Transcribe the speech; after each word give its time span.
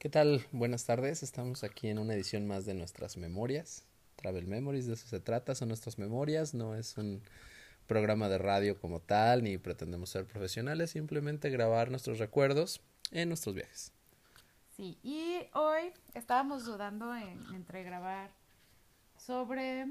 ¿Qué 0.00 0.08
tal? 0.08 0.46
Buenas 0.50 0.86
tardes. 0.86 1.22
Estamos 1.22 1.62
aquí 1.62 1.88
en 1.88 1.98
una 1.98 2.14
edición 2.14 2.46
más 2.46 2.64
de 2.64 2.72
nuestras 2.72 3.18
memorias. 3.18 3.84
Travel 4.16 4.46
Memories, 4.46 4.86
de 4.86 4.94
eso 4.94 5.06
se 5.06 5.20
trata, 5.20 5.54
son 5.54 5.68
nuestras 5.68 5.98
memorias, 5.98 6.54
no 6.54 6.74
es 6.74 6.96
un 6.96 7.20
programa 7.86 8.30
de 8.30 8.38
radio 8.38 8.80
como 8.80 9.00
tal, 9.00 9.42
ni 9.42 9.58
pretendemos 9.58 10.08
ser 10.08 10.24
profesionales, 10.24 10.92
simplemente 10.92 11.50
grabar 11.50 11.90
nuestros 11.90 12.18
recuerdos 12.18 12.80
en 13.10 13.28
nuestros 13.28 13.54
viajes. 13.54 13.92
Sí, 14.74 14.96
y 15.02 15.36
hoy 15.52 15.92
estábamos 16.14 16.64
dudando 16.64 17.14
en, 17.14 17.38
entre 17.54 17.82
grabar 17.82 18.30
sobre 19.18 19.84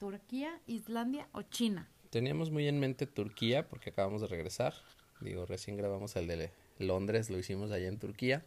Turquía, 0.00 0.60
Islandia 0.66 1.28
o 1.30 1.42
China. 1.42 1.88
Teníamos 2.10 2.50
muy 2.50 2.66
en 2.66 2.80
mente 2.80 3.06
Turquía 3.06 3.68
porque 3.68 3.90
acabamos 3.90 4.20
de 4.20 4.26
regresar. 4.26 4.74
Digo, 5.20 5.46
recién 5.46 5.76
grabamos 5.76 6.16
el 6.16 6.26
de 6.26 6.50
Londres, 6.80 7.30
lo 7.30 7.38
hicimos 7.38 7.70
allá 7.70 7.86
en 7.86 8.00
Turquía. 8.00 8.44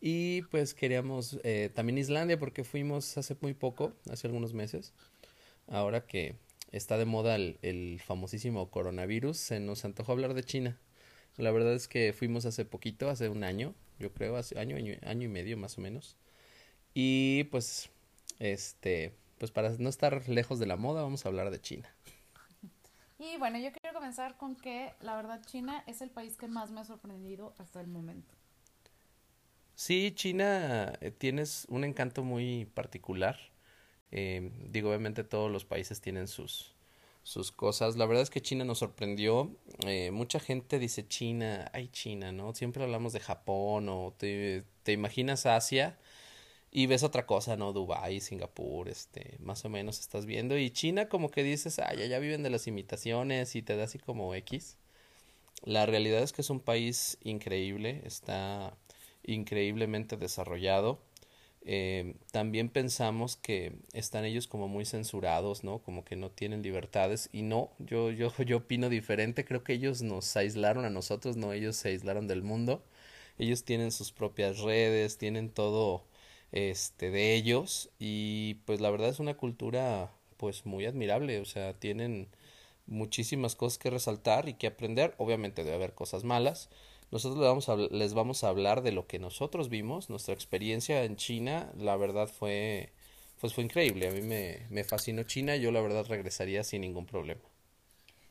Y 0.00 0.42
pues 0.42 0.72
queríamos 0.72 1.38
eh, 1.44 1.70
también 1.74 1.98
Islandia 1.98 2.38
porque 2.38 2.64
fuimos 2.64 3.18
hace 3.18 3.36
muy 3.40 3.52
poco, 3.52 3.92
hace 4.10 4.26
algunos 4.26 4.54
meses. 4.54 4.94
Ahora 5.68 6.06
que 6.06 6.36
está 6.72 6.96
de 6.96 7.04
moda 7.04 7.36
el, 7.36 8.00
famosísimo 8.04 8.70
coronavirus, 8.70 9.36
se 9.36 9.60
nos 9.60 9.84
antojó 9.84 10.12
hablar 10.12 10.34
de 10.34 10.42
China. 10.42 10.78
La 11.36 11.50
verdad 11.50 11.74
es 11.74 11.86
que 11.86 12.12
fuimos 12.12 12.46
hace 12.46 12.64
poquito, 12.64 13.10
hace 13.10 13.28
un 13.28 13.44
año, 13.44 13.74
yo 13.98 14.12
creo, 14.12 14.36
hace 14.36 14.58
año, 14.58 14.76
año, 14.76 14.94
año 15.02 15.26
y 15.26 15.28
medio 15.28 15.56
más 15.56 15.78
o 15.78 15.80
menos. 15.80 16.16
Y 16.94 17.44
pues, 17.44 17.90
este, 18.38 19.14
pues 19.38 19.50
para 19.50 19.70
no 19.78 19.88
estar 19.88 20.28
lejos 20.28 20.58
de 20.58 20.66
la 20.66 20.76
moda, 20.76 21.02
vamos 21.02 21.24
a 21.24 21.28
hablar 21.28 21.50
de 21.50 21.60
China. 21.60 21.94
Y 23.18 23.36
bueno, 23.36 23.58
yo 23.58 23.70
quiero 23.70 23.94
comenzar 23.94 24.38
con 24.38 24.56
que 24.56 24.94
la 25.02 25.14
verdad 25.14 25.44
China 25.44 25.84
es 25.86 26.00
el 26.00 26.08
país 26.08 26.38
que 26.38 26.48
más 26.48 26.70
me 26.70 26.80
ha 26.80 26.84
sorprendido 26.86 27.54
hasta 27.58 27.80
el 27.80 27.86
momento. 27.86 28.39
Sí, 29.80 30.12
China 30.14 30.92
eh, 31.00 31.10
tienes 31.10 31.66
un 31.70 31.84
encanto 31.84 32.22
muy 32.22 32.66
particular. 32.66 33.38
Eh, 34.10 34.50
digo, 34.68 34.90
obviamente 34.90 35.24
todos 35.24 35.50
los 35.50 35.64
países 35.64 36.02
tienen 36.02 36.28
sus, 36.28 36.74
sus 37.22 37.50
cosas. 37.50 37.96
La 37.96 38.04
verdad 38.04 38.22
es 38.22 38.28
que 38.28 38.42
China 38.42 38.66
nos 38.66 38.80
sorprendió. 38.80 39.56
Eh, 39.86 40.10
mucha 40.10 40.38
gente 40.38 40.78
dice 40.78 41.08
China, 41.08 41.70
ay 41.72 41.88
China, 41.88 42.30
¿no? 42.30 42.54
Siempre 42.54 42.82
hablamos 42.84 43.14
de 43.14 43.20
Japón 43.20 43.88
o 43.88 44.12
te, 44.18 44.64
te 44.82 44.92
imaginas 44.92 45.46
Asia 45.46 45.98
y 46.70 46.86
ves 46.86 47.02
otra 47.02 47.26
cosa, 47.26 47.56
¿no? 47.56 47.72
Dubái, 47.72 48.20
Singapur, 48.20 48.88
este, 48.88 49.38
más 49.40 49.64
o 49.64 49.70
menos 49.70 50.00
estás 50.00 50.26
viendo. 50.26 50.58
Y 50.58 50.70
China 50.72 51.08
como 51.08 51.30
que 51.30 51.42
dices, 51.42 51.78
ay, 51.78 52.06
ya 52.08 52.18
viven 52.18 52.42
de 52.42 52.50
las 52.50 52.66
imitaciones 52.66 53.56
y 53.56 53.62
te 53.62 53.76
da 53.76 53.84
así 53.84 53.98
como 53.98 54.34
X. 54.34 54.76
La 55.64 55.86
realidad 55.86 56.22
es 56.22 56.32
que 56.32 56.42
es 56.42 56.50
un 56.50 56.60
país 56.60 57.18
increíble, 57.22 58.02
está 58.04 58.76
increíblemente 59.24 60.16
desarrollado. 60.16 61.00
Eh, 61.62 62.14
también 62.32 62.70
pensamos 62.70 63.36
que 63.36 63.74
están 63.92 64.24
ellos 64.24 64.46
como 64.46 64.66
muy 64.68 64.86
censurados, 64.86 65.62
¿no? 65.64 65.80
Como 65.80 66.04
que 66.04 66.16
no 66.16 66.30
tienen 66.30 66.62
libertades. 66.62 67.28
Y 67.32 67.42
no, 67.42 67.70
yo, 67.78 68.10
yo, 68.10 68.32
yo 68.44 68.58
opino 68.58 68.88
diferente, 68.88 69.44
creo 69.44 69.62
que 69.64 69.74
ellos 69.74 70.02
nos 70.02 70.36
aislaron 70.36 70.84
a 70.84 70.90
nosotros, 70.90 71.36
no, 71.36 71.52
ellos 71.52 71.76
se 71.76 71.90
aislaron 71.90 72.28
del 72.28 72.42
mundo, 72.42 72.82
ellos 73.38 73.64
tienen 73.64 73.92
sus 73.92 74.12
propias 74.12 74.60
redes, 74.60 75.18
tienen 75.18 75.50
todo 75.50 76.04
este 76.52 77.10
de 77.10 77.34
ellos. 77.34 77.90
Y 77.98 78.54
pues 78.66 78.80
la 78.80 78.90
verdad 78.90 79.10
es 79.10 79.20
una 79.20 79.34
cultura 79.36 80.12
pues 80.36 80.64
muy 80.66 80.86
admirable, 80.86 81.38
o 81.40 81.44
sea, 81.44 81.74
tienen 81.78 82.28
muchísimas 82.86 83.56
cosas 83.56 83.78
que 83.78 83.90
resaltar 83.90 84.48
y 84.48 84.54
que 84.54 84.66
aprender, 84.66 85.14
obviamente 85.18 85.64
debe 85.64 85.76
haber 85.76 85.94
cosas 85.94 86.24
malas, 86.24 86.70
nosotros 87.10 87.38
les 87.38 87.48
vamos, 87.48 87.68
a, 87.68 87.76
les 87.76 88.14
vamos 88.14 88.44
a 88.44 88.48
hablar 88.48 88.82
de 88.82 88.92
lo 88.92 89.06
que 89.06 89.18
nosotros 89.18 89.68
vimos, 89.68 90.10
nuestra 90.10 90.34
experiencia 90.34 91.04
en 91.04 91.16
China, 91.16 91.72
la 91.76 91.96
verdad 91.96 92.28
fue, 92.28 92.92
pues 93.40 93.54
fue 93.54 93.64
increíble, 93.64 94.08
a 94.08 94.12
mí 94.12 94.22
me, 94.22 94.66
me 94.70 94.84
fascinó 94.84 95.22
China, 95.24 95.56
yo 95.56 95.72
la 95.72 95.80
verdad 95.80 96.06
regresaría 96.08 96.64
sin 96.64 96.82
ningún 96.82 97.06
problema. 97.06 97.42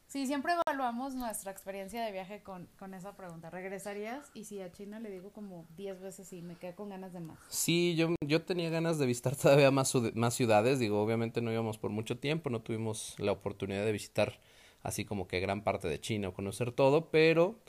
Sí, 0.10 0.26
siempre 0.26 0.54
evaluamos 0.54 1.14
nuestra 1.14 1.52
experiencia 1.52 2.04
de 2.04 2.12
viaje 2.12 2.42
con, 2.42 2.68
con 2.80 2.96
esa 2.96 3.16
pregunta. 3.16 3.52
¿Regresarías? 3.52 4.32
Y 4.34 4.46
si 4.46 4.60
a 4.60 4.72
China 4.72 5.00
le 5.00 5.12
digo 5.12 5.32
como 5.32 5.68
10 5.78 6.02
veces 6.02 6.34
y 6.34 6.42
me 6.42 6.56
quedé 6.56 6.74
con 6.74 6.90
ganas 6.90 7.14
de 7.14 7.20
más. 7.20 7.38
Sí, 7.48 7.96
yo, 7.96 8.16
yo 8.26 8.42
tenía 8.42 8.72
ganas 8.72 8.98
de 8.98 9.06
visitar 9.06 9.36
todavía 9.36 9.70
más, 9.70 9.94
más 10.16 10.34
ciudades. 10.34 10.80
Digo, 10.80 11.00
obviamente 11.00 11.42
no 11.42 11.52
íbamos 11.52 11.78
por 11.78 11.92
mucho 11.92 12.18
tiempo, 12.18 12.50
no 12.50 12.64
tuvimos 12.64 13.14
la 13.20 13.32
oportunidad 13.32 13.86
de 13.86 13.92
visitar 13.92 14.40
así 14.82 15.06
como 15.06 15.28
que 15.28 15.40
gran 15.40 15.64
parte 15.64 15.88
de 15.88 16.02
China 16.02 16.30
o 16.30 16.34
conocer 16.34 16.72
todo, 16.72 17.12
pero 17.12 17.60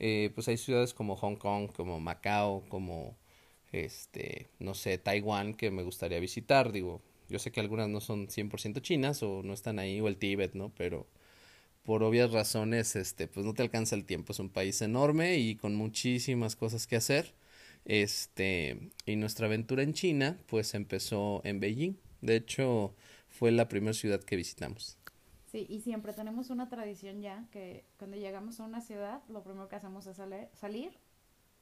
eh, 0.00 0.30
pues 0.34 0.48
hay 0.48 0.56
ciudades 0.56 0.94
como 0.94 1.16
Hong 1.16 1.36
Kong, 1.36 1.70
como 1.72 2.00
Macao, 2.00 2.64
como 2.68 3.16
este, 3.72 4.48
no 4.58 4.74
sé, 4.74 4.98
Taiwán 4.98 5.54
que 5.54 5.70
me 5.70 5.82
gustaría 5.82 6.20
visitar, 6.20 6.72
digo, 6.72 7.02
yo 7.28 7.38
sé 7.38 7.52
que 7.52 7.60
algunas 7.60 7.88
no 7.88 8.00
son 8.00 8.28
100% 8.28 8.80
chinas 8.82 9.22
o 9.22 9.42
no 9.42 9.52
están 9.54 9.78
ahí 9.78 10.00
o 10.00 10.08
el 10.08 10.16
Tíbet, 10.16 10.54
¿no? 10.54 10.72
Pero 10.76 11.06
por 11.84 12.02
obvias 12.02 12.32
razones, 12.32 12.96
este, 12.96 13.28
pues 13.28 13.46
no 13.46 13.54
te 13.54 13.62
alcanza 13.62 13.96
el 13.96 14.04
tiempo, 14.04 14.32
es 14.32 14.38
un 14.40 14.50
país 14.50 14.82
enorme 14.82 15.38
y 15.38 15.56
con 15.56 15.74
muchísimas 15.76 16.56
cosas 16.56 16.86
que 16.86 16.96
hacer. 16.96 17.34
Este, 17.86 18.90
y 19.06 19.16
nuestra 19.16 19.46
aventura 19.46 19.82
en 19.82 19.94
China 19.94 20.38
pues 20.46 20.74
empezó 20.74 21.40
en 21.44 21.60
Beijing. 21.60 21.94
De 22.20 22.36
hecho, 22.36 22.94
fue 23.28 23.50
la 23.52 23.68
primera 23.68 23.94
ciudad 23.94 24.22
que 24.22 24.36
visitamos. 24.36 24.99
Sí, 25.50 25.66
y 25.68 25.80
siempre 25.80 26.12
tenemos 26.12 26.50
una 26.50 26.68
tradición 26.68 27.22
ya 27.22 27.44
que 27.50 27.84
cuando 27.98 28.16
llegamos 28.16 28.60
a 28.60 28.64
una 28.64 28.80
ciudad, 28.80 29.20
lo 29.28 29.42
primero 29.42 29.68
que 29.68 29.74
hacemos 29.74 30.06
es 30.06 30.20
salir 30.54 30.92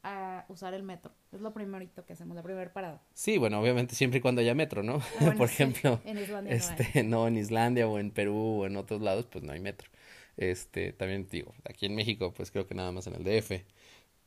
a 0.03 0.44
usar 0.49 0.75
el 0.75 0.82
metro. 0.82 1.12
Es 1.32 1.41
lo 1.41 1.54
primerito 1.54 2.04
que 2.04 2.12
hacemos, 2.12 2.37
la 2.37 2.43
primera 2.43 2.71
parada. 2.71 3.03
Sí, 3.15 3.38
bueno, 3.38 3.59
obviamente 3.60 3.94
siempre 3.94 4.19
y 4.19 4.21
cuando 4.21 4.43
haya 4.43 4.54
metro, 4.54 4.82
¿no? 4.82 5.00
Por 5.38 5.49
ejemplo, 5.49 6.00
en 6.04 6.19
Islandia 6.19 6.54
este, 6.54 7.03
no, 7.04 7.26
en 7.26 7.38
Islandia 7.38 7.88
o 7.88 7.99
en 7.99 8.10
Perú 8.10 8.60
o 8.60 8.66
en 8.66 8.76
otros 8.76 9.00
lados, 9.00 9.26
pues 9.26 9.43
no 9.43 9.53
hay 9.53 9.60
metro. 9.60 9.88
Este, 10.37 10.93
también 10.93 11.26
digo, 11.31 11.55
aquí 11.65 11.87
en 11.87 11.94
México, 11.94 12.34
pues 12.37 12.50
creo 12.50 12.66
que 12.66 12.75
nada 12.75 12.93
más 12.93 13.06
en 13.06 13.15
el 13.15 13.25
DF. 13.25 13.53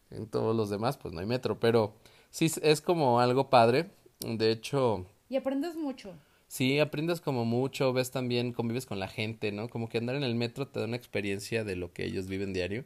En 0.09 0.27
todos 0.27 0.55
los 0.55 0.71
demás, 0.71 0.97
pues 0.97 1.13
no 1.13 1.19
hay 1.19 1.27
metro, 1.27 1.59
pero 1.59 1.93
sí 2.31 2.51
es 2.63 2.81
como 2.81 3.19
algo 3.19 3.51
padre. 3.51 3.91
De 4.19 4.51
hecho. 4.51 5.05
Y 5.29 5.35
aprendes 5.35 5.75
mucho. 5.75 6.13
Sí, 6.51 6.79
aprendes 6.79 7.21
como 7.21 7.45
mucho, 7.45 7.93
ves 7.93 8.11
también, 8.11 8.51
convives 8.51 8.85
con 8.85 8.99
la 8.99 9.07
gente, 9.07 9.53
¿no? 9.53 9.69
Como 9.69 9.87
que 9.87 9.97
andar 9.99 10.17
en 10.17 10.23
el 10.23 10.35
metro 10.35 10.67
te 10.67 10.81
da 10.81 10.85
una 10.85 10.97
experiencia 10.97 11.63
de 11.63 11.77
lo 11.77 11.93
que 11.93 12.03
ellos 12.03 12.27
viven 12.27 12.51
diario. 12.51 12.83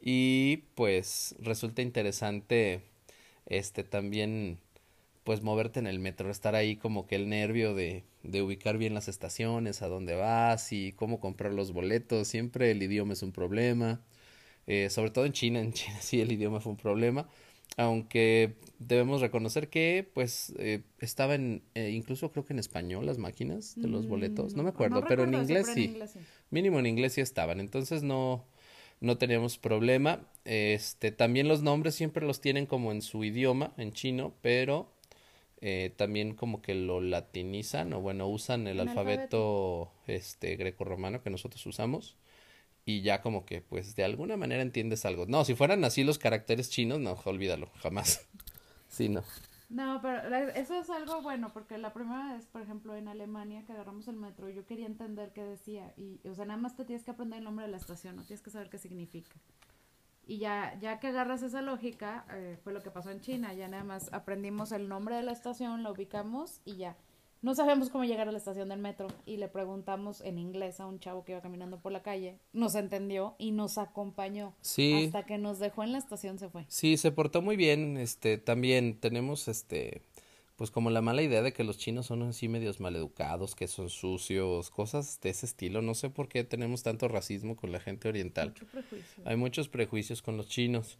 Y 0.00 0.58
pues 0.76 1.36
resulta 1.40 1.82
interesante 1.82 2.82
este 3.46 3.84
también 3.84 4.58
pues 5.24 5.42
moverte 5.42 5.80
en 5.80 5.86
el 5.88 6.00
metro, 6.00 6.30
estar 6.30 6.56
ahí 6.56 6.76
como 6.76 7.06
que 7.06 7.16
el 7.16 7.28
nervio 7.28 7.74
de, 7.74 8.04
de 8.24 8.42
ubicar 8.42 8.78
bien 8.78 8.94
las 8.94 9.08
estaciones, 9.08 9.82
a 9.82 9.88
dónde 9.88 10.16
vas 10.16 10.72
y 10.72 10.92
cómo 10.92 11.20
comprar 11.20 11.52
los 11.54 11.72
boletos. 11.72 12.28
Siempre 12.28 12.72
el 12.72 12.82
idioma 12.82 13.14
es 13.14 13.22
un 13.22 13.32
problema. 13.32 14.00
Eh, 14.66 14.90
sobre 14.90 15.10
todo 15.10 15.26
en 15.26 15.32
China, 15.32 15.60
en 15.60 15.72
China 15.72 15.98
sí 16.02 16.20
el 16.20 16.32
idioma 16.32 16.60
fue 16.60 16.72
un 16.72 16.78
problema 16.78 17.28
aunque 17.76 18.54
debemos 18.78 19.20
reconocer 19.20 19.68
que 19.68 20.08
pues 20.14 20.54
eh, 20.58 20.82
estaba 20.98 21.34
en 21.34 21.62
eh, 21.74 21.90
incluso 21.90 22.32
creo 22.32 22.44
que 22.44 22.52
en 22.52 22.58
español 22.58 23.06
las 23.06 23.18
máquinas 23.18 23.74
de 23.76 23.88
los 23.88 24.06
boletos 24.06 24.54
no 24.54 24.62
me 24.62 24.70
mm, 24.70 24.74
acuerdo 24.74 25.04
pero 25.06 25.24
en 25.24 25.34
inglés, 25.34 25.70
sí. 25.74 25.98
mínimo 26.50 26.78
en 26.78 26.86
inglés 26.86 27.14
sí 27.14 27.20
estaban 27.20 27.60
entonces 27.60 28.02
no 28.02 28.44
no 28.98 29.18
teníamos 29.18 29.58
problema. 29.58 30.26
Este 30.44 31.12
también 31.12 31.48
los 31.48 31.62
nombres 31.62 31.94
siempre 31.94 32.24
los 32.24 32.40
tienen 32.40 32.66
como 32.66 32.92
en 32.92 33.02
su 33.02 33.24
idioma 33.24 33.74
en 33.76 33.92
chino 33.92 34.34
pero 34.40 34.90
eh, 35.60 35.92
también 35.96 36.34
como 36.34 36.62
que 36.62 36.74
lo 36.74 37.00
latinizan 37.00 37.92
o 37.92 38.00
bueno 38.00 38.28
usan 38.28 38.66
el 38.66 38.80
alfabeto, 38.80 39.90
alfabeto 39.90 39.92
este 40.06 40.56
greco 40.56 40.84
romano 40.84 41.22
que 41.22 41.30
nosotros 41.30 41.64
usamos 41.66 42.16
y 42.86 43.02
ya 43.02 43.20
como 43.20 43.44
que 43.44 43.60
pues 43.60 43.96
de 43.96 44.04
alguna 44.04 44.36
manera 44.36 44.62
entiendes 44.62 45.04
algo. 45.04 45.26
No, 45.26 45.44
si 45.44 45.54
fueran 45.54 45.84
así 45.84 46.04
los 46.04 46.18
caracteres 46.18 46.70
chinos, 46.70 47.00
no, 47.00 47.18
olvídalo, 47.24 47.68
jamás. 47.82 48.26
Sí, 48.88 49.08
no. 49.08 49.24
No, 49.68 50.00
pero 50.00 50.22
eso 50.54 50.78
es 50.78 50.88
algo 50.90 51.20
bueno, 51.20 51.52
porque 51.52 51.76
la 51.76 51.92
primera 51.92 52.34
vez, 52.34 52.46
por 52.46 52.62
ejemplo, 52.62 52.94
en 52.94 53.08
Alemania 53.08 53.64
que 53.66 53.72
agarramos 53.72 54.06
el 54.06 54.14
metro, 54.16 54.48
yo 54.48 54.64
quería 54.64 54.86
entender 54.86 55.32
qué 55.32 55.42
decía. 55.42 55.92
Y, 55.96 56.20
o 56.26 56.34
sea, 56.34 56.44
nada 56.46 56.58
más 56.58 56.76
te 56.76 56.84
tienes 56.84 57.04
que 57.04 57.10
aprender 57.10 57.40
el 57.40 57.44
nombre 57.44 57.66
de 57.66 57.72
la 57.72 57.76
estación, 57.76 58.14
no 58.14 58.22
tienes 58.22 58.42
que 58.42 58.50
saber 58.50 58.70
qué 58.70 58.78
significa. 58.78 59.34
Y 60.24 60.38
ya, 60.38 60.78
ya 60.80 61.00
que 61.00 61.08
agarras 61.08 61.42
esa 61.42 61.62
lógica, 61.62 62.24
eh, 62.30 62.56
fue 62.62 62.72
lo 62.72 62.80
que 62.80 62.92
pasó 62.92 63.10
en 63.10 63.20
China. 63.20 63.52
Ya 63.54 63.66
nada 63.66 63.84
más 63.84 64.10
aprendimos 64.12 64.70
el 64.70 64.88
nombre 64.88 65.16
de 65.16 65.22
la 65.24 65.32
estación, 65.32 65.82
la 65.82 65.90
ubicamos 65.90 66.60
y 66.64 66.76
ya 66.76 66.96
no 67.42 67.54
sabíamos 67.54 67.90
cómo 67.90 68.04
llegar 68.04 68.28
a 68.28 68.32
la 68.32 68.38
estación 68.38 68.68
del 68.68 68.80
metro 68.80 69.08
y 69.24 69.36
le 69.36 69.48
preguntamos 69.48 70.20
en 70.20 70.38
inglés 70.38 70.80
a 70.80 70.86
un 70.86 70.98
chavo 70.98 71.24
que 71.24 71.32
iba 71.32 71.40
caminando 71.40 71.78
por 71.80 71.92
la 71.92 72.02
calle, 72.02 72.38
nos 72.52 72.74
entendió 72.74 73.34
y 73.38 73.52
nos 73.52 73.78
acompañó. 73.78 74.54
Sí. 74.60 75.04
Hasta 75.06 75.24
que 75.24 75.38
nos 75.38 75.58
dejó 75.58 75.82
en 75.84 75.92
la 75.92 75.98
estación 75.98 76.38
se 76.38 76.48
fue. 76.48 76.64
Sí, 76.68 76.96
se 76.96 77.12
portó 77.12 77.42
muy 77.42 77.56
bien, 77.56 77.96
este, 77.96 78.38
también 78.38 78.98
tenemos 78.98 79.48
este 79.48 80.02
pues 80.56 80.70
como 80.70 80.88
la 80.88 81.02
mala 81.02 81.22
idea 81.22 81.42
de 81.42 81.52
que 81.52 81.64
los 81.64 81.76
chinos 81.76 82.06
son 82.06 82.22
así 82.22 82.48
medios 82.48 82.80
maleducados, 82.80 83.54
que 83.54 83.68
son 83.68 83.90
sucios, 83.90 84.70
cosas 84.70 85.20
de 85.20 85.28
ese 85.28 85.44
estilo. 85.44 85.82
No 85.82 85.94
sé 85.94 86.08
por 86.08 86.28
qué 86.28 86.44
tenemos 86.44 86.82
tanto 86.82 87.08
racismo 87.08 87.56
con 87.56 87.72
la 87.72 87.80
gente 87.80 88.08
oriental. 88.08 88.48
Mucho 88.48 88.66
prejuicio. 88.66 89.22
Hay 89.26 89.36
muchos 89.36 89.68
prejuicios 89.68 90.22
con 90.22 90.38
los 90.38 90.48
chinos. 90.48 90.98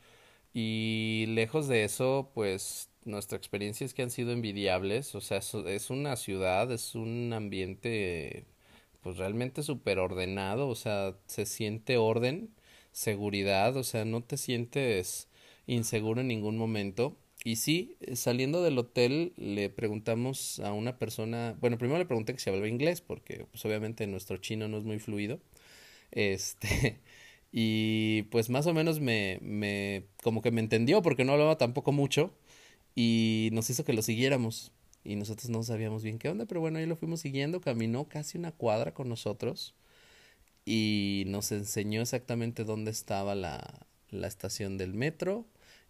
Y 0.52 1.24
lejos 1.28 1.68
de 1.68 1.84
eso, 1.84 2.30
pues 2.34 2.90
nuestra 3.06 3.38
experiencia 3.38 3.84
es 3.84 3.94
que 3.94 4.02
han 4.02 4.10
sido 4.10 4.32
envidiables, 4.32 5.14
o 5.14 5.20
sea, 5.20 5.38
es 5.38 5.90
una 5.90 6.16
ciudad, 6.16 6.70
es 6.72 6.94
un 6.94 7.32
ambiente 7.32 8.46
pues 9.02 9.18
realmente 9.18 9.62
súper 9.62 9.98
ordenado, 10.00 10.68
o 10.68 10.74
sea, 10.74 11.16
se 11.26 11.46
siente 11.46 11.96
orden, 11.96 12.50
seguridad, 12.92 13.76
o 13.76 13.84
sea, 13.84 14.04
no 14.04 14.22
te 14.24 14.36
sientes 14.36 15.28
inseguro 15.66 16.22
en 16.22 16.28
ningún 16.28 16.58
momento. 16.58 17.16
Y 17.44 17.56
sí, 17.56 17.96
saliendo 18.14 18.62
del 18.62 18.78
hotel 18.78 19.32
le 19.36 19.70
preguntamos 19.70 20.58
a 20.60 20.72
una 20.72 20.98
persona, 20.98 21.56
bueno, 21.60 21.78
primero 21.78 21.98
le 22.00 22.06
pregunté 22.06 22.32
que 22.32 22.40
si 22.40 22.50
hablaba 22.50 22.68
inglés, 22.68 23.00
porque 23.00 23.46
pues 23.50 23.64
obviamente 23.64 24.06
nuestro 24.08 24.38
chino 24.38 24.66
no 24.68 24.78
es 24.78 24.84
muy 24.84 24.98
fluido. 24.98 25.40
Este, 26.12 27.00
y 27.52 28.22
pues 28.24 28.50
más 28.50 28.66
o 28.66 28.74
menos 28.74 29.00
me, 29.00 29.38
me, 29.42 30.04
como 30.22 30.42
que 30.42 30.50
me 30.50 30.60
entendió 30.60 31.02
porque 31.02 31.24
no 31.24 31.32
hablaba 31.32 31.58
tampoco 31.58 31.92
mucho 31.92 32.32
y 32.96 33.50
nos 33.52 33.70
hizo 33.70 33.84
que 33.84 33.92
lo 33.92 34.02
siguiéramos 34.02 34.72
y 35.04 35.14
nosotros 35.14 35.50
no 35.50 35.62
sabíamos 35.62 36.02
bien 36.02 36.18
qué 36.18 36.28
onda, 36.28 36.46
pero 36.46 36.60
bueno, 36.60 36.78
ahí 36.78 36.86
lo 36.86 36.96
fuimos 36.96 37.20
siguiendo, 37.20 37.60
caminó 37.60 38.08
casi 38.08 38.38
una 38.38 38.50
cuadra 38.50 38.92
con 38.92 39.08
nosotros 39.08 39.76
y 40.64 41.24
nos 41.28 41.52
enseñó 41.52 42.02
exactamente 42.02 42.64
dónde 42.64 42.90
estaba 42.90 43.36
la, 43.36 43.86
la 44.10 44.26
estación 44.26 44.78
del 44.78 44.94
metro 44.94 45.46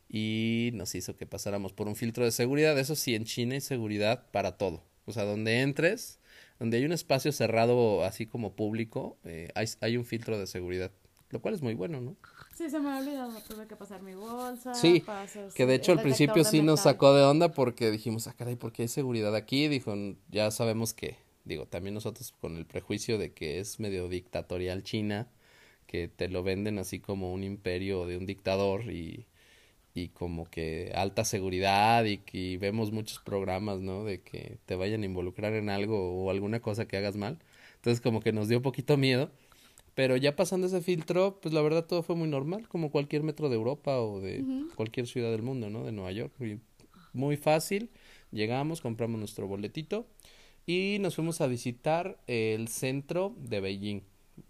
y 0.09 0.71
nos 0.75 0.95
hizo 0.95 1.17
que 1.17 1.27
pasáramos 1.27 1.73
por 1.73 1.89
un 1.89 1.97
filtro 1.97 2.25
de 2.25 2.31
seguridad. 2.31 2.79
Eso 2.79 2.95
sí, 2.95 3.15
en 3.15 3.25
China 3.25 3.55
hay 3.55 3.61
seguridad 3.61 4.27
para 4.31 4.59
todo. 4.59 4.83
O 5.07 5.13
sea, 5.13 5.25
donde 5.25 5.61
entres, 5.63 6.21
donde 6.59 6.77
hay 6.79 6.85
un 6.85 6.93
espacio 6.93 7.33
cerrado 7.33 8.05
así 8.05 8.27
como 8.27 8.55
público, 8.55 9.19
eh, 9.25 9.49
hay, 9.55 9.67
hay 9.81 9.97
un 9.97 10.05
filtro 10.05 10.39
de 10.39 10.47
seguridad, 10.47 10.93
lo 11.31 11.41
cual 11.41 11.55
es 11.55 11.63
muy 11.63 11.75
bueno, 11.75 12.01
¿no? 12.01 12.17
Sí, 12.57 12.71
se 12.71 12.81
me 12.81 12.89
ha 12.89 13.01
olvidado, 13.01 13.39
tuve 13.47 13.67
que 13.67 13.77
pasar 13.77 14.01
mi 14.01 14.15
bolsa. 14.15 14.73
Sí, 14.73 15.05
que 15.55 15.67
de 15.67 15.75
hecho 15.75 15.93
al 15.93 16.01
principio 16.01 16.43
sí 16.43 16.63
nos 16.63 16.81
sacó 16.81 17.13
de 17.13 17.23
onda 17.23 17.53
porque 17.53 17.91
dijimos, 17.91 18.29
ah, 18.29 18.35
caray, 18.35 18.57
¿por 18.57 18.73
qué 18.73 18.83
hay 18.83 18.89
seguridad 18.89 19.37
aquí? 19.37 19.69
Dijo, 19.69 19.95
ya 20.31 20.51
sabemos 20.51 20.95
que, 20.95 21.19
digo, 21.45 21.67
también 21.67 21.93
nosotros 21.93 22.33
con 22.41 22.57
el 22.57 22.65
prejuicio 22.65 23.19
de 23.19 23.35
que 23.35 23.59
es 23.61 23.79
medio 23.79 24.09
dictatorial 24.09 24.83
China, 24.85 25.29
que 25.87 26.09
te 26.09 26.31
lo 26.31 26.43
venden 26.43 26.79
así 26.79 26.99
como 26.99 27.31
un 27.31 27.45
imperio 27.45 28.07
de 28.07 28.17
un 28.17 28.25
dictador 28.25 28.91
y, 28.91 29.27
y 29.93 30.09
como 30.09 30.47
que 30.47 30.93
alta 30.95 31.27
seguridad 31.27 32.05
y 32.07 32.19
que 32.19 32.57
vemos 32.57 32.91
muchos 32.91 33.19
programas, 33.19 33.81
¿no? 33.81 34.05
De 34.05 34.23
que 34.23 34.57
te 34.65 34.77
vayan 34.77 35.03
a 35.03 35.07
involucrar 35.07 35.53
en 35.53 35.69
algo 35.69 36.25
o 36.25 36.31
alguna 36.31 36.61
cosa 36.61 36.89
que 36.89 36.97
hagas 36.97 37.17
mal. 37.17 37.39
Entonces 37.75 38.01
como 38.01 38.21
que 38.21 38.33
nos 38.33 38.49
dio 38.49 38.57
un 38.57 38.63
poquito 38.63 38.97
miedo 38.97 39.31
pero 39.97 40.19
ya 40.19 40.37
pasando 40.37 40.67
ese 40.67 40.83
filtro, 40.83 41.41
pues 41.41 41.55
la 41.55 41.63
verdad 41.63 41.87
todo 41.87 42.03
fue 42.03 42.17
muy 42.17 42.29
normal, 42.29 42.69
como 42.69 42.91
cualquier 42.91 43.23
metro 43.23 43.49
de 43.49 43.57
Europa 43.57 43.99
o 43.99 44.21
de 44.21 44.45
cualquier 44.75 45.07
ciudad 45.07 45.31
del 45.31 45.41
mundo, 45.41 45.71
¿no? 45.71 45.85
De 45.85 45.93
Nueva 45.93 46.13
York. 46.13 46.35
Muy 47.15 47.39
fácil. 47.39 47.89
Llegamos, 48.31 48.83
compramos 48.83 49.19
nuestro 49.19 49.49
boletito 49.49 50.07
y 50.67 50.99
nos 51.01 51.15
fuimos 51.15 51.41
a 51.41 51.47
visitar 51.47 52.19
el 52.27 52.69
centro 52.69 53.35
de 53.39 53.61
Beijing, 53.61 54.03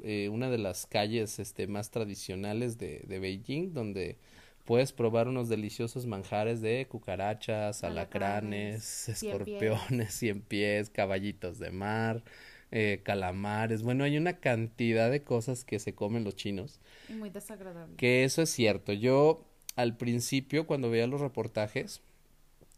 eh, 0.02 0.28
una 0.32 0.50
de 0.50 0.58
las 0.58 0.84
calles 0.84 1.38
este, 1.38 1.68
más 1.68 1.92
tradicionales 1.92 2.76
de, 2.76 3.04
de 3.06 3.20
Beijing, 3.20 3.72
donde 3.72 4.18
puedes 4.64 4.92
probar 4.92 5.28
unos 5.28 5.48
deliciosos 5.48 6.06
manjares 6.06 6.60
de 6.60 6.88
cucarachas, 6.90 7.84
alacranes, 7.84 9.08
escorpiones, 9.08 10.12
cien 10.12 10.40
pies, 10.40 10.90
caballitos 10.90 11.60
de 11.60 11.70
mar, 11.70 12.24
eh, 12.70 13.00
calamares, 13.04 13.82
bueno, 13.82 14.04
hay 14.04 14.16
una 14.16 14.40
cantidad 14.40 15.10
de 15.10 15.22
cosas 15.22 15.64
que 15.64 15.78
se 15.78 15.94
comen 15.94 16.24
los 16.24 16.36
chinos. 16.36 16.80
Muy 17.08 17.30
desagradable. 17.30 17.96
Que 17.96 18.24
eso 18.24 18.42
es 18.42 18.50
cierto. 18.50 18.92
Yo 18.92 19.44
al 19.76 19.96
principio 19.96 20.66
cuando 20.66 20.90
veía 20.90 21.06
los 21.06 21.20
reportajes, 21.20 22.02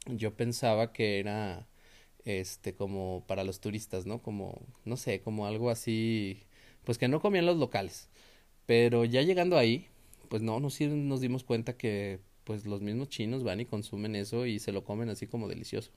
yo 0.06 0.35
pensaba 0.35 0.93
que 0.93 1.19
era 1.19 1.67
este 2.25 2.75
como 2.75 3.25
para 3.26 3.44
los 3.44 3.61
turistas, 3.61 4.06
¿no? 4.06 4.20
Como 4.23 4.61
no 4.85 4.96
sé, 4.96 5.20
como 5.20 5.46
algo 5.46 5.70
así, 5.70 6.43
pues 6.84 6.99
que 6.99 7.08
no 7.08 7.20
comían 7.20 7.46
los 7.46 7.56
locales. 7.56 8.08
Pero 8.67 9.05
ya 9.05 9.23
llegando 9.23 9.56
ahí, 9.56 9.87
pues 10.29 10.43
no, 10.43 10.61
nos, 10.61 10.81
nos 10.81 11.20
dimos 11.20 11.44
cuenta 11.44 11.76
que 11.76 12.20
pues 12.44 12.67
los 12.67 12.81
mismos 12.82 13.08
chinos 13.08 13.44
van 13.44 13.61
y 13.61 13.67
consumen 13.67 14.17
eso 14.17 14.46
y 14.46 14.58
se 14.58 14.73
lo 14.73 14.84
comen 14.84 15.08
así 15.08 15.26
como 15.26 15.49
delicioso. 15.49 15.93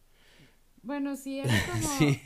Bueno, 0.83 1.15
sí, 1.15 1.39
era 1.39 1.53
como... 1.71 2.17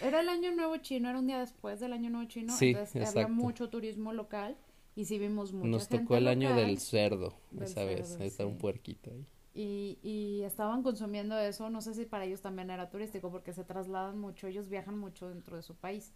Era 0.00 0.20
el 0.20 0.28
año 0.28 0.54
nuevo 0.54 0.76
chino, 0.78 1.08
era 1.08 1.18
un 1.18 1.26
día 1.26 1.40
después 1.40 1.80
del 1.80 1.92
año 1.92 2.10
nuevo 2.10 2.28
chino, 2.28 2.56
sí, 2.56 2.70
entonces 2.70 3.08
había 3.08 3.28
mucho 3.28 3.68
turismo 3.70 4.12
local 4.12 4.56
y 4.94 5.04
sí 5.06 5.18
vimos 5.18 5.52
mucha 5.52 5.68
Nos 5.68 5.88
tocó 5.88 6.16
el 6.16 6.28
año 6.28 6.54
del 6.54 6.78
cerdo, 6.78 7.34
esa 7.60 7.84
vez, 7.84 8.16
ahí 8.20 8.28
está 8.28 8.46
un 8.46 8.58
puerquito 8.58 9.10
ahí. 9.10 9.26
Y, 9.56 9.98
y 10.02 10.42
estaban 10.42 10.82
consumiendo 10.82 11.38
eso, 11.38 11.70
no 11.70 11.80
sé 11.80 11.94
si 11.94 12.04
para 12.06 12.24
ellos 12.24 12.40
también 12.40 12.70
era 12.70 12.90
turístico 12.90 13.30
porque 13.30 13.52
se 13.52 13.64
trasladan 13.64 14.18
mucho, 14.18 14.48
ellos 14.48 14.68
viajan 14.68 14.98
mucho 14.98 15.28
dentro 15.28 15.56
de 15.56 15.62
su 15.62 15.74
país. 15.74 16.12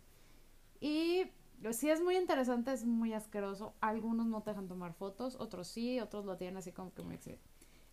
Y 0.80 1.24
sí 1.70 1.90
es 1.90 2.00
muy 2.00 2.16
interesante, 2.16 2.72
es 2.72 2.84
muy 2.84 3.12
asqueroso, 3.12 3.74
algunos 3.80 4.26
no 4.26 4.42
te 4.42 4.50
dejan 4.50 4.68
tomar 4.68 4.94
fotos, 4.94 5.36
otros 5.36 5.68
sí, 5.68 6.00
otros 6.00 6.24
lo 6.24 6.36
tienen 6.36 6.56
así 6.56 6.72
como 6.72 6.92
que 6.94 7.02
muy... 7.02 7.18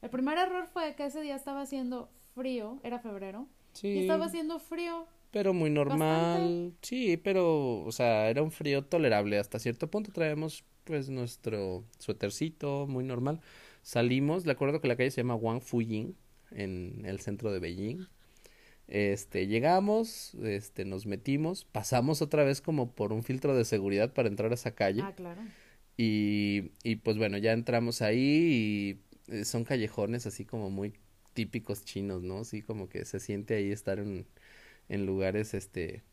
El 0.02 0.10
primer 0.10 0.38
error 0.38 0.68
fue 0.68 0.96
que 0.96 1.06
ese 1.06 1.22
día 1.22 1.36
estaba 1.36 1.62
haciendo 1.62 2.10
frío, 2.36 2.80
era 2.84 3.00
febrero, 3.00 3.48
y 3.84 4.00
estaba 4.00 4.26
haciendo 4.26 4.60
frío. 4.60 5.08
Pero 5.32 5.54
muy 5.54 5.70
normal. 5.70 6.74
Sí, 6.82 7.18
pero, 7.18 7.82
o 7.84 7.92
sea, 7.92 8.30
era 8.30 8.42
un 8.42 8.52
frío 8.52 8.86
tolerable. 8.86 9.38
Hasta 9.38 9.60
cierto 9.60 9.92
punto 9.92 10.12
traemos, 10.12 10.64
pues, 10.86 11.10
nuestro 11.10 11.84
suétercito 12.00 12.88
muy 12.88 13.04
normal. 13.04 13.42
Salimos, 13.82 14.46
le 14.46 14.54
acuerdo 14.54 14.80
que 14.80 14.88
la 14.88 14.96
calle 14.96 15.12
se 15.12 15.22
llama 15.22 15.36
Wang 15.36 15.62
Fuying, 15.62 16.16
en 16.52 17.04
el 17.06 17.20
centro 17.20 17.52
de 17.52 17.60
Beijing. 17.60 18.08
Este, 18.88 19.48
llegamos, 19.48 20.36
este, 20.36 20.86
nos 20.86 21.06
metimos, 21.06 21.66
pasamos 21.66 22.22
otra 22.22 22.44
vez 22.44 22.62
como 22.62 22.92
por 22.92 23.14
un 23.14 23.24
filtro 23.24 23.56
de 23.56 23.66
seguridad 23.66 24.14
para 24.14 24.30
entrar 24.30 24.52
a 24.52 24.56
esa 24.56 24.76
calle. 24.76 25.02
Ah, 25.04 25.14
claro. 25.16 25.42
Y, 25.98 26.72
y 26.84 26.98
pues 26.98 27.18
bueno, 27.18 27.38
ya 27.38 27.54
entramos 27.54 28.02
ahí 28.02 29.00
y 29.28 29.34
eh, 29.34 29.46
son 29.46 29.64
callejones 29.64 30.28
así 30.28 30.46
como 30.46 30.70
muy 30.70 30.94
típicos 31.36 31.86
chinos, 31.86 32.24
¿no? 32.24 32.46
Sí, 32.46 32.64
como 32.64 32.90
que 32.90 33.06
se 33.06 33.22
siente 33.22 33.56
ahí 33.56 33.72
estar 33.72 34.00
en, 34.00 34.28
en 34.90 35.06
lugares, 35.08 35.54
este, 35.54 36.04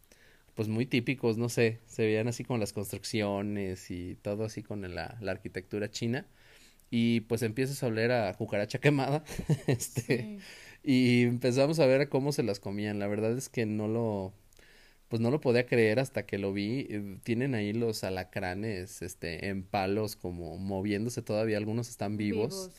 pues 0.54 0.69
muy 0.69 0.86
típicos, 0.86 1.38
no 1.38 1.48
sé, 1.48 1.80
se 1.86 2.04
veían 2.04 2.28
así 2.28 2.44
con 2.44 2.60
las 2.60 2.72
construcciones 2.72 3.90
y 3.90 4.16
todo 4.22 4.44
así 4.44 4.62
con 4.62 4.82
la, 4.94 5.19
la 5.20 5.32
arquitectura 5.32 5.91
china. 5.91 6.26
Y 6.91 7.22
pues 7.22 7.43
empiezas 7.43 7.82
a 7.82 7.88
oler 7.88 8.12
a 8.12 8.34
cucaracha 8.34 8.81
quemada, 8.81 9.24
este, 9.67 10.31
y 10.84 11.22
empezamos 11.24 11.81
a 11.81 11.86
ver 11.86 12.08
cómo 12.08 12.32
se 12.32 12.43
las 12.44 12.60
comían. 12.60 12.98
La 12.98 13.08
verdad 13.08 13.36
es 13.36 13.48
que 13.48 13.67
no 13.67 13.88
lo, 13.88 14.34
pues 15.08 15.20
no 15.20 15.31
lo 15.31 15.41
podía 15.41 15.67
creer 15.67 16.00
hasta 16.00 16.26
que 16.26 16.38
lo 16.38 16.52
vi. 16.52 16.86
Eh, 16.91 17.19
tienen 17.24 17.55
ahí 17.55 17.72
los 17.72 18.05
alacranes, 18.05 19.02
este, 19.02 19.48
en 19.48 19.62
palos 19.64 20.17
como 20.17 20.58
moviéndose 20.58 21.22
todavía, 21.22 21.58
algunos 21.58 21.88
están 21.91 22.17
vivos 22.17 22.70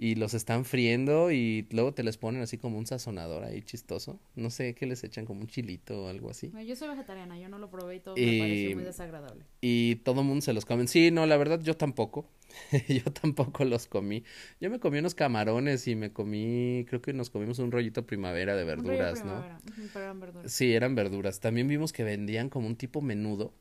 y 0.00 0.14
los 0.14 0.32
están 0.32 0.64
friendo 0.64 1.32
y 1.32 1.66
luego 1.72 1.92
te 1.92 2.04
les 2.04 2.16
ponen 2.16 2.40
así 2.40 2.56
como 2.56 2.78
un 2.78 2.86
sazonador 2.86 3.42
ahí 3.42 3.62
chistoso. 3.62 4.20
No 4.36 4.48
sé 4.48 4.74
qué 4.74 4.86
les 4.86 5.02
echan 5.02 5.26
como 5.26 5.40
un 5.40 5.48
chilito 5.48 6.04
o 6.04 6.08
algo 6.08 6.30
así. 6.30 6.52
yo 6.64 6.76
soy 6.76 6.88
vegetariana, 6.90 7.36
yo 7.36 7.48
no 7.48 7.58
lo 7.58 7.68
probé 7.68 7.96
y 7.96 8.00
todo 8.00 8.14
me 8.14 8.38
pareció 8.38 8.76
muy 8.76 8.84
desagradable. 8.84 9.44
Y 9.60 9.96
todo 9.96 10.20
el 10.20 10.26
mundo 10.28 10.40
se 10.42 10.52
los 10.52 10.64
come. 10.64 10.86
Sí, 10.86 11.10
no, 11.10 11.26
la 11.26 11.36
verdad 11.36 11.60
yo 11.60 11.76
tampoco. 11.76 12.30
yo 12.88 13.12
tampoco 13.12 13.64
los 13.64 13.88
comí. 13.88 14.22
Yo 14.60 14.70
me 14.70 14.78
comí 14.78 15.00
unos 15.00 15.16
camarones 15.16 15.88
y 15.88 15.96
me 15.96 16.12
comí, 16.12 16.86
creo 16.88 17.02
que 17.02 17.12
nos 17.12 17.28
comimos 17.28 17.58
un 17.58 17.72
rollito 17.72 18.06
primavera 18.06 18.54
de 18.54 18.62
verduras, 18.62 19.24
¿no? 19.24 19.44
pero 19.92 20.04
eran 20.04 20.20
verduras. 20.20 20.52
Sí, 20.52 20.72
eran 20.72 20.94
verduras. 20.94 21.40
También 21.40 21.66
vimos 21.66 21.92
que 21.92 22.04
vendían 22.04 22.50
como 22.50 22.68
un 22.68 22.76
tipo 22.76 23.02
menudo, 23.02 23.52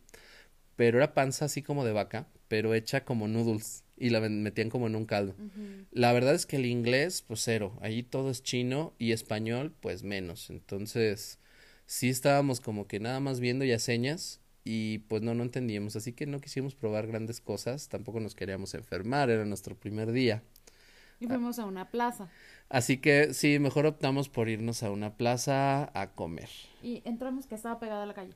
pero 0.76 1.00
era 1.00 1.16
panza 1.16 1.46
así 1.46 1.64
como 1.64 1.84
de 1.84 1.94
vaca, 1.94 2.28
pero 2.48 2.76
hecha 2.76 3.04
como 3.04 3.28
noodles 3.28 3.87
y 3.98 4.10
la 4.12 4.20
metían 4.22 4.70
como 4.70 4.88
en 4.88 4.96
un 4.96 5.06
caldo. 5.06 5.36
La 5.92 6.14
verdad 6.14 6.36
es 6.36 6.46
que 6.46 6.58
el 6.58 6.66
inglés, 6.66 7.24
pues 7.28 7.42
cero. 7.44 7.78
Allí 7.82 8.04
todo 8.04 8.30
es 8.30 8.44
chino 8.44 8.94
y 9.00 9.12
español, 9.12 9.74
pues 9.80 10.04
menos. 10.04 10.50
Entonces, 10.50 11.40
sí 11.86 12.10
estábamos 12.10 12.62
como 12.62 12.88
que 12.88 13.00
nada 13.00 13.20
más 13.20 13.40
viendo 13.40 13.66
ya 13.66 13.80
señas 13.80 14.40
y 14.64 15.00
pues 15.00 15.24
no, 15.24 15.34
no 15.34 15.44
entendíamos. 15.44 15.96
Así 15.96 16.14
que 16.14 16.28
no 16.28 16.40
quisimos 16.40 16.76
probar 16.76 17.08
grandes 17.08 17.42
cosas, 17.42 17.90
tampoco 17.90 18.20
nos 18.20 18.36
queríamos 18.36 18.74
enfermar, 18.76 19.30
era 19.30 19.46
nuestro 19.46 19.76
primer 19.76 20.12
día. 20.12 20.44
Y 21.20 21.26
fuimos 21.26 21.58
a 21.58 21.66
una 21.66 21.90
plaza. 21.90 22.30
Así 22.70 22.98
que 22.98 23.34
sí, 23.34 23.58
mejor 23.58 23.88
optamos 23.88 24.30
por 24.30 24.50
irnos 24.50 24.84
a 24.84 24.92
una 24.92 25.16
plaza 25.16 25.90
a 26.00 26.12
comer. 26.12 26.50
Y 26.84 27.02
entramos 27.06 27.48
que 27.48 27.56
estaba 27.56 27.80
pegada 27.80 28.04
a 28.04 28.06
la 28.06 28.14
calle. 28.14 28.36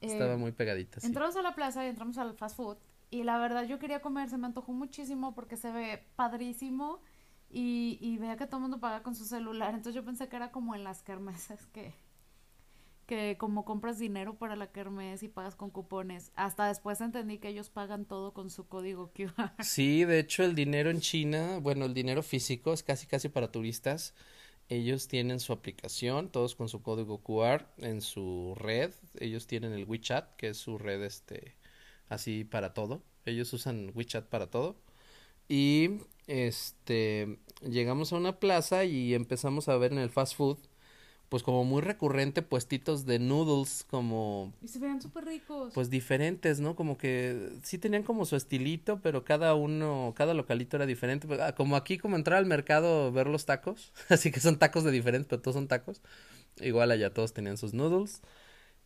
Estaba 0.00 0.34
eh, 0.34 0.38
muy 0.38 0.52
pegadita. 0.52 1.00
Sí. 1.00 1.08
Entramos 1.08 1.36
a 1.36 1.42
la 1.42 1.54
plaza 1.54 1.84
y 1.84 1.88
entramos 1.88 2.16
al 2.16 2.34
fast 2.34 2.56
food 2.56 2.78
y 3.12 3.24
la 3.24 3.38
verdad 3.38 3.66
yo 3.68 3.78
quería 3.78 4.00
comer, 4.00 4.30
se 4.30 4.38
me 4.38 4.46
antojó 4.46 4.72
muchísimo 4.72 5.34
porque 5.34 5.58
se 5.58 5.70
ve 5.70 6.02
padrísimo 6.16 7.02
y, 7.50 7.98
y 8.00 8.16
veía 8.16 8.38
que 8.38 8.46
todo 8.46 8.56
el 8.56 8.62
mundo 8.62 8.80
paga 8.80 9.02
con 9.02 9.14
su 9.14 9.26
celular. 9.26 9.74
Entonces 9.74 9.94
yo 9.94 10.02
pensé 10.02 10.28
que 10.30 10.36
era 10.36 10.50
como 10.50 10.74
en 10.74 10.82
las 10.82 11.02
kermeses 11.02 11.66
que, 11.66 11.92
que 13.06 13.36
como 13.38 13.66
compras 13.66 13.98
dinero 13.98 14.36
para 14.38 14.56
la 14.56 14.72
kermés 14.72 15.22
y 15.22 15.28
pagas 15.28 15.56
con 15.56 15.68
cupones, 15.68 16.32
hasta 16.36 16.68
después 16.68 17.02
entendí 17.02 17.36
que 17.36 17.48
ellos 17.48 17.68
pagan 17.68 18.06
todo 18.06 18.32
con 18.32 18.48
su 18.48 18.66
código 18.66 19.12
QR. 19.12 19.52
Sí, 19.62 20.06
de 20.06 20.18
hecho 20.18 20.42
el 20.42 20.54
dinero 20.54 20.88
en 20.88 21.00
China, 21.00 21.58
bueno, 21.60 21.84
el 21.84 21.92
dinero 21.92 22.22
físico 22.22 22.72
es 22.72 22.82
casi 22.82 23.06
casi 23.06 23.28
para 23.28 23.52
turistas. 23.52 24.14
Ellos 24.70 25.06
tienen 25.06 25.38
su 25.38 25.52
aplicación, 25.52 26.30
todos 26.30 26.54
con 26.54 26.70
su 26.70 26.80
código 26.80 27.22
QR 27.22 27.66
en 27.76 28.00
su 28.00 28.54
red. 28.56 28.94
Ellos 29.18 29.46
tienen 29.46 29.74
el 29.74 29.84
WeChat, 29.84 30.34
que 30.36 30.48
es 30.48 30.56
su 30.56 30.78
red 30.78 31.02
este 31.02 31.60
así 32.12 32.44
para 32.44 32.74
todo. 32.74 33.02
Ellos 33.24 33.52
usan 33.52 33.92
WeChat 33.94 34.26
para 34.26 34.48
todo. 34.48 34.76
Y 35.48 35.90
este 36.26 37.38
llegamos 37.62 38.12
a 38.12 38.16
una 38.16 38.38
plaza 38.38 38.84
y 38.84 39.14
empezamos 39.14 39.68
a 39.68 39.76
ver 39.76 39.92
en 39.92 39.98
el 39.98 40.10
fast 40.10 40.36
food 40.36 40.58
pues 41.28 41.42
como 41.42 41.64
muy 41.64 41.80
recurrente 41.80 42.42
puestitos 42.42 43.06
de 43.06 43.18
noodles 43.18 43.86
como 43.88 44.52
Y 44.60 44.68
se 44.68 44.78
veían 44.78 45.00
súper 45.00 45.24
ricos. 45.24 45.72
pues 45.72 45.88
diferentes, 45.88 46.60
¿no? 46.60 46.76
Como 46.76 46.98
que 46.98 47.52
sí 47.62 47.78
tenían 47.78 48.02
como 48.02 48.26
su 48.26 48.36
estilito, 48.36 49.00
pero 49.02 49.24
cada 49.24 49.54
uno, 49.54 50.12
cada 50.14 50.34
localito 50.34 50.76
era 50.76 50.84
diferente. 50.84 51.26
Pues, 51.26 51.40
ah, 51.40 51.54
Como 51.54 51.76
aquí, 51.76 51.96
como 51.96 52.16
entrar 52.16 52.36
al 52.36 52.44
mercado, 52.44 53.10
ver 53.12 53.28
los 53.28 53.46
tacos, 53.46 53.94
así 54.10 54.30
que 54.30 54.40
son 54.40 54.58
tacos 54.58 54.84
de 54.84 54.90
diferentes, 54.90 55.26
pero 55.26 55.40
todos 55.40 55.54
son 55.54 55.68
tacos. 55.68 56.02
Igual 56.60 56.90
allá 56.90 57.14
todos 57.14 57.32
tenían 57.32 57.56
sus 57.56 57.72
noodles. 57.72 58.20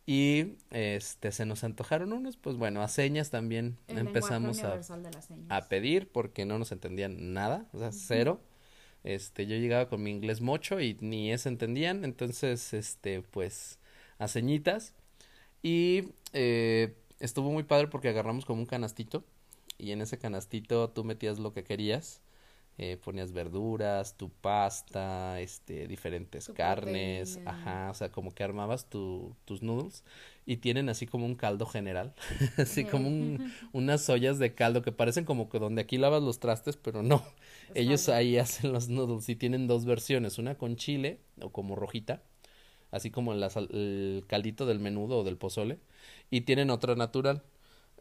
Y 0.09 0.55
este 0.71 1.33
se 1.33 1.45
nos 1.45 1.65
antojaron 1.65 2.13
unos, 2.13 2.37
pues 2.37 2.55
bueno, 2.55 2.81
a 2.81 2.87
señas 2.87 3.29
también 3.29 3.77
El 3.87 3.97
empezamos 3.99 4.63
a, 4.63 4.81
señas. 4.81 5.45
a 5.49 5.67
pedir 5.67 6.07
porque 6.09 6.45
no 6.45 6.57
nos 6.57 6.71
entendían 6.71 7.33
nada, 7.33 7.67
o 7.73 7.79
sea, 7.79 7.91
cero. 7.91 8.39
Este, 9.03 9.47
yo 9.47 9.57
llegaba 9.57 9.89
con 9.89 10.01
mi 10.01 10.09
inglés 10.11 10.39
mocho 10.39 10.79
y 10.79 10.97
ni 11.01 11.33
eso 11.33 11.49
entendían, 11.49 12.05
entonces, 12.05 12.73
este, 12.73 13.21
pues, 13.21 13.79
a 14.17 14.29
ceñitas. 14.29 14.93
Y 15.61 16.13
eh, 16.31 16.95
estuvo 17.19 17.51
muy 17.51 17.63
padre 17.63 17.87
porque 17.87 18.07
agarramos 18.07 18.45
como 18.45 18.61
un 18.61 18.65
canastito 18.65 19.25
y 19.77 19.91
en 19.91 20.01
ese 20.01 20.17
canastito 20.17 20.89
tú 20.89 21.03
metías 21.03 21.37
lo 21.37 21.51
que 21.51 21.65
querías. 21.65 22.21
Eh, 22.79 22.97
ponías 22.97 23.31
verduras, 23.31 24.17
tu 24.17 24.29
pasta, 24.29 25.39
este, 25.41 25.87
diferentes 25.87 26.45
Tu 26.45 26.53
carnes, 26.53 27.39
proteína. 27.39 27.49
ajá, 27.49 27.89
o 27.89 27.93
sea, 27.95 28.11
como 28.11 28.31
que 28.35 28.43
armabas 28.43 28.87
tu, 28.87 29.35
tus 29.45 29.63
noodles 29.63 30.03
y 30.45 30.57
tienen 30.57 30.87
así 30.89 31.07
como 31.07 31.25
un 31.25 31.33
caldo 31.35 31.65
general, 31.65 32.13
así 32.57 32.85
como 32.85 33.07
un, 33.07 33.41
unas 33.73 34.07
ollas 34.09 34.37
de 34.37 34.53
caldo 34.53 34.83
que 34.83 34.91
parecen 34.91 35.25
como 35.25 35.49
que 35.49 35.57
donde 35.59 35.81
aquí 35.81 35.97
lavas 35.97 36.21
los 36.21 36.39
trastes, 36.39 36.77
pero 36.77 37.01
no, 37.01 37.23
ellos 37.73 38.09
ahí 38.09 38.37
hacen 38.37 38.71
los 38.73 38.89
noodles 38.89 39.27
y 39.29 39.35
tienen 39.35 39.65
dos 39.67 39.85
versiones, 39.85 40.37
una 40.37 40.55
con 40.55 40.75
chile 40.75 41.19
o 41.41 41.51
como 41.51 41.75
rojita, 41.75 42.21
así 42.91 43.11
como 43.11 43.33
sal- 43.49 43.69
el 43.71 44.23
caldito 44.27 44.65
del 44.65 44.79
menudo 44.79 45.19
o 45.19 45.23
del 45.23 45.37
pozole, 45.37 45.79
y 46.29 46.41
tienen 46.41 46.69
otra 46.69 46.95
natural. 46.95 47.43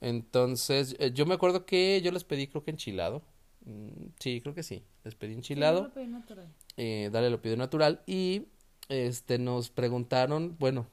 Entonces, 0.01 0.97
eh, 0.99 1.13
yo 1.15 1.27
me 1.27 1.35
acuerdo 1.35 1.67
que 1.67 2.01
yo 2.03 2.13
les 2.13 2.25
pedí 2.25 2.47
creo 2.49 2.65
que 2.65 2.71
enchilado. 2.73 3.23
Mm, 3.67 4.09
sí, 4.21 4.41
creo 4.41 4.55
que 4.55 4.63
sí, 4.63 4.85
les 5.05 5.15
pedí 5.15 5.33
Sí, 5.33 5.37
enchilado 5.39 5.83
lo 5.85 5.93
pedí 5.93 6.07
natural. 6.09 6.49
eh, 6.77 7.11
Dale 7.13 7.31
lo 7.31 7.43
pidió 7.43 7.57
natural 7.57 8.03
y 8.07 8.49
este 8.89 9.39
nos 9.39 9.71
preguntaron, 9.71 10.57
bueno, 10.59 10.89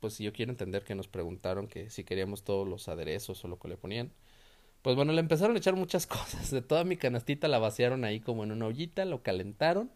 pues 0.00 0.18
yo 0.18 0.32
quiero 0.32 0.52
entender 0.52 0.84
que 0.84 0.94
nos 0.96 1.08
preguntaron 1.08 1.68
que 1.68 1.90
si 1.90 2.04
queríamos 2.04 2.44
todos 2.44 2.68
los 2.68 2.88
aderezos 2.88 3.44
o 3.44 3.48
lo 3.48 3.58
que 3.58 3.68
le 3.68 3.76
ponían. 3.76 4.12
Pues 4.82 4.96
bueno, 4.96 5.12
le 5.12 5.20
empezaron 5.20 5.56
a 5.56 5.58
echar 5.60 5.76
muchas 5.76 6.06
cosas. 6.08 6.50
De 6.52 6.62
toda 6.62 6.84
mi 6.84 6.96
canastita 6.98 7.48
la 7.48 7.60
vaciaron 7.60 8.04
ahí 8.04 8.20
como 8.20 8.44
en 8.44 8.52
una 8.52 8.66
ollita, 8.66 9.04
lo 9.06 9.22
calentaron 9.22 9.90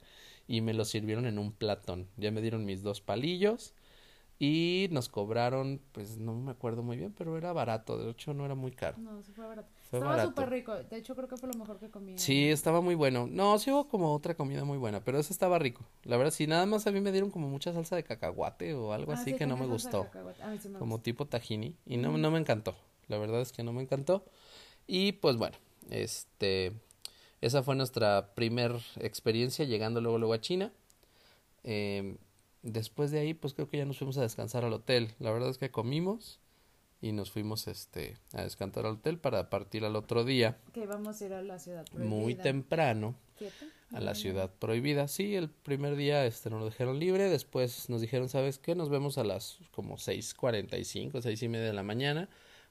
y 0.48 0.62
me 0.62 0.74
lo 0.74 0.84
sirvieron 0.86 1.26
en 1.26 1.38
un 1.38 1.52
platón. 1.52 2.08
Ya 2.18 2.30
me 2.32 2.42
dieron 2.42 2.64
mis 2.66 2.82
dos 2.82 3.00
palillos 3.02 3.74
y 4.38 4.88
nos 4.92 5.08
cobraron, 5.08 5.80
pues 5.92 6.18
no 6.18 6.34
me 6.34 6.52
acuerdo 6.52 6.82
muy 6.82 6.96
bien, 6.98 7.14
pero 7.16 7.36
era 7.38 7.52
barato, 7.52 7.98
de 7.98 8.10
hecho 8.10 8.34
no 8.34 8.44
era 8.46 8.54
muy 8.56 8.72
caro. 8.72 8.98
No, 8.98 9.22
sí 9.22 9.32
fue 9.32 9.46
barato. 9.46 9.68
Fue 9.90 10.00
Estaba 10.00 10.22
súper 10.24 10.50
rico. 10.50 10.74
De 10.74 10.96
hecho, 10.98 11.14
creo 11.16 11.28
que 11.28 11.36
fue 11.38 11.48
lo 11.50 11.58
mejor 11.58 11.78
que 11.78 11.90
comí. 11.90 12.18
Sí, 12.18 12.48
estaba 12.50 12.80
muy 12.82 12.94
bueno. 12.94 13.26
No, 13.30 13.58
sí 13.58 13.70
hubo 13.70 13.88
como 13.88 14.12
otra 14.14 14.34
comida 14.34 14.64
muy 14.64 14.76
buena, 14.76 15.00
pero 15.00 15.18
ese 15.18 15.32
estaba 15.32 15.58
rico. 15.58 15.84
La 16.04 16.16
verdad, 16.18 16.30
sí, 16.32 16.46
nada 16.46 16.66
más 16.66 16.86
a 16.86 16.92
mí 16.92 17.00
me 17.00 17.10
dieron 17.10 17.30
como 17.30 17.48
mucha 17.48 17.72
salsa 17.72 17.96
de 17.96 18.04
cacahuate 18.04 18.74
o 18.74 18.92
algo 18.92 19.12
Ah, 19.12 19.14
así 19.14 19.30
sí, 19.30 19.36
que 19.36 19.46
no 19.46 19.56
me 19.56 19.66
gustó. 19.66 20.08
sí 20.60 20.68
me 20.68 20.78
Como 20.78 21.00
tipo 21.00 21.26
tahini. 21.26 21.74
Y 21.86 21.96
no, 21.96 22.18
no 22.18 22.30
me 22.30 22.38
encantó. 22.38 22.76
La 23.06 23.16
verdad 23.16 23.40
es 23.40 23.52
que 23.52 23.62
no 23.62 23.72
me 23.72 23.80
encantó. 23.82 24.26
Y 24.86 25.12
pues 25.12 25.36
bueno, 25.36 25.56
este, 25.88 26.72
esa 27.40 27.62
fue 27.62 27.74
nuestra 27.74 28.34
primer 28.34 28.76
experiencia 29.00 29.64
llegando 29.64 30.00
luego, 30.02 30.18
luego 30.18 30.34
a 30.34 30.40
China. 30.40 30.70
Em, 31.64 32.18
después 32.62 33.10
de 33.10 33.20
ahí, 33.20 33.32
pues 33.34 33.54
creo 33.54 33.68
que 33.68 33.78
ya 33.78 33.84
nos 33.86 33.98
fuimos 33.98 34.18
a 34.18 34.22
descansar 34.22 34.64
al 34.64 34.72
hotel. 34.74 35.14
La 35.18 35.30
verdad 35.30 35.48
es 35.48 35.56
que 35.58 35.70
comimos 35.70 36.40
y 37.00 37.12
nos 37.12 37.30
fuimos, 37.30 37.68
este, 37.68 38.16
a 38.32 38.42
descansar 38.42 38.86
al 38.86 38.94
hotel 38.94 39.18
para 39.18 39.50
partir 39.50 39.84
al 39.84 39.94
otro 39.96 40.24
día, 40.24 40.58
Que 40.72 40.82
íbamos 40.82 41.20
a 41.22 41.26
ir 41.26 41.32
a 41.32 41.42
la 41.42 41.58
ciudad 41.58 41.84
muy 41.92 42.08
prohibida. 42.34 42.42
temprano 42.42 43.14
¿Siete? 43.38 43.66
a 43.92 44.00
la 44.00 44.14
ciudad 44.14 44.50
prohibida. 44.58 45.06
Sí, 45.08 45.34
el 45.36 45.48
primer 45.48 45.96
día 45.96 46.26
este 46.26 46.50
nos 46.50 46.58
lo 46.60 46.66
dejaron 46.66 46.98
libre, 46.98 47.28
después 47.28 47.88
nos 47.88 48.00
dijeron, 48.00 48.28
¿sabes 48.28 48.58
qué? 48.58 48.74
Nos 48.74 48.90
vemos 48.90 49.16
a 49.16 49.24
las 49.24 49.58
como 49.72 49.96
seis 49.96 50.34
cuarenta 50.34 50.76
y 50.76 50.84
cinco, 50.84 51.22
seis 51.22 51.42
y 51.42 51.48
media 51.48 51.66
de 51.66 51.72
la 51.72 51.82
mañana 51.84 52.28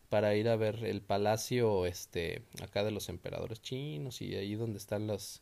para 0.10 0.36
ir 0.36 0.48
a 0.50 0.56
ver 0.56 0.84
el 0.86 1.02
palacio 1.02 1.86
este 1.86 2.44
acá 2.62 2.84
de 2.84 2.92
los 2.92 3.10
emperadores 3.10 3.62
chinos 3.62 4.22
y 4.22 4.36
ahí 4.36 4.56
donde 4.56 4.78
están 4.78 5.08
las 5.08 5.42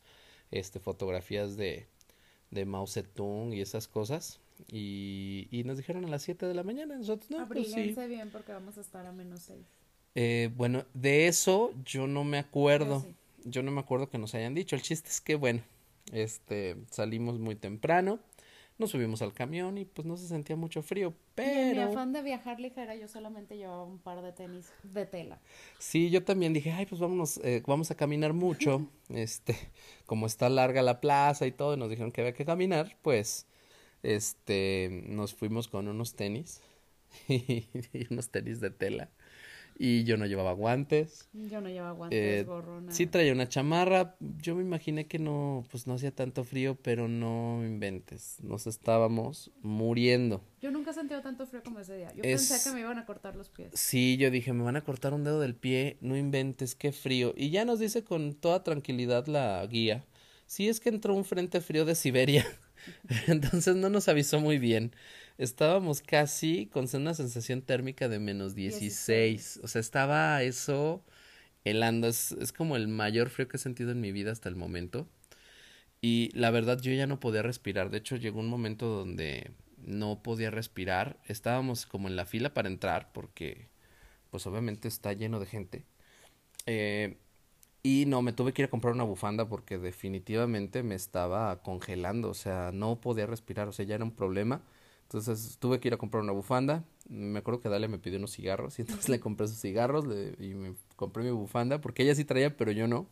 este 0.50 0.80
fotografías 0.80 1.56
de 1.56 1.88
de 2.50 2.64
Mao 2.64 2.86
Zedong 2.86 3.52
y 3.52 3.60
esas 3.60 3.88
cosas. 3.88 4.38
Y, 4.70 5.48
y 5.50 5.64
nos 5.64 5.76
dijeron 5.76 6.04
a 6.04 6.08
las 6.08 6.22
7 6.22 6.46
de 6.46 6.54
la 6.54 6.62
mañana, 6.62 6.96
nosotros 6.96 7.30
no, 7.30 7.46
pues 7.46 7.72
sí. 7.72 7.94
Bien 8.08 8.30
porque 8.30 8.52
vamos 8.52 8.78
a 8.78 8.80
estar 8.80 9.06
a 9.06 9.12
menos 9.12 9.40
seis. 9.40 9.66
Eh, 10.14 10.50
bueno, 10.56 10.84
de 10.94 11.28
eso 11.28 11.72
yo 11.84 12.06
no 12.06 12.24
me 12.24 12.38
acuerdo. 12.38 13.02
Yo 13.02 13.08
sí. 13.08 13.14
Yo 13.48 13.62
no 13.62 13.70
me 13.70 13.80
acuerdo 13.80 14.10
que 14.10 14.18
nos 14.18 14.34
hayan 14.34 14.54
dicho. 14.54 14.74
El 14.74 14.82
chiste 14.82 15.08
es 15.08 15.20
que, 15.20 15.36
bueno, 15.36 15.62
este, 16.12 16.76
salimos 16.90 17.38
muy 17.38 17.56
temprano, 17.56 18.20
nos 18.78 18.90
subimos 18.90 19.22
al 19.22 19.32
camión 19.32 19.78
y 19.78 19.84
pues 19.84 20.06
no 20.06 20.16
se 20.16 20.28
sentía 20.28 20.54
mucho 20.56 20.82
frío, 20.82 21.14
en 21.36 21.68
mi 21.68 21.74
pero 21.74 21.90
afán 21.90 22.12
de 22.12 22.22
viajar 22.22 22.60
ligera, 22.60 22.94
yo 22.94 23.08
solamente 23.08 23.56
llevaba 23.56 23.84
un 23.84 23.98
par 23.98 24.22
de 24.22 24.32
tenis 24.32 24.70
de 24.82 25.06
tela. 25.06 25.40
sí, 25.78 26.10
yo 26.10 26.24
también 26.24 26.52
dije, 26.52 26.72
ay, 26.72 26.86
pues 26.86 27.00
vámonos, 27.00 27.38
eh, 27.38 27.62
vamos 27.66 27.90
a 27.90 27.96
caminar 27.96 28.32
mucho, 28.34 28.86
este, 29.08 29.56
como 30.04 30.26
está 30.26 30.48
larga 30.48 30.82
la 30.82 31.00
plaza 31.00 31.46
y 31.46 31.52
todo, 31.52 31.74
y 31.74 31.78
nos 31.78 31.90
dijeron 31.90 32.12
que 32.12 32.20
había 32.20 32.34
que 32.34 32.44
caminar, 32.44 32.96
pues, 33.02 33.46
este, 34.14 35.02
nos 35.08 35.34
fuimos 35.34 35.68
con 35.68 35.88
unos 35.88 36.14
tenis 36.14 36.60
y 37.28 37.66
unos 38.10 38.30
tenis 38.30 38.60
de 38.60 38.70
tela 38.70 39.10
y 39.78 40.04
yo 40.04 40.16
no 40.16 40.24
llevaba 40.26 40.52
guantes. 40.52 41.28
Yo 41.34 41.60
no 41.60 41.68
llevaba 41.68 41.92
guantes, 41.92 42.18
Eh, 42.18 42.44
gorro, 42.44 42.80
nada. 42.80 42.92
Sí 42.96 43.06
traía 43.06 43.32
una 43.32 43.46
chamarra, 43.48 44.16
yo 44.40 44.54
me 44.56 44.62
imaginé 44.62 45.06
que 45.06 45.18
no, 45.18 45.64
pues 45.70 45.86
no 45.86 45.94
hacía 45.94 46.14
tanto 46.14 46.44
frío, 46.44 46.76
pero 46.76 47.08
no 47.08 47.62
inventes, 47.62 48.38
nos 48.42 48.66
estábamos 48.66 49.50
muriendo. 49.60 50.42
Yo 50.62 50.70
nunca 50.70 50.92
he 50.92 50.94
sentido 50.94 51.20
tanto 51.20 51.46
frío 51.46 51.62
como 51.62 51.80
ese 51.80 51.96
día. 51.96 52.12
Yo 52.14 52.22
Es- 52.24 52.48
pensé 52.48 52.70
que 52.70 52.74
me 52.74 52.80
iban 52.80 52.98
a 52.98 53.04
cortar 53.04 53.36
los 53.36 53.50
pies. 53.50 53.70
Sí, 53.74 54.16
yo 54.16 54.30
dije, 54.30 54.54
me 54.54 54.62
van 54.64 54.76
a 54.76 54.84
cortar 54.84 55.12
un 55.12 55.24
dedo 55.24 55.40
del 55.40 55.54
pie, 55.54 55.98
no 56.00 56.16
inventes, 56.16 56.74
qué 56.74 56.90
frío. 56.92 57.34
Y 57.36 57.50
ya 57.50 57.66
nos 57.66 57.78
dice 57.78 58.02
con 58.02 58.32
toda 58.34 58.62
tranquilidad 58.64 59.26
la 59.26 59.66
guía, 59.66 60.06
sí 60.46 60.68
es 60.68 60.80
que 60.80 60.88
entró 60.88 61.14
un 61.14 61.24
frente 61.26 61.60
frío 61.60 61.84
de 61.84 61.94
Siberia, 61.96 62.46
entonces 63.26 63.76
no 63.76 63.90
nos 63.90 64.08
avisó 64.08 64.40
muy 64.40 64.58
bien. 64.58 64.92
Estábamos 65.38 66.00
casi 66.00 66.66
con 66.66 66.86
una 66.94 67.14
sensación 67.14 67.62
térmica 67.62 68.08
de 68.08 68.18
menos 68.18 68.54
16, 68.54 69.60
o 69.62 69.68
sea, 69.68 69.80
estaba 69.80 70.42
eso 70.42 71.04
helando, 71.64 72.08
es, 72.08 72.32
es 72.32 72.52
como 72.52 72.76
el 72.76 72.88
mayor 72.88 73.28
frío 73.28 73.48
que 73.48 73.56
he 73.58 73.60
sentido 73.60 73.90
en 73.90 74.00
mi 74.00 74.12
vida 74.12 74.32
hasta 74.32 74.48
el 74.48 74.56
momento. 74.56 75.08
Y 76.00 76.30
la 76.34 76.50
verdad 76.50 76.80
yo 76.80 76.92
ya 76.92 77.06
no 77.06 77.20
podía 77.20 77.42
respirar, 77.42 77.90
de 77.90 77.98
hecho 77.98 78.16
llegó 78.16 78.40
un 78.40 78.48
momento 78.48 78.86
donde 78.86 79.50
no 79.78 80.22
podía 80.22 80.50
respirar, 80.50 81.18
estábamos 81.26 81.86
como 81.86 82.08
en 82.08 82.16
la 82.16 82.26
fila 82.26 82.54
para 82.54 82.68
entrar 82.68 83.12
porque 83.12 83.68
pues 84.30 84.46
obviamente 84.46 84.88
está 84.88 85.12
lleno 85.12 85.40
de 85.40 85.46
gente. 85.46 85.84
Eh, 86.66 87.16
y 87.86 88.06
no, 88.06 88.22
me 88.22 88.32
tuve 88.32 88.52
que 88.52 88.62
ir 88.62 88.66
a 88.66 88.70
comprar 88.70 88.94
una 88.94 89.04
bufanda 89.04 89.48
porque 89.48 89.78
definitivamente 89.78 90.82
me 90.82 90.94
estaba 90.94 91.62
congelando, 91.62 92.30
o 92.30 92.34
sea, 92.34 92.70
no 92.72 93.00
podía 93.00 93.26
respirar, 93.26 93.68
o 93.68 93.72
sea, 93.72 93.84
ya 93.86 93.94
era 93.96 94.04
un 94.04 94.12
problema. 94.14 94.62
Entonces 95.02 95.58
tuve 95.60 95.78
que 95.80 95.88
ir 95.88 95.94
a 95.94 95.98
comprar 95.98 96.22
una 96.22 96.32
bufanda. 96.32 96.84
Me 97.08 97.38
acuerdo 97.38 97.60
que 97.60 97.68
Dalia 97.68 97.88
me 97.88 97.98
pidió 97.98 98.18
unos 98.18 98.32
cigarros 98.32 98.78
y 98.78 98.82
entonces 98.84 99.08
le 99.08 99.20
compré 99.20 99.46
sus 99.48 99.60
cigarros 99.60 100.06
le- 100.06 100.34
y 100.40 100.54
me 100.54 100.74
compré 100.96 101.22
mi 101.24 101.30
bufanda 101.30 101.80
porque 101.80 102.02
ella 102.02 102.14
sí 102.14 102.24
traía, 102.24 102.56
pero 102.56 102.72
yo 102.72 102.88
no. 102.88 103.08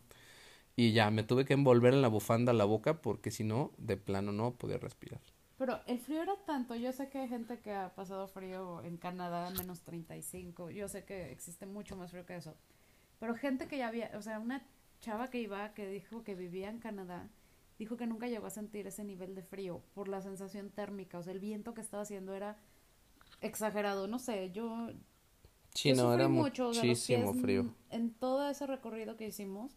Y 0.77 0.93
ya 0.93 1.11
me 1.11 1.23
tuve 1.23 1.45
que 1.45 1.53
envolver 1.53 1.93
en 1.93 2.01
la 2.01 2.07
bufanda 2.09 2.53
la 2.53 2.65
boca 2.65 3.01
porque 3.01 3.31
si 3.31 3.43
no, 3.43 3.71
de 3.77 3.97
plano 3.97 4.31
no 4.33 4.53
podía 4.55 4.77
respirar. 4.77 5.21
Pero 5.57 5.79
el 5.87 5.99
frío 5.99 6.21
era 6.21 6.35
tanto. 6.45 6.75
Yo 6.75 6.91
sé 6.93 7.09
que 7.09 7.19
hay 7.19 7.27
gente 7.27 7.59
que 7.61 7.73
ha 7.73 7.93
pasado 7.95 8.27
frío 8.27 8.81
en 8.83 8.97
Canadá, 8.97 9.49
menos 9.51 9.81
35. 9.83 10.69
Yo 10.69 10.87
sé 10.87 11.03
que 11.05 11.31
existe 11.31 11.65
mucho 11.65 11.95
más 11.95 12.11
frío 12.11 12.25
que 12.25 12.35
eso. 12.37 12.55
Pero 13.19 13.35
gente 13.35 13.67
que 13.67 13.77
ya 13.77 13.87
había, 13.87 14.11
o 14.17 14.21
sea, 14.21 14.39
una 14.39 14.65
chava 15.01 15.29
que 15.29 15.39
iba, 15.39 15.73
que 15.73 15.87
dijo 15.87 16.23
que 16.23 16.35
vivía 16.35 16.69
en 16.69 16.79
Canadá, 16.79 17.29
dijo 17.77 17.97
que 17.97 18.07
nunca 18.07 18.27
llegó 18.27 18.47
a 18.47 18.51
sentir 18.51 18.87
ese 18.87 19.03
nivel 19.03 19.35
de 19.35 19.43
frío 19.43 19.81
por 19.93 20.07
la 20.07 20.21
sensación 20.21 20.69
térmica. 20.69 21.19
O 21.19 21.23
sea, 21.23 21.33
el 21.33 21.39
viento 21.39 21.73
que 21.73 21.81
estaba 21.81 22.03
haciendo 22.03 22.33
era 22.33 22.57
exagerado, 23.41 24.07
no 24.07 24.19
sé, 24.19 24.51
yo... 24.51 24.89
Sí, 25.73 25.89
yo 25.89 25.95
no, 25.95 26.13
era 26.13 26.29
mucho, 26.29 26.69
o 26.69 26.73
sea, 26.73 26.83
los 26.83 26.89
muchísimo 26.89 27.31
pies, 27.33 27.41
frío. 27.41 27.75
En 27.89 28.13
todo 28.13 28.49
ese 28.49 28.65
recorrido 28.65 29.17
que 29.17 29.27
hicimos, 29.27 29.75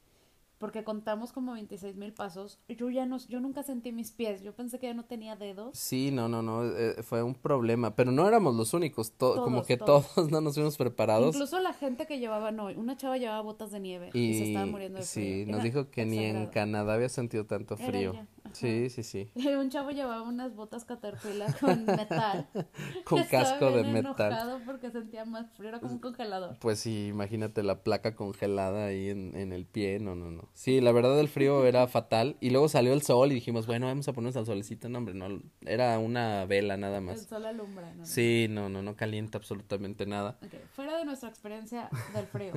porque 0.59 0.85
contamos 0.85 1.33
como 1.33 1.53
26 1.53 1.97
mil 1.97 2.13
pasos, 2.13 2.59
yo 2.69 2.91
ya 2.91 3.07
no, 3.07 3.19
yo 3.29 3.41
nunca 3.41 3.63
sentí 3.63 3.93
mis 3.93 4.11
pies, 4.11 4.43
yo 4.43 4.55
pensé 4.55 4.79
que 4.79 4.87
ya 4.87 4.95
no 4.95 5.05
tenía 5.05 5.37
dedos. 5.37 5.79
Sí, 5.79 6.11
no, 6.11 6.29
no, 6.29 6.43
no, 6.43 6.65
eh, 6.65 7.03
fue 7.03 7.23
un 7.23 7.35
problema, 7.35 7.95
pero 7.95 8.11
no 8.13 8.27
éramos 8.27 8.55
los 8.57 8.75
únicos, 8.75 9.13
to- 9.13 9.43
como 9.45 9.63
que 9.65 9.77
todos. 9.77 10.13
todos 10.15 10.31
no 10.31 10.41
nos 10.41 10.55
fuimos 10.55 10.77
preparados 10.77 11.35
Incluso 11.35 11.61
la 11.61 11.73
gente 11.73 12.07
que 12.07 12.19
llevaba, 12.19 12.51
no, 12.51 12.67
una 12.67 12.97
chava 12.97 13.17
llevaba 13.19 13.41
botas 13.43 13.71
de 13.71 13.81
nieve 13.81 14.11
y, 14.15 14.35
se 14.39 14.45
estaba 14.45 14.67
muriendo 14.67 14.99
de 14.99 15.05
sí, 15.05 15.21
frío. 15.21 15.47
nos 15.47 15.55
Era 15.57 15.65
dijo 15.65 15.91
que 15.91 16.05
ni 16.07 16.19
en. 16.25 16.47
Canadá 16.47 16.95
había 16.95 17.09
sentido 17.09 17.47
tanto 17.47 17.75
Era 17.77 17.87
frío. 17.87 18.11
ella, 18.13 18.27
ajá. 18.49 18.55
Sí, 18.57 18.91
sí, 18.91 19.03
sí, 19.03 19.31
Y 19.35 19.47
un 19.55 19.71
chavo 19.71 19.91
llevaba 19.91 20.23
unas 20.23 20.55
botas 20.55 20.85
Caterpillar 20.85 21.59
con 21.59 21.85
metal. 21.87 22.49
con 23.05 23.23
casco 23.25 23.71
de 23.71 23.85
metal. 23.85 24.15
enojado 24.33 24.61
porque 24.65 24.91
sentía 24.91 25.25
más 25.25 25.51
frío, 25.53 25.69
era 25.71 25.81
como 25.81 25.93
un 25.95 25.99
congelador. 26.01 26.59
Pues 26.61 26.81
sí, 26.81 27.07
imagínate 27.09 27.63
la 27.63 27.83
placa 27.83 28.15
congelada 28.17 28.87
ahí 28.87 29.11
en, 29.11 29.37
en 29.37 29.53
el 29.53 29.65
pie, 29.67 29.99
no, 30.01 30.15
no, 30.15 30.31
no. 30.31 30.49
Sí, 30.55 30.81
la 30.81 30.93
verdad 30.93 31.19
el 31.21 31.29
frío 31.29 31.65
era 31.67 31.87
fatal 31.87 32.37
y 32.41 32.51
luego 32.51 32.69
salió 32.69 32.93
el 32.93 33.03
sol 33.03 33.31
y 33.33 33.35
dijimos, 33.37 33.67
bueno, 33.67 33.87
vamos 33.87 34.09
a 34.09 34.13
ponernos 34.13 34.37
al 34.37 34.47
solecito, 34.47 34.89
no, 34.89 34.99
hombre, 34.99 35.15
no, 35.15 35.41
era 35.67 35.99
una 35.99 36.45
vela 36.47 36.77
nada 36.77 36.99
El 36.99 37.05
más. 37.05 37.23
sol 37.27 37.47
alumbra, 37.47 37.93
¿no? 37.95 38.05
Sí, 38.05 38.47
no, 38.51 38.69
no, 38.69 38.83
no 38.83 38.97
calienta 38.97 39.39
absolutamente 39.39 40.07
nada. 40.07 40.39
Ok, 40.45 40.55
Fuera 40.73 40.97
de 40.99 41.05
nuestra 41.05 41.29
experiencia 41.29 41.89
del 42.15 42.27
frío, 42.27 42.53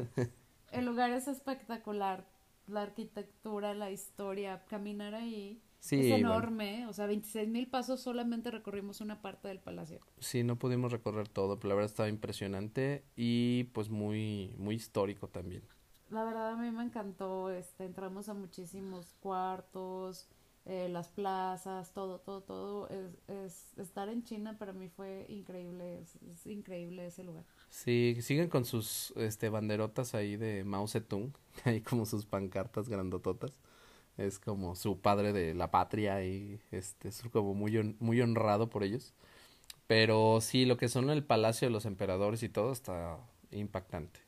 el 0.71 0.85
lugar 0.85 1.11
es 1.11 1.27
espectacular. 1.27 2.25
La 2.67 2.83
arquitectura, 2.83 3.73
la 3.73 3.91
historia, 3.91 4.63
caminar 4.69 5.13
ahí 5.15 5.61
Sí, 5.81 5.99
es 5.99 6.09
bueno. 6.09 6.29
enorme. 6.29 6.85
O 6.87 6.93
sea, 6.93 7.07
26 7.07 7.49
mil 7.49 7.67
pasos 7.67 7.99
solamente 7.99 8.51
recorrimos 8.51 9.01
una 9.01 9.21
parte 9.21 9.47
del 9.47 9.59
palacio. 9.59 9.99
Sí, 10.19 10.43
no 10.43 10.57
pudimos 10.57 10.91
recorrer 10.91 11.27
todo, 11.27 11.59
pero 11.59 11.69
la 11.69 11.75
verdad 11.75 11.89
estaba 11.89 12.07
impresionante 12.07 13.03
y 13.15 13.65
pues 13.73 13.89
muy, 13.89 14.53
muy 14.57 14.75
histórico 14.75 15.27
también. 15.27 15.63
La 16.11 16.23
verdad 16.23 16.51
a 16.51 16.55
mí 16.55 16.69
me 16.71 16.83
encantó, 16.83 17.49
este, 17.49 17.85
entramos 17.85 18.29
a 18.29 18.33
muchísimos 18.35 19.15
cuartos, 19.21 20.29
eh, 20.65 20.87
las 20.87 21.07
plazas, 21.07 21.91
todo, 21.93 22.19
todo, 22.19 22.41
todo. 22.41 22.87
Es, 22.89 23.17
es, 23.27 23.77
estar 23.79 24.07
en 24.09 24.23
China 24.23 24.59
para 24.59 24.73
mí 24.73 24.87
fue 24.87 25.25
increíble, 25.29 26.01
es, 26.01 26.15
es 26.31 26.45
increíble 26.45 27.07
ese 27.07 27.23
lugar. 27.23 27.45
Sí, 27.69 28.17
siguen 28.21 28.49
con 28.49 28.65
sus 28.65 29.13
este 29.15 29.49
banderotas 29.49 30.13
ahí 30.13 30.35
de 30.35 30.63
Mao 30.63 30.87
Zedong, 30.87 31.33
ahí 31.65 31.81
como 31.81 32.05
sus 32.05 32.27
pancartas 32.27 32.87
grandototas. 32.87 33.51
Es 34.17 34.39
como 34.39 34.75
su 34.75 34.99
padre 35.01 35.33
de 35.33 35.53
la 35.53 35.71
patria 35.71 36.23
y 36.23 36.59
este 36.71 37.09
es 37.09 37.23
como 37.31 37.53
muy 37.53 37.95
muy 37.99 38.21
honrado 38.21 38.69
por 38.69 38.83
ellos. 38.83 39.13
Pero 39.87 40.39
sí, 40.41 40.65
lo 40.65 40.77
que 40.77 40.89
son 40.89 41.09
el 41.09 41.23
Palacio 41.23 41.67
de 41.67 41.73
los 41.73 41.85
Emperadores 41.85 42.43
y 42.43 42.49
todo 42.49 42.71
está 42.71 43.17
impactante. 43.51 44.21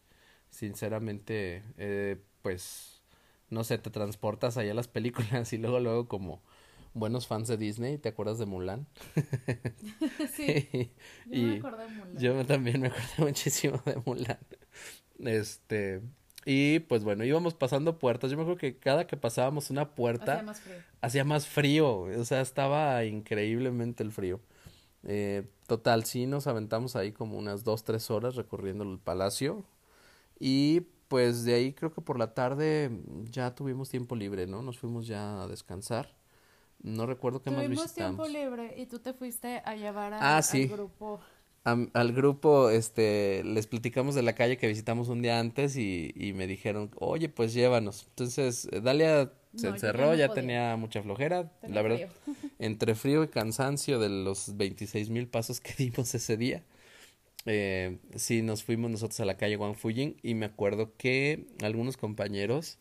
Sinceramente, 0.50 1.64
eh, 1.78 2.18
pues 2.42 3.02
no 3.50 3.64
sé, 3.64 3.78
te 3.78 3.90
transportas 3.90 4.58
allá 4.58 4.72
a 4.72 4.76
las 4.76 4.88
películas 4.88 5.54
y 5.54 5.58
luego 5.58 5.80
luego 5.80 6.08
como 6.08 6.42
buenos 6.94 7.28
fans 7.28 7.48
de 7.48 7.58
Disney, 7.58 7.98
¿te 7.98 8.10
acuerdas 8.10 8.38
de 8.38 8.46
Mulan? 8.46 8.88
sí, 10.34 10.92
yo 11.28 11.42
me 11.42 11.58
acordé 11.58 11.84
de 11.84 11.90
Mulan. 11.90 12.18
Yo 12.18 12.46
también 12.46 12.82
me 12.82 12.88
acuerdo 12.88 13.08
muchísimo 13.20 13.82
de 13.86 14.02
Mulan. 14.06 14.40
Este, 15.20 16.02
y 16.46 16.80
pues 16.80 17.04
bueno, 17.04 17.24
íbamos 17.24 17.54
pasando 17.54 17.98
puertas. 18.00 18.32
Yo 18.32 18.38
me 18.38 18.44
acuerdo 18.44 18.60
que 18.60 18.78
cada 18.78 19.08
que 19.08 19.18
pasábamos 19.18 19.70
una 19.70 19.96
puerta 19.96 20.34
Hacía 20.34 20.44
más 20.44 20.60
frío. 20.62 20.76
hacía 21.02 21.24
más 21.24 21.48
frío. 21.48 22.00
O 22.20 22.26
sea, 22.26 22.42
estaba 22.42 23.04
increíblemente 23.06 24.04
el 24.04 24.12
frío. 24.12 24.40
Eh, 25.06 25.48
total, 25.68 26.06
sí 26.06 26.26
nos 26.28 26.48
aventamos 26.48 26.96
ahí 26.96 27.12
como 27.12 27.38
unas 27.38 27.64
dos, 27.64 27.84
tres 27.84 28.10
horas 28.12 28.36
recorriendo 28.36 28.84
el 28.84 29.00
palacio. 29.00 29.66
Y 30.40 30.82
pues 31.08 31.44
de 31.44 31.54
ahí 31.56 31.74
creo 31.74 31.94
que 31.94 32.02
por 32.02 32.18
la 32.18 32.34
tarde 32.34 32.90
ya 33.30 33.54
tuvimos 33.54 33.90
tiempo 33.90 34.16
libre, 34.16 34.48
¿no? 34.48 34.62
Nos 34.62 34.80
fuimos 34.80 35.06
ya 35.08 35.44
a 35.44 35.48
descansar. 35.48 36.14
No 36.82 37.06
recuerdo 37.06 37.42
qué 37.42 37.50
más 37.52 37.64
Tuvimos 37.64 37.94
tiempo 37.94 38.24
visitamos. 38.24 38.32
libre 38.32 38.74
y 38.82 38.88
tú 38.88 39.00
te 39.00 39.14
fuiste 39.14 39.62
a 39.64 39.76
llevar 39.76 40.14
a- 40.14 40.38
Ah, 40.38 40.42
sí. 40.42 40.64
al 40.64 40.70
grupo. 40.70 41.22
Al 41.66 42.12
grupo, 42.12 42.70
este, 42.70 43.42
les 43.46 43.68
platicamos 43.68 44.16
de 44.16 44.22
la 44.22 44.36
calle 44.36 44.58
que 44.58 44.68
visitamos 44.68 45.08
un 45.08 45.22
día 45.22 45.40
antes 45.40 45.78
y, 45.78 46.12
y 46.16 46.34
me 46.34 46.46
dijeron, 46.46 46.92
oye, 47.00 47.30
pues 47.30 47.54
llévanos. 47.54 48.06
Entonces, 48.10 48.68
eh, 48.74 48.82
Dalia 48.82 49.32
se 49.56 49.68
No, 49.68 49.70
encerró, 49.70 50.14
no 50.14 50.18
ya 50.18 50.28
podía. 50.28 50.34
tenía 50.34 50.76
mucha 50.76 51.02
flojera, 51.02 51.54
Tenía 51.62 51.76
la 51.76 51.82
verdad, 51.82 52.02
frío. 52.06 52.08
entre 52.60 52.96
frío 52.96 53.24
y 53.24 53.30
cansancio 53.30 54.00
de 54.00 54.10
los 54.10 54.58
26 54.58 55.10
mil 55.10 55.28
pasos 55.28 55.62
que 55.62 55.74
dimos 55.78 56.14
ese 56.16 56.38
día. 56.38 56.64
Eh, 57.46 58.00
sí, 58.16 58.42
nos 58.42 58.64
fuimos 58.64 58.92
nosotros 58.92 59.20
a 59.22 59.26
la 59.26 59.38
calle 59.38 59.58
Wangfujing 59.58 60.18
y 60.24 60.36
me 60.36 60.46
acuerdo 60.48 60.96
que 60.98 61.48
algunos 61.62 61.98
compañeros, 61.98 62.80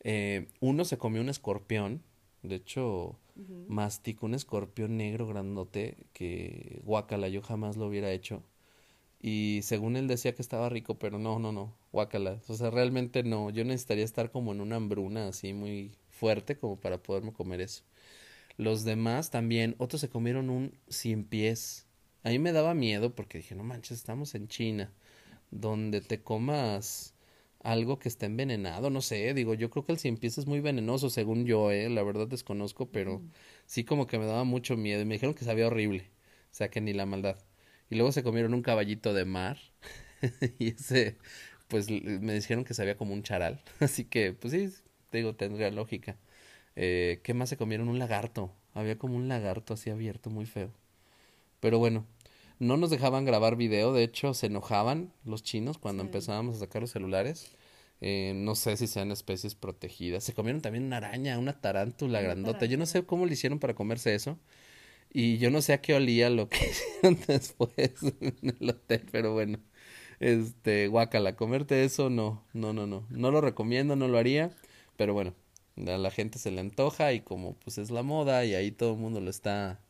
eh, 0.00 0.48
uno 0.60 0.84
se 0.84 0.98
comió 0.98 1.20
un 1.22 1.28
escorpión, 1.30 2.02
de 2.42 2.56
hecho, 2.56 3.18
Ujú. 3.36 3.66
masticó 3.68 4.26
un 4.26 4.34
escorpión 4.34 4.96
negro 4.96 5.26
grandote 5.26 5.96
que 6.12 6.80
guacala, 6.84 7.28
yo 7.28 7.42
jamás 7.42 7.76
lo 7.76 7.86
hubiera 7.86 8.12
hecho. 8.12 8.42
Y 9.20 9.60
según 9.62 9.96
él 9.96 10.08
decía 10.08 10.34
que 10.34 10.42
estaba 10.42 10.68
rico, 10.68 10.98
pero 10.98 11.18
no, 11.18 11.38
no, 11.38 11.52
no, 11.52 11.74
guacala. 11.92 12.40
O 12.48 12.54
sea, 12.54 12.70
realmente 12.70 13.22
no, 13.22 13.50
yo 13.50 13.64
necesitaría 13.64 14.04
estar 14.04 14.30
como 14.30 14.52
en 14.52 14.60
una 14.60 14.76
hambruna 14.76 15.28
así 15.28 15.54
muy 15.54 15.92
fuerte 16.10 16.56
como 16.56 16.76
para 16.80 17.02
poderme 17.02 17.32
comer 17.32 17.60
eso. 17.62 17.84
Los 18.56 18.84
demás 18.84 19.30
también, 19.30 19.74
otros 19.78 20.00
se 20.00 20.08
comieron 20.08 20.50
un 20.50 20.72
cien 20.88 21.24
pies. 21.24 21.86
A 22.22 22.30
mí 22.30 22.38
me 22.38 22.52
daba 22.52 22.74
miedo 22.74 23.14
porque 23.14 23.38
dije, 23.38 23.54
no 23.54 23.64
manches, 23.64 23.98
estamos 23.98 24.34
en 24.34 24.48
China, 24.48 24.92
donde 25.50 26.00
te 26.02 26.22
comas 26.22 27.13
algo 27.64 27.98
que 27.98 28.08
está 28.08 28.26
envenenado, 28.26 28.90
no 28.90 29.02
sé, 29.02 29.34
digo, 29.34 29.54
yo 29.54 29.70
creo 29.70 29.84
que 29.86 29.92
el 29.92 29.98
cien 29.98 30.16
pies 30.18 30.38
es 30.38 30.46
muy 30.46 30.60
venenoso, 30.60 31.10
según 31.10 31.46
yo, 31.46 31.70
eh, 31.72 31.88
la 31.90 32.02
verdad 32.04 32.28
desconozco, 32.28 32.90
pero 32.92 33.22
sí 33.66 33.84
como 33.84 34.06
que 34.06 34.18
me 34.18 34.26
daba 34.26 34.44
mucho 34.44 34.76
miedo 34.76 35.02
y 35.02 35.06
me 35.06 35.14
dijeron 35.14 35.34
que 35.34 35.44
sabía 35.44 35.66
horrible, 35.68 36.10
o 36.52 36.54
sea, 36.54 36.70
que 36.70 36.80
ni 36.80 36.92
la 36.92 37.06
maldad. 37.06 37.38
Y 37.90 37.96
luego 37.96 38.12
se 38.12 38.22
comieron 38.22 38.54
un 38.54 38.62
caballito 38.62 39.14
de 39.14 39.24
mar 39.26 39.58
y 40.58 40.70
ese, 40.70 41.18
pues 41.68 41.90
me 41.90 42.34
dijeron 42.34 42.64
que 42.64 42.74
sabía 42.74 42.96
como 42.96 43.14
un 43.14 43.22
charal, 43.22 43.62
así 43.80 44.04
que, 44.04 44.32
pues 44.32 44.52
sí, 44.52 44.72
te 45.10 45.18
digo, 45.18 45.34
tendría 45.36 45.70
lógica. 45.70 46.18
Eh, 46.76 47.20
¿qué 47.24 47.34
más 47.34 47.48
se 47.50 47.56
comieron? 47.56 47.88
Un 47.88 47.98
lagarto, 48.00 48.52
había 48.74 48.98
como 48.98 49.16
un 49.16 49.28
lagarto 49.28 49.74
así 49.74 49.90
abierto, 49.90 50.30
muy 50.30 50.46
feo. 50.46 50.72
Pero 51.60 51.78
bueno, 51.78 52.06
no 52.58 52.76
nos 52.76 52.90
dejaban 52.90 53.24
grabar 53.24 53.56
video, 53.56 53.92
de 53.92 54.04
hecho 54.04 54.34
se 54.34 54.46
enojaban 54.46 55.12
los 55.24 55.42
chinos 55.42 55.78
cuando 55.78 56.02
Sí. 56.02 56.06
empezábamos 56.08 56.56
a 56.56 56.58
sacar 56.60 56.82
los 56.82 56.90
celulares. 56.90 57.50
Eh, 58.00 58.32
no 58.36 58.54
sé 58.54 58.76
si 58.76 58.86
sean 58.86 59.10
especies 59.12 59.54
protegidas. 59.54 60.24
Se 60.24 60.34
comieron 60.34 60.60
también 60.60 60.84
una 60.84 60.98
araña, 60.98 61.38
una 61.38 61.60
tarántula 61.60 62.18
Una 62.18 62.28
grandota. 62.28 62.66
Yo 62.66 62.76
no 62.76 62.86
sé 62.86 63.04
cómo 63.04 63.24
le 63.26 63.32
hicieron 63.32 63.58
para 63.58 63.74
comerse 63.74 64.14
eso. 64.14 64.38
Y 65.12 65.38
yo 65.38 65.50
no 65.50 65.62
sé 65.62 65.72
a 65.74 65.80
qué 65.80 65.94
olía 65.94 66.28
lo 66.28 66.48
que 66.48 66.58
hicieron 66.70 67.18
después 67.26 68.02
en 68.20 68.56
el 68.60 68.70
hotel, 68.70 69.06
pero 69.10 69.32
bueno. 69.32 69.58
Este, 70.20 70.88
guácala, 70.88 71.36
comerte 71.36 71.84
eso 71.84 72.10
no, 72.10 72.44
no, 72.52 72.72
no, 72.72 72.86
no. 72.86 73.06
No 73.10 73.30
lo 73.30 73.40
recomiendo, 73.40 73.96
no 73.96 74.08
lo 74.08 74.18
haría, 74.18 74.50
pero 74.96 75.12
bueno, 75.14 75.34
a 75.76 75.98
la 75.98 76.10
gente 76.10 76.38
se 76.38 76.50
le 76.50 76.60
antoja 76.60 77.12
y 77.12 77.20
como 77.20 77.54
pues 77.54 77.78
es 77.78 77.90
la 77.90 78.02
moda 78.02 78.44
y 78.44 78.54
ahí 78.54 78.70
todo 78.70 78.92
el 78.94 78.98
mundo 79.00 79.20
lo 79.20 79.30
está 79.30 79.80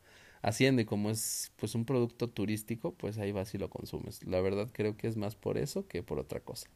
haciendo 0.45 0.81
y 0.81 0.85
como 0.85 1.09
es 1.09 1.51
pues 1.55 1.73
un 1.75 1.85
producto 1.85 2.29
turístico, 2.29 2.93
pues 2.93 3.17
ahí 3.17 3.31
vas 3.31 3.53
y 3.55 3.57
lo 3.57 3.69
consumes. 3.69 4.23
La 4.25 4.39
verdad 4.41 4.69
creo 4.71 4.95
que 4.95 5.07
es 5.07 5.17
más 5.17 5.35
por 5.35 5.57
eso 5.57 5.87
que 5.87 6.03
por 6.03 6.19
otra 6.19 6.39
cosa. 6.39 6.69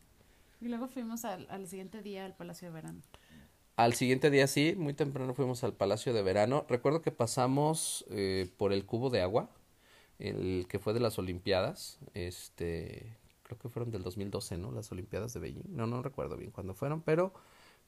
Y 0.59 0.67
luego 0.67 0.87
fuimos 0.87 1.23
al, 1.23 1.47
al 1.49 1.67
siguiente 1.67 2.01
día 2.01 2.25
al 2.25 2.35
Palacio 2.35 2.67
de 2.67 2.73
Verano. 2.73 3.01
Al 3.75 3.93
siguiente 3.93 4.29
día 4.31 4.47
sí, 4.47 4.75
muy 4.75 4.93
temprano 4.93 5.33
fuimos 5.35 5.63
al 5.63 5.73
Palacio 5.73 6.13
de 6.13 6.23
Verano. 6.23 6.65
Recuerdo 6.67 7.01
que 7.01 7.11
pasamos 7.11 8.05
eh, 8.09 8.51
por 8.57 8.73
el 8.73 8.85
cubo 8.85 9.09
de 9.09 9.21
agua, 9.21 9.49
el 10.17 10.65
que 10.67 10.79
fue 10.79 10.93
de 10.93 10.99
las 10.99 11.19
Olimpiadas. 11.19 11.99
Este, 12.13 13.15
creo 13.43 13.57
que 13.59 13.69
fueron 13.69 13.91
del 13.91 14.03
2012, 14.03 14.57
¿no? 14.57 14.71
Las 14.71 14.91
Olimpiadas 14.91 15.33
de 15.33 15.39
Beijing. 15.39 15.63
No, 15.69 15.87
no 15.87 16.01
recuerdo 16.01 16.35
bien 16.35 16.51
cuándo 16.51 16.73
fueron, 16.73 17.01
pero 17.03 17.33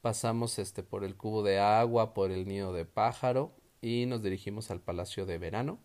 pasamos 0.02 0.60
este 0.60 0.84
por 0.84 1.04
el 1.04 1.18
cubo 1.18 1.44
de 1.44 1.60
agua, 1.60 2.14
por 2.14 2.32
el 2.32 2.48
nido 2.48 2.72
de 2.72 2.86
pájaro 2.86 3.52
y 3.82 4.06
nos 4.06 4.22
dirigimos 4.22 4.72
al 4.72 4.80
Palacio 4.82 5.26
de 5.26 5.38
Verano. 5.38 5.80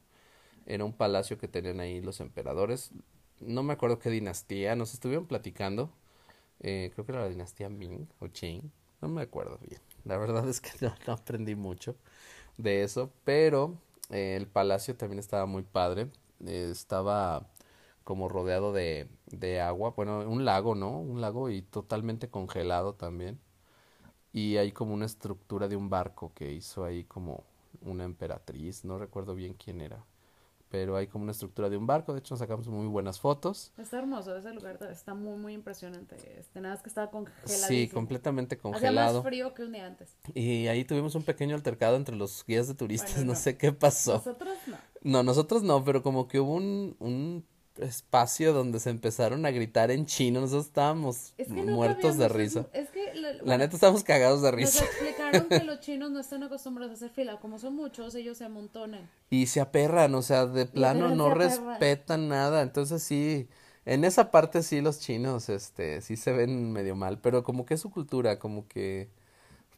Era 0.67 0.85
un 0.85 0.93
palacio 0.93 1.39
que 1.39 1.49
tenían 1.49 1.81
ahí 1.81 2.01
los 2.01 2.21
emperadores. 2.21 2.91
No 3.41 3.63
me 3.63 3.73
acuerdo 3.73 3.99
qué 3.99 4.11
dinastía, 4.11 4.77
nos 4.77 4.95
estuvieron 4.95 5.27
platicando. 5.27 5.91
Eh, 6.61 6.91
creo 6.95 7.07
que 7.07 7.13
era 7.13 7.23
la 7.23 7.29
dinastía 7.29 7.69
Ming 7.69 8.09
o 8.21 8.29
Qing, 8.29 8.71
no 9.01 9.09
me 9.09 9.23
acuerdo 9.23 9.59
bien. 9.67 9.81
La 10.05 10.19
verdad 10.19 10.49
es 10.49 10.61
que 10.61 10.71
no, 10.81 10.95
aprendí 11.13 11.55
mucho 11.55 11.97
de 12.59 12.83
eso, 12.83 13.13
pero 13.25 13.79
eh, 14.11 14.37
el 14.37 14.47
palacio 14.47 14.97
también 14.97 15.19
estaba 15.21 15.47
muy 15.47 15.63
padre. 15.63 16.09
Eh, 16.47 16.69
estaba 16.73 17.49
como 18.05 18.29
rodeado 18.29 18.73
de, 18.73 19.09
de 19.27 19.61
agua, 19.61 19.91
bueno, 19.97 20.21
un 20.29 20.45
lago, 20.45 20.75
¿no? 20.75 21.01
Un 21.01 21.21
lago 21.21 21.51
y 21.51 21.63
totalmente 21.63 22.29
congelado 22.31 22.95
también. 22.95 23.41
Y 24.33 24.59
hay 24.59 24.73
como 24.73 24.95
una 24.95 25.07
estructura 25.07 25.69
de 25.69 25.77
un 25.77 25.91
barco 25.91 26.33
que 26.35 26.53
hizo 26.53 26.85
ahí 26.85 27.05
como 27.05 27.45
una 27.83 28.05
emperatriz, 28.05 28.85
no 28.85 28.99
recuerdo 28.99 29.35
bien 29.35 29.55
quién 29.55 29.81
era. 29.81 30.05
pero 30.69 30.97
hay 30.97 31.07
como 31.07 31.23
una 31.23 31.33
estructura 31.33 31.71
de 31.71 31.77
un 31.77 31.87
barco. 31.87 32.13
De 32.13 32.19
hecho, 32.19 32.35
nos 32.35 32.41
sacamos 32.41 32.67
muy 32.69 32.87
buenas 32.89 33.21
fotos. 33.21 33.73
Está 33.79 33.99
hermoso 33.99 34.37
ese 34.37 34.53
lugar, 34.53 34.79
está 34.91 35.15
muy, 35.15 35.39
muy 35.39 35.53
impresionante. 35.55 36.17
Este, 36.39 36.61
nada 36.61 36.75
más 36.75 36.83
que 36.83 36.89
estaba 36.89 37.09
congelado. 37.11 37.67
Sí, 37.69 37.89
completamente 37.89 38.57
Hacía 38.57 38.63
congelado. 38.63 39.23
más 39.23 39.29
frío 39.29 39.55
que 39.55 39.63
un 39.63 39.73
día 39.73 39.87
antes. 39.87 40.17
Y 40.35 40.67
ahí 40.67 40.85
tuvimos 40.85 41.15
un 41.15 41.23
pequeño 41.23 41.55
altercado 41.55 41.97
entre 41.97 42.17
los 42.17 42.45
guías 42.45 42.67
de 42.67 42.75
turistas. 42.75 43.25
no. 43.25 43.35
sé 43.37 43.57
qué 43.57 43.73
pasó. 43.73 44.15
Nosotros 44.15 44.59
no. 44.67 44.77
No, 45.03 45.23
nosotros 45.23 45.63
no, 45.63 45.85
pero 45.85 46.03
como 46.03 46.27
que 46.27 46.41
hubo 46.41 46.55
un, 46.55 46.97
un 46.99 47.47
espacio 47.79 48.53
donde 48.53 48.81
se 48.81 48.91
empezaron 48.91 49.47
a 49.47 49.51
gritar 49.51 49.91
en 49.91 50.07
chino. 50.07 50.41
Nosotros 50.41 50.67
estábamos 50.67 51.35
Es 51.39 51.49
que 51.49 51.63
no 51.63 51.73
muertos 51.73 52.19
de 52.19 52.29
risa. 52.29 52.67
Es, 52.73 52.91
que 52.91 53.15
la, 53.15 53.33
La 53.43 53.59
neta 53.59 53.77
estábamos 53.77 54.05
cagados 54.05 54.43
de 54.43 54.51
nos 54.51 54.57
risa. 54.57 54.85
explicaron 54.85 55.49
que 55.49 55.65
los 55.65 55.81
chinos 55.81 56.11
no 56.11 56.21
están 56.21 56.43
acostumbrados 56.43 56.93
a 56.93 56.95
hacer 56.95 57.11
fila. 57.11 57.39
Como 57.41 57.59
son 57.59 57.75
muchos, 57.75 58.15
ellos 58.15 58.39
se 58.39 58.45
amontonan. 58.45 59.09
Y 59.31 59.47
se 59.47 59.61
aperran, 59.61 60.15
o 60.15 60.23
sea, 60.23 60.47
de 60.47 60.67
plano 60.67 61.15
no 61.15 61.35
respetan 61.35 62.29
nada. 62.29 62.63
Entonces 62.63 63.03
sí, 63.03 63.49
en 63.87 64.05
esa 64.05 64.31
parte 64.31 64.63
sí 64.63 64.81
los 64.81 64.99
chinos, 64.99 65.49
este, 65.49 66.01
sí 66.03 66.17
se 66.17 66.33
ven 66.33 66.73
medio 66.73 66.97
mal, 66.97 67.21
pero 67.21 67.45
como 67.45 67.65
que 67.65 67.75
es 67.75 67.81
su 67.81 67.91
cultura, 67.91 68.39
como 68.39 68.67
que, 68.67 69.09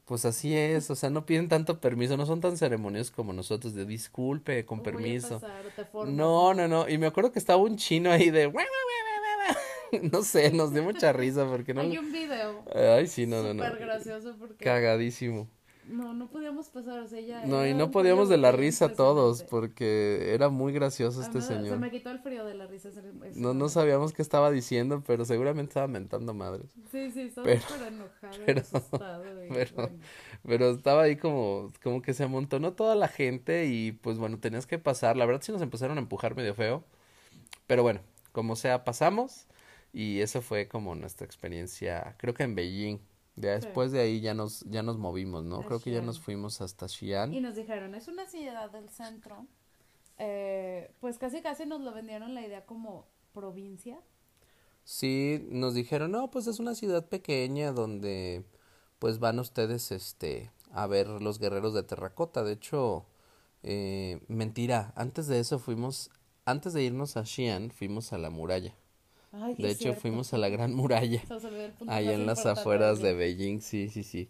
pues 0.09 0.25
así 0.25 0.57
es, 0.57 0.91
o 0.91 0.95
sea, 0.95 1.11
no 1.11 1.27
piden 1.27 1.49
tanto 1.49 1.81
permiso, 1.81 2.17
no 2.17 2.25
son 2.25 2.41
tan 2.41 2.57
ceremoniosos 2.57 3.11
como 3.11 3.35
nosotros 3.35 3.75
de 3.75 3.85
disculpe, 3.85 4.65
con 4.65 4.83
permiso. 4.83 5.39
pasar. 5.39 6.09
No, 6.09 6.55
no, 6.55 6.67
no, 6.67 6.89
y 6.89 6.97
me 6.97 7.07
acuerdo 7.07 7.31
que 7.31 7.39
estaba 7.39 7.63
un 7.63 7.77
chino 7.77 8.11
ahí 8.11 8.31
de, 8.31 8.51
no 10.11 10.23
sé, 10.23 10.51
nos 10.51 10.73
dio 10.73 10.83
mucha 10.83 11.13
risa 11.13 11.47
porque 11.47 11.75
no. 11.75 11.83
Hay 11.83 11.99
un 11.99 12.11
video 12.11 12.65
Ay, 12.75 13.07
sí, 13.07 13.27
no, 13.27 13.43
no, 13.43 13.53
no. 13.53 13.65
súper 13.65 13.81
gracioso 13.85 14.35
porque 14.39 14.65
Cagadísimo. 14.65 15.47
No, 15.89 16.15
no 16.15 16.29
podíamos 16.31 16.69
pasar, 16.69 17.01
o 17.01 17.09
sea, 17.09 17.21
ya 17.21 17.45
No, 17.47 17.67
y 17.67 17.75
no 17.75 17.91
podíamos 17.91 18.29
de 18.29 18.37
la 18.37 18.53
risa 18.53 18.95
todos 18.95 19.43
porque 19.43 20.33
era 20.35 20.49
muy 20.49 20.73
gracioso 20.73 21.21
A 21.21 21.25
este 21.25 21.39
me- 21.39 21.45
Se 21.45 21.55
señor. 21.55 21.79
me 21.79 21.91
quitó 21.91 22.11
el 22.11 22.19
frío 22.21 22.45
de 22.45 22.55
la 22.55 22.67
risa. 22.67 22.89
ese- 22.91 23.01
ese 23.01 23.41
No, 23.41 23.55
no 23.55 23.69
sabíamos 23.69 24.13
qué 24.13 24.23
estaba 24.23 24.51
diciendo, 24.51 25.03
pero 25.07 25.25
seguramente 25.25 25.71
estaba 25.71 25.89
mentando 25.89 26.35
madres. 26.35 26.71
Sí, 26.93 27.11
sí, 27.11 27.23
estaba 27.23 27.47
Pero- 27.47 27.61
súper 27.63 27.89
enojado 27.93 28.39
pero- 28.47 28.61
asustado. 28.61 29.25
y 29.25 29.49
pero- 29.53 29.75
bueno. 29.75 29.99
Pero 30.47 30.71
estaba 30.71 31.03
ahí 31.03 31.17
como, 31.17 31.73
como 31.83 32.03
que 32.03 32.15
se 32.15 32.25
amontonó 32.25 32.73
toda 32.75 32.95
la 32.95 33.09
gente 33.09 33.67
y 33.67 33.93
pues 33.93 34.19
bueno, 34.19 34.39
tenías 34.39 34.67
que 34.67 34.79
pasar. 34.79 35.17
La 35.17 35.27
verdad 35.27 35.43
sí 35.43 35.51
nos 35.53 35.63
empezaron 35.63 35.99
a 35.99 36.01
empujar 36.01 36.37
medio 36.37 36.55
feo. 36.55 36.85
Pero 37.67 37.83
bueno, 37.83 38.01
como 38.33 38.57
sea, 38.57 38.85
pasamos. 38.85 39.47
Y 39.93 40.21
eso 40.21 40.43
fue 40.43 40.69
como 40.69 40.95
nuestra 40.95 41.25
experiencia, 41.27 42.15
creo 42.19 42.35
que 42.35 42.43
en 42.43 42.55
Beijing. 42.55 42.99
Ya 43.41 43.53
después 43.53 43.93
de 43.93 44.01
ahí 44.01 44.21
ya 44.21 44.35
nos, 44.35 44.61
ya 44.63 44.83
nos 44.83 44.99
movimos, 44.99 45.45
¿no? 45.45 45.57
A 45.57 45.65
Creo 45.65 45.81
que 45.81 45.93
ya 45.93 46.03
nos 46.03 46.21
fuimos 46.21 46.61
hasta 46.61 46.89
Xi'an. 46.89 47.33
Y 47.33 47.41
nos 47.41 47.55
dijeron, 47.55 47.95
es 47.95 48.09
una 48.09 48.27
ciudad 48.27 48.71
del 48.71 48.89
centro. 48.89 49.47
Eh, 50.19 50.91
pues 51.01 51.19
casi 51.19 51.41
casi 51.43 51.65
nos 51.65 51.81
lo 51.81 51.93
vendieron 51.93 52.35
la 52.35 52.45
idea 52.45 52.67
como 52.67 53.07
provincia. 53.33 54.01
Sí, 54.83 55.47
nos 55.51 55.75
dijeron, 55.75 56.11
no, 56.11 56.31
pues 56.31 56.47
es 56.47 56.59
una 56.59 56.75
ciudad 56.75 57.07
pequeña 57.09 57.73
donde 57.73 58.45
pues 58.99 59.21
van 59.21 59.39
ustedes 59.39 59.93
este 59.93 60.51
a 60.73 60.87
ver 60.87 61.07
los 61.09 61.39
guerreros 61.39 61.75
de 61.75 61.83
terracota. 61.85 62.43
De 62.43 62.55
hecho, 62.55 63.07
eh, 63.63 64.21
mentira, 64.29 64.93
antes 64.97 65.27
de 65.29 65.39
eso 65.39 65.59
fuimos, 65.59 66.11
antes 66.45 66.73
de 66.73 66.83
irnos 66.83 67.17
a 67.17 67.25
Xi'an, 67.25 67.71
fuimos 67.71 68.13
a 68.13 68.19
la 68.19 68.31
muralla. 68.31 68.75
Ay, 69.33 69.55
De 69.57 69.71
hecho, 69.71 69.95
fuimos 69.95 70.33
a 70.33 70.39
la 70.39 70.49
gran 70.49 70.75
muralla, 70.75 71.23
ahí 71.87 72.09
en 72.09 72.27
las 72.27 72.47
afueras 72.47 73.01
de 73.01 73.15
Beijing, 73.15 73.61
sí, 73.61 73.89
sí, 73.89 74.03
sí. 74.03 74.29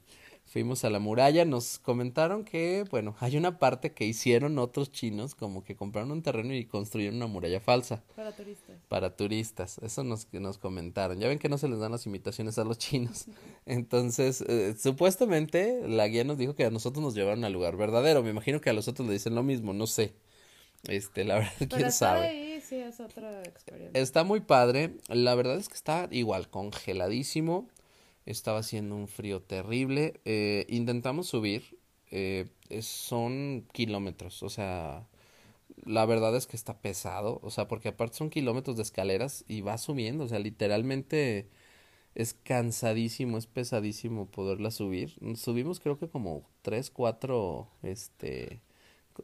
Fuimos 0.48 0.82
a 0.84 0.88
la 0.88 0.98
muralla, 0.98 1.44
nos 1.44 1.78
comentaron 1.78 2.42
que, 2.42 2.86
bueno, 2.90 3.14
hay 3.20 3.36
una 3.36 3.58
parte 3.58 3.92
que 3.92 4.06
hicieron 4.06 4.58
otros 4.58 4.90
chinos, 4.90 5.34
como 5.34 5.62
que 5.62 5.76
compraron 5.76 6.10
un 6.10 6.22
terreno 6.22 6.54
y 6.54 6.64
construyeron 6.64 7.16
una 7.16 7.26
muralla 7.26 7.60
falsa. 7.60 8.02
Para 8.16 8.34
turistas. 8.34 8.76
para 8.88 9.14
turistas. 9.14 9.78
Eso 9.82 10.04
nos, 10.04 10.26
nos 10.32 10.56
comentaron. 10.56 11.20
Ya 11.20 11.28
ven 11.28 11.38
que 11.38 11.50
no 11.50 11.58
se 11.58 11.68
les 11.68 11.80
dan 11.80 11.92
las 11.92 12.06
invitaciones 12.06 12.58
a 12.58 12.64
los 12.64 12.78
chinos. 12.78 13.26
Entonces, 13.66 14.40
eh, 14.48 14.74
supuestamente 14.78 15.86
la 15.86 16.08
guía 16.08 16.24
nos 16.24 16.38
dijo 16.38 16.54
que 16.54 16.64
a 16.64 16.70
nosotros 16.70 17.04
nos 17.04 17.14
llevaron 17.14 17.44
al 17.44 17.52
lugar 17.52 17.76
verdadero. 17.76 18.22
Me 18.22 18.30
imagino 18.30 18.62
que 18.62 18.70
a 18.70 18.72
los 18.72 18.88
otros 18.88 19.06
le 19.06 19.12
dicen 19.12 19.34
lo 19.34 19.42
mismo, 19.42 19.74
no 19.74 19.86
sé. 19.86 20.14
Este, 20.84 21.24
la 21.24 21.34
verdad, 21.40 21.52
quién 21.76 21.92
sabe. 21.92 22.47
Sí 22.68 22.76
es 22.76 23.00
otra 23.00 23.42
experiencia. 23.42 24.00
Está 24.00 24.24
muy 24.24 24.40
padre. 24.40 24.94
La 25.08 25.34
verdad 25.34 25.56
es 25.56 25.68
que 25.68 25.74
está 25.74 26.08
igual, 26.10 26.48
congeladísimo. 26.50 27.68
Estaba 28.26 28.58
haciendo 28.58 28.94
un 28.94 29.08
frío 29.08 29.40
terrible. 29.42 30.20
Eh, 30.24 30.66
intentamos 30.68 31.28
subir. 31.28 31.78
eh, 32.10 32.46
son 32.80 33.66
kilómetros. 33.72 34.42
O 34.42 34.48
sea, 34.48 35.06
la 35.84 36.06
verdad 36.06 36.36
es 36.36 36.46
que 36.46 36.56
está 36.56 36.78
pesado. 36.80 37.40
O 37.42 37.50
sea, 37.50 37.68
porque 37.68 37.88
aparte 37.88 38.16
son 38.16 38.30
kilómetros 38.30 38.76
de 38.76 38.82
escaleras 38.82 39.44
y 39.48 39.62
va 39.62 39.78
subiendo. 39.78 40.24
O 40.24 40.28
sea, 40.28 40.38
literalmente 40.38 41.48
es 42.14 42.34
cansadísimo, 42.34 43.38
es 43.38 43.46
pesadísimo 43.46 44.26
poderla 44.26 44.70
subir. 44.70 45.14
Subimos 45.36 45.80
creo 45.80 45.98
que 45.98 46.08
como 46.08 46.44
tres, 46.62 46.90
cuatro, 46.90 47.68
este, 47.82 48.60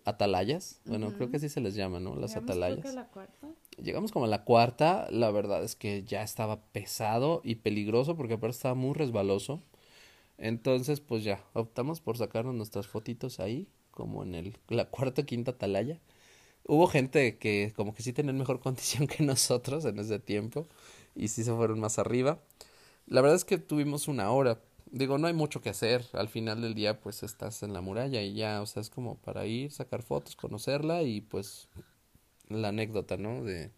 atalayas. 0.04 0.80
Bueno, 0.85 1.12
creo 1.12 1.30
que 1.30 1.38
así 1.38 1.48
se 1.48 1.61
les 1.61 1.74
llama, 1.74 2.00
¿no? 2.00 2.16
Las 2.16 2.30
Llegamos, 2.30 2.57
creo 2.57 2.64
atalayas. 2.64 2.83
que 2.83 2.88
a 2.88 2.92
la 2.92 3.09
cuarta. 3.09 3.48
Llegamos 3.83 4.12
como 4.12 4.24
a 4.26 4.28
la 4.28 4.44
cuarta, 4.44 5.09
la 5.11 5.30
verdad 5.30 5.64
es 5.64 5.74
que 5.76 6.04
ya 6.04 6.22
estaba 6.22 6.61
pesado 6.72 7.40
y 7.44 7.57
peligroso 7.57 8.16
porque 8.16 8.35
aparte 8.35 8.57
estaba 8.57 8.74
muy 8.74 8.94
resbaloso. 8.94 9.62
Entonces, 10.38 11.00
pues 11.00 11.24
ya, 11.24 11.44
optamos 11.52 12.00
por 12.00 12.16
sacarnos 12.18 12.54
nuestras 12.54 12.87
fotitos 12.87 13.40
ahí, 13.40 13.68
como 13.90 14.22
en 14.22 14.35
el, 14.35 14.59
la 14.68 14.87
cuarta 14.87 15.22
o 15.22 15.26
quinta 15.26 15.52
atalaya. 15.52 16.00
Hubo 16.66 16.87
gente 16.87 17.38
que 17.38 17.72
como 17.76 17.94
que 17.94 18.02
sí 18.02 18.12
tenía 18.12 18.33
mejor 18.33 18.61
condición 18.61 19.07
que 19.07 19.22
nosotros 19.22 19.85
en 19.85 19.98
ese 19.98 20.18
tiempo 20.18 20.66
y 21.14 21.28
sí 21.28 21.44
se 21.44 21.52
fueron 21.52 21.80
más 21.80 21.98
arriba. 21.98 22.40
La 23.07 23.20
verdad 23.20 23.37
es 23.37 23.44
que 23.44 23.59
tuvimos 23.59 24.09
una 24.09 24.30
hora. 24.30 24.61
Digo, 24.90 25.18
no 25.18 25.27
hay 25.27 25.35
mucho 25.35 25.61
que 25.61 25.70
hacer. 25.70 26.05
Al 26.12 26.29
final 26.29 26.62
del 26.62 26.75
día, 26.75 27.01
pues 27.01 27.23
estás 27.23 27.62
en 27.62 27.73
la 27.73 27.81
muralla 27.81 28.23
y 28.23 28.35
ya, 28.35 28.62
o 28.62 28.66
sea, 28.66 28.81
es 28.81 28.90
como 28.90 29.16
para 29.16 29.47
ir, 29.47 29.70
sacar 29.70 30.03
fotos, 30.03 30.37
conocerla 30.37 31.03
y 31.03 31.20
pues 31.20 31.68
la 32.49 32.68
anécdota, 32.68 33.16
¿no? 33.16 33.42
De, 33.42 33.70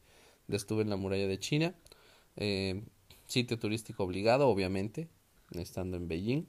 de 0.47 0.57
estuve 0.57 0.83
en 0.83 0.90
la 0.90 0.97
muralla 0.97 1.27
de 1.27 1.38
China. 1.38 1.75
Eh, 2.37 2.83
sitio 3.27 3.59
turístico 3.59 4.05
obligado, 4.05 4.49
obviamente, 4.49 5.09
estando 5.53 5.97
en 5.97 6.09
Beijing. 6.09 6.45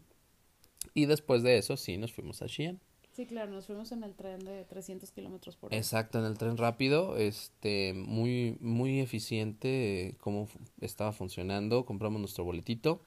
Y 0.93 1.05
después 1.05 1.43
de 1.43 1.57
eso, 1.57 1.77
sí, 1.77 1.97
nos 1.97 2.13
fuimos 2.13 2.41
a 2.41 2.47
Xi'an. 2.47 2.79
Sí, 3.13 3.25
claro, 3.25 3.51
nos 3.51 3.65
fuimos 3.65 3.91
en 3.91 4.03
el 4.03 4.13
tren 4.13 4.39
de 4.45 4.63
300 4.65 5.11
kilómetros 5.11 5.55
por 5.55 5.69
hora. 5.69 5.77
Exacto, 5.77 6.19
en 6.19 6.25
el 6.25 6.37
tren 6.37 6.55
rápido, 6.55 7.17
este, 7.17 7.93
muy, 7.95 8.57
muy 8.59 8.99
eficiente, 8.99 10.09
eh, 10.09 10.15
cómo 10.19 10.47
estaba 10.81 11.11
funcionando, 11.13 11.83
compramos 11.85 12.19
nuestro 12.19 12.43
boletito 12.43 13.01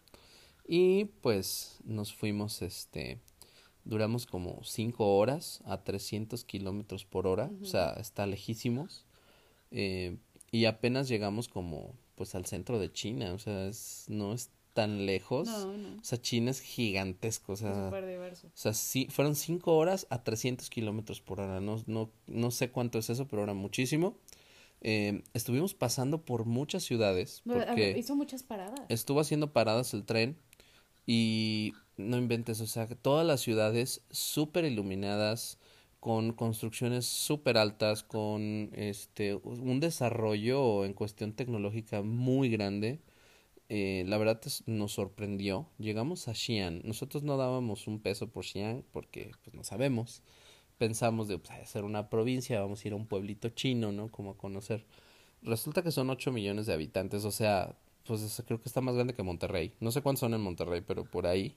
y 0.72 1.06
pues 1.20 1.80
nos 1.82 2.14
fuimos, 2.14 2.62
este, 2.62 3.18
duramos 3.84 4.24
como 4.24 4.62
cinco 4.62 5.16
horas 5.16 5.60
a 5.64 5.82
300 5.82 6.44
kilómetros 6.44 7.04
por 7.04 7.26
hora, 7.26 7.50
o 7.60 7.64
sea, 7.64 7.94
está 7.94 8.24
lejísimos, 8.24 9.04
eh, 9.72 10.16
y 10.52 10.66
apenas 10.66 11.08
llegamos 11.08 11.48
como, 11.48 11.96
pues 12.14 12.36
al 12.36 12.46
centro 12.46 12.78
de 12.78 12.92
China, 12.92 13.34
o 13.34 13.40
sea, 13.40 13.66
es, 13.66 14.04
no 14.06 14.32
es 14.32 14.50
tan 14.72 15.06
lejos, 15.06 15.48
No, 15.48 15.76
no. 15.76 16.00
o 16.00 16.04
sea, 16.04 16.22
China 16.22 16.52
es 16.52 16.60
gigantesco, 16.60 17.54
o 17.54 17.56
sea, 17.56 17.86
súper 17.86 18.06
diverso. 18.06 18.46
o 18.46 18.50
sea, 18.54 18.72
sí, 18.72 19.08
fueron 19.10 19.34
cinco 19.34 19.76
horas 19.76 20.06
a 20.08 20.22
300 20.22 20.70
kilómetros 20.70 21.20
por 21.20 21.40
hora. 21.40 21.60
No, 21.60 21.82
no, 21.88 22.12
no 22.28 22.52
sé 22.52 22.70
cuánto 22.70 23.00
es 23.00 23.10
eso, 23.10 23.26
pero 23.26 23.42
era 23.42 23.54
muchísimo. 23.54 24.16
Eh, 24.82 25.24
estuvimos 25.34 25.74
pasando 25.74 26.22
por 26.22 26.44
muchas 26.46 26.84
ciudades 26.84 27.42
porque 27.44 27.96
hizo 27.98 28.14
muchas 28.16 28.42
paradas. 28.44 28.80
estuvo 28.88 29.20
haciendo 29.20 29.52
paradas 29.52 29.92
el 29.92 30.04
tren 30.04 30.38
y 31.12 31.72
no 31.96 32.18
inventes, 32.18 32.60
o 32.60 32.66
sea, 32.68 32.86
todas 32.86 33.26
las 33.26 33.40
ciudades 33.40 34.02
súper 34.10 34.64
iluminadas, 34.64 35.58
con 35.98 36.32
construcciones 36.32 37.04
súper 37.06 37.58
altas, 37.58 38.04
con 38.04 38.70
este 38.74 39.34
un 39.34 39.80
desarrollo 39.80 40.84
en 40.84 40.94
cuestión 40.94 41.32
tecnológica 41.34 42.02
muy 42.02 42.48
grande. 42.48 43.00
Eh, 43.68 44.04
la 44.08 44.18
verdad 44.18 44.40
es- 44.46 44.64
nos 44.66 44.92
sorprendió. 44.92 45.68
Llegamos 45.78 46.28
a 46.28 46.34
Xi'an. 46.34 46.82
Nosotros 46.84 47.22
no 47.24 47.36
dábamos 47.36 47.86
un 47.88 48.00
peso 48.00 48.28
por 48.30 48.44
Xi'an 48.44 48.84
porque 48.92 49.32
pues 49.44 49.54
no 49.54 49.64
sabemos. 49.64 50.22
Pensamos 50.78 51.28
de 51.28 51.38
pues, 51.38 51.68
ser 51.70 51.84
una 51.84 52.10
provincia, 52.10 52.60
vamos 52.60 52.84
a 52.84 52.88
ir 52.88 52.94
a 52.94 52.96
un 52.96 53.06
pueblito 53.06 53.50
chino, 53.50 53.92
¿no? 53.92 54.10
Como 54.10 54.32
a 54.32 54.38
conocer. 54.38 54.86
Resulta 55.42 55.82
que 55.82 55.90
son 55.92 56.10
8 56.10 56.32
millones 56.32 56.66
de 56.66 56.74
habitantes, 56.74 57.24
o 57.24 57.30
sea, 57.32 57.76
pues 58.06 58.22
es- 58.22 58.42
creo 58.46 58.60
que 58.60 58.68
está 58.68 58.80
más 58.80 58.94
grande 58.94 59.14
que 59.14 59.22
Monterrey. 59.22 59.72
No 59.80 59.90
sé 59.92 60.02
cuántos 60.02 60.20
son 60.20 60.34
en 60.34 60.40
Monterrey, 60.40 60.82
pero 60.86 61.04
por 61.04 61.26
ahí. 61.26 61.56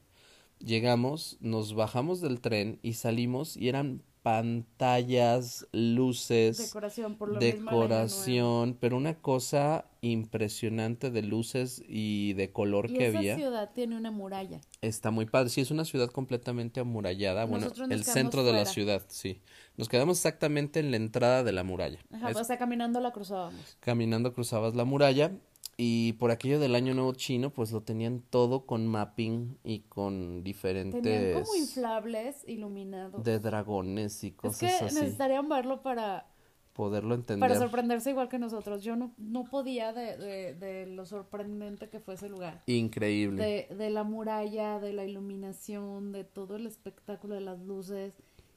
Llegamos, 0.60 1.38
nos 1.42 1.74
bajamos 1.76 2.22
del 2.22 2.40
tren 2.40 2.80
y 2.84 2.94
salimos 2.94 3.58
y 3.58 3.70
eran 3.70 4.02
pantallas, 4.22 5.68
luces, 5.74 6.58
Decoración, 6.58 7.18
por 7.18 7.30
lo 7.30 7.40
decoración, 7.40 8.78
pero 8.80 8.96
una 8.96 9.16
cosa 9.16 9.86
impresionante 10.02 11.12
de 11.12 11.22
luces 11.22 11.84
y 11.88 12.32
de 12.34 12.52
color 12.52 12.90
Y 12.90 12.94
que 12.94 13.08
esa 13.08 13.18
había. 13.18 13.36
ciudad 13.36 13.72
tiene 13.74 13.98
una 13.98 14.12
muralla. 14.12 14.62
Está 14.82 15.12
muy 15.12 15.26
padre. 15.26 15.50
Sí, 15.50 15.60
es 15.62 15.72
una 15.72 15.84
ciudad 15.86 16.10
completamente 16.10 16.80
amurallada. 16.80 17.46
Bueno, 17.46 17.66
Nosotros 17.66 17.90
el 17.92 18.04
centro 18.06 18.44
de 18.44 18.54
la 18.54 18.66
ciudad, 18.66 19.04
sí. 19.10 19.42
Nos 19.76 19.90
quedamos 19.90 20.18
exactamente 20.20 20.80
en 20.80 20.92
la 20.92 20.98
entrada 20.98 21.44
de 21.44 21.52
la 21.52 21.64
muralla. 21.64 22.00
Ajá, 22.12 22.30
Es- 22.32 22.38
o 22.38 22.44
sea, 22.44 22.58
caminando 22.58 23.00
la 23.02 23.12
cruzábamos. 23.12 23.78
caminando 23.82 24.34
cruzabas 24.34 24.76
la 24.76 24.86
muralla 24.86 25.32
y 25.78 26.14
por 26.14 26.32
aquello 26.32 26.60
del 26.60 26.76
Año 26.76 26.94
Nuevo 26.94 27.14
chino, 27.14 27.50
pues 27.52 27.72
lo 27.72 27.82
tenían 27.82 28.22
todo 28.30 28.66
con 28.66 28.88
mapping 28.88 29.58
y 29.64 29.80
con 29.82 30.44
diferentes 30.44 31.02
Tenían 31.02 31.42
como 31.44 31.56
inflables 31.56 32.44
iluminados. 32.48 33.24
de 33.24 33.40
dragones 33.40 34.24
y 34.24 34.28
es 34.28 34.34
cosas 34.34 34.60
que 34.60 34.68
así. 34.68 34.96
necesitarían 34.96 35.50
verlo 35.50 35.82
para, 35.82 36.28
Poderlo 36.74 37.14
entender. 37.16 37.40
para 37.48 37.60
sorprenderse 37.60 38.10
igual 38.12 38.30
que 38.30 38.40
nosotros. 38.40 38.84
Yo 38.84 38.96
no, 38.96 39.14
no 39.18 39.44
podía 39.46 39.94
de, 39.94 40.18
de, 40.18 40.54
de 40.56 40.88
lo 40.88 41.06
sorprendente 41.06 41.90
que 41.90 42.00
fue 42.00 42.16
ese 42.16 42.30
lugar. 42.30 42.64
Increíble. 42.66 43.68
De, 43.70 43.76
de 43.76 43.90
la 43.92 44.04
muralla, 44.04 44.80
de 44.80 44.92
la 44.94 45.06
iluminación, 45.06 46.12
de 46.12 46.24
todo 46.24 46.56
el 46.56 46.66
espectáculo 46.66 47.36
de 47.36 47.42
las 47.42 47.60
luces. 47.60 48.14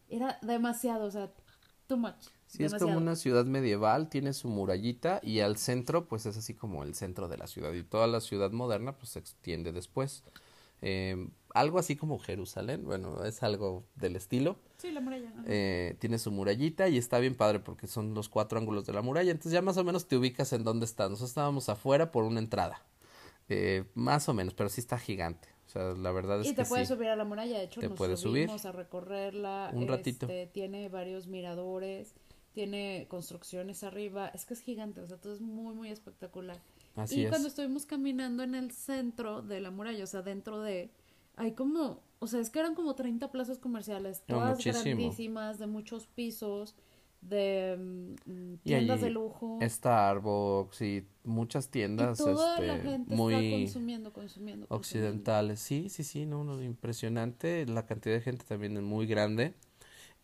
Era 0.09 0.39
demasiado, 0.43 1.07
o 1.07 1.11
sea, 1.11 1.31
too 1.87 1.97
much. 1.99 2.29
Sí, 2.47 2.65
es 2.65 2.75
como 2.75 2.97
una 2.97 3.17
ciudad 3.17 3.45
medieval, 3.45 4.09
tiene 4.09 4.33
su 4.33 4.49
murallita 4.49 5.21
y 5.23 5.41
al 5.41 5.57
centro, 5.57 6.07
pues 6.07 6.27
es 6.27 6.37
así 6.37 6.55
como 6.55 6.85
el 6.85 6.95
centro 6.95 7.29
de 7.29 7.37
la 7.37 7.47
ciudad 7.47 7.73
y 7.73 7.83
toda 7.83 8.07
la 8.07 8.21
ciudad 8.21 8.53
moderna, 8.53 8.93
pues 8.97 9.11
se 9.11 9.19
extiende 9.19 9.73
después. 9.73 10.23
Eh, 10.83 11.29
algo 11.55 11.79
así 11.79 11.97
como 11.97 12.19
Jerusalén, 12.19 12.85
bueno, 12.85 13.25
es 13.25 13.43
algo 13.43 13.85
del 13.97 14.15
estilo. 14.15 14.57
Sí, 14.77 14.93
la 14.93 15.01
muralla. 15.01 15.33
Eh, 15.47 15.97
tiene 15.99 16.19
su 16.19 16.31
murallita 16.31 16.89
y 16.89 16.99
está 16.99 17.19
bien 17.19 17.35
padre 17.35 17.61
porque 17.61 17.87
son 17.87 18.15
los 18.15 18.29
cuatro 18.29 18.59
ángulos 18.59 18.85
de 18.85 18.93
la 18.93 19.03
muralla, 19.03 19.31
entonces 19.31 19.53
ya 19.53 19.63
más 19.63 19.77
o 19.79 19.85
menos 19.85 20.07
te 20.07 20.17
ubicas 20.17 20.53
en 20.53 20.65
dónde 20.65 20.85
estás. 20.85 21.09
Nosotros 21.11 21.31
estábamos 21.31 21.69
afuera 21.69 22.13
por 22.13 22.25
una 22.25 22.41
entrada, 22.41 22.85
eh, 23.49 23.85
más 23.95 24.29
o 24.29 24.35
menos, 24.35 24.55
pero 24.55 24.69
sí 24.69 24.81
está 24.81 24.99
gigante. 24.99 25.49
O 25.67 25.69
sea, 25.69 25.95
la 25.95 26.13
verdad 26.13 26.41
es 26.43 26.47
y 26.47 26.55
te 26.55 26.63
que 26.63 26.69
puedes 26.69 26.89
sí. 26.89 26.95
subir 26.95 27.09
a 27.09 27.17
la 27.17 27.25
muralla, 27.25 27.59
de 27.59 27.65
hecho 27.65 27.81
Te 27.81 27.89
nos 27.89 27.99
puedes 27.99 28.21
subir. 28.21 28.45
subimos 28.45 28.65
a 28.67 28.73
recorrerla. 28.73 29.71
Un 29.73 29.89
ratito. 29.89 30.27
este, 30.27 30.47
tiene 30.47 30.89
varios 30.89 31.27
miradores, 31.27 32.15
tiene 32.57 33.05
construcciones 33.11 33.85
arriba, 33.85 34.29
es 34.29 34.47
que 34.47 34.55
es 34.55 34.61
gigante, 34.61 35.03
o 35.03 35.07
sea, 35.07 35.19
todo 35.19 35.35
es 35.35 35.43
muy, 35.43 35.75
muy 35.75 35.91
espectacular. 35.91 36.57
Así 36.95 37.21
y 37.21 37.25
es. 37.25 37.29
cuando 37.29 37.49
estuvimos 37.49 37.85
caminando 37.85 38.43
en 38.43 38.55
el 38.55 38.71
centro 38.71 39.43
de 39.43 39.61
la 39.61 39.71
muralla, 39.71 40.03
o 40.03 40.07
sea, 40.07 40.23
dentro 40.23 40.63
de, 40.63 40.91
hay 41.37 41.53
como, 41.53 42.01
o 42.19 42.27
sea, 42.27 42.41
es 42.41 42.49
que 42.49 42.59
eran 42.59 42.75
como 42.75 42.95
30 42.95 43.31
plazas 43.31 43.59
comerciales, 43.59 44.23
todas 44.25 44.65
grandísimas, 44.65 45.59
de 45.59 45.67
muchos 45.67 46.07
pisos, 46.07 46.75
de 47.21 47.77
mm, 48.25 48.55
Y 48.55 48.57
tiendas 48.63 49.03
de 49.03 49.11
lujo. 49.11 49.59
Starbucks 49.61 50.81
y 50.81 51.07
muchas 51.25 51.67
y 51.67 51.71
tiendas 51.73 52.19
la 52.21 52.77
este, 52.77 52.89
gente 52.89 53.15
muy 53.15 53.35
está 53.35 53.51
consumiendo, 53.51 54.13
consumiendo, 54.13 54.13
consumiendo. 54.15 54.67
occidentales. 54.71 55.61
Sí, 55.61 55.91
sí, 55.91 56.05
sí, 56.05 56.25
no, 56.25 56.43
no, 56.43 56.63
impresionante. 56.63 57.67
La 57.67 57.85
cantidad 57.85 58.15
de 58.15 58.23
gente 58.23 58.47
también 58.47 58.79
es 58.79 58.83
muy 58.83 59.07
grande. 59.07 59.53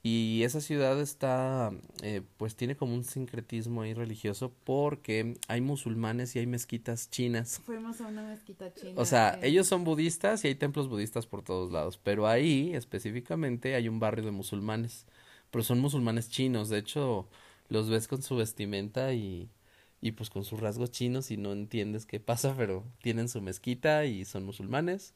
Y 0.05 0.43
esa 0.43 0.61
ciudad 0.61 1.01
está, 1.01 1.71
eh, 2.03 2.23
pues 2.37 2.57
tiene 2.57 2.75
como 2.75 2.93
un 2.95 3.05
sincretismo 3.05 3.83
ahí 3.83 3.95
religioso 3.95 4.53
porque 4.65 5.37
hay 5.47 5.61
musulmanes 5.61 6.35
y 6.35 6.41
hay 6.41 6.47
mezquitas 6.47 7.09
chinas. 7.09 7.61
Fuimos 7.65 8.01
a 8.01 8.09
una 8.09 8.25
mezquita 8.25 8.75
china. 8.75 8.95
O 8.97 9.05
sea, 9.05 9.35
en- 9.35 9.45
ellos 9.45 9.69
son 9.69 9.85
budistas 9.85 10.45
y 10.45 10.49
hay 10.49 10.55
templos 10.57 10.89
budistas 10.89 11.27
por 11.27 11.43
todos 11.43 11.71
lados, 11.71 11.99
pero 12.03 12.27
ahí 12.27 12.75
específicamente 12.75 13.77
hay 13.77 13.89
un 13.89 14.01
barrio 14.01 14.25
de 14.25 14.33
musulmanes, 14.33 15.07
pero 15.53 15.63
son 15.63 15.79
musulmanes 15.79 16.29
chinos, 16.31 16.69
de 16.69 16.79
hecho 16.79 17.29
los 17.69 17.89
ves 17.89 18.09
con 18.09 18.23
su 18.23 18.35
vestimenta 18.35 19.13
y, 19.15 19.51
y 20.01 20.13
pues 20.13 20.31
con 20.31 20.43
sus 20.45 20.59
rasgos 20.59 20.91
chinos 20.91 21.31
y 21.31 21.37
no 21.37 21.53
entiendes 21.53 22.07
qué 22.07 22.19
pasa, 22.19 22.55
pero 22.57 22.83
tienen 23.03 23.29
su 23.29 23.41
mezquita 23.41 24.05
y 24.05 24.25
son 24.25 24.45
musulmanes 24.45 25.15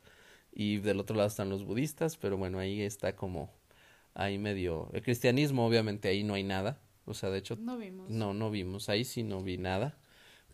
y 0.55 0.79
del 0.79 1.01
otro 1.01 1.17
lado 1.17 1.29
están 1.29 1.51
los 1.51 1.65
budistas, 1.65 2.17
pero 2.17 2.37
bueno, 2.37 2.61
ahí 2.61 2.83
está 2.83 3.17
como 3.17 3.51
ahí 4.17 4.39
medio 4.39 4.91
el 4.95 5.03
cristianismo 5.03 5.67
obviamente 5.67 6.09
ahí 6.09 6.25
no 6.25 6.35
hay 6.35 6.45
nada, 6.45 6.81
o 7.07 7.15
sea, 7.15 7.31
de 7.31 7.39
hecho 7.39 7.57
No 7.57 7.77
vimos. 7.79 8.11
no, 8.11 8.35
no 8.35 8.51
vimos, 8.51 8.89
ahí 8.89 9.05
sí 9.05 9.23
no 9.23 9.43
vi 9.43 9.59
nada, 9.59 9.99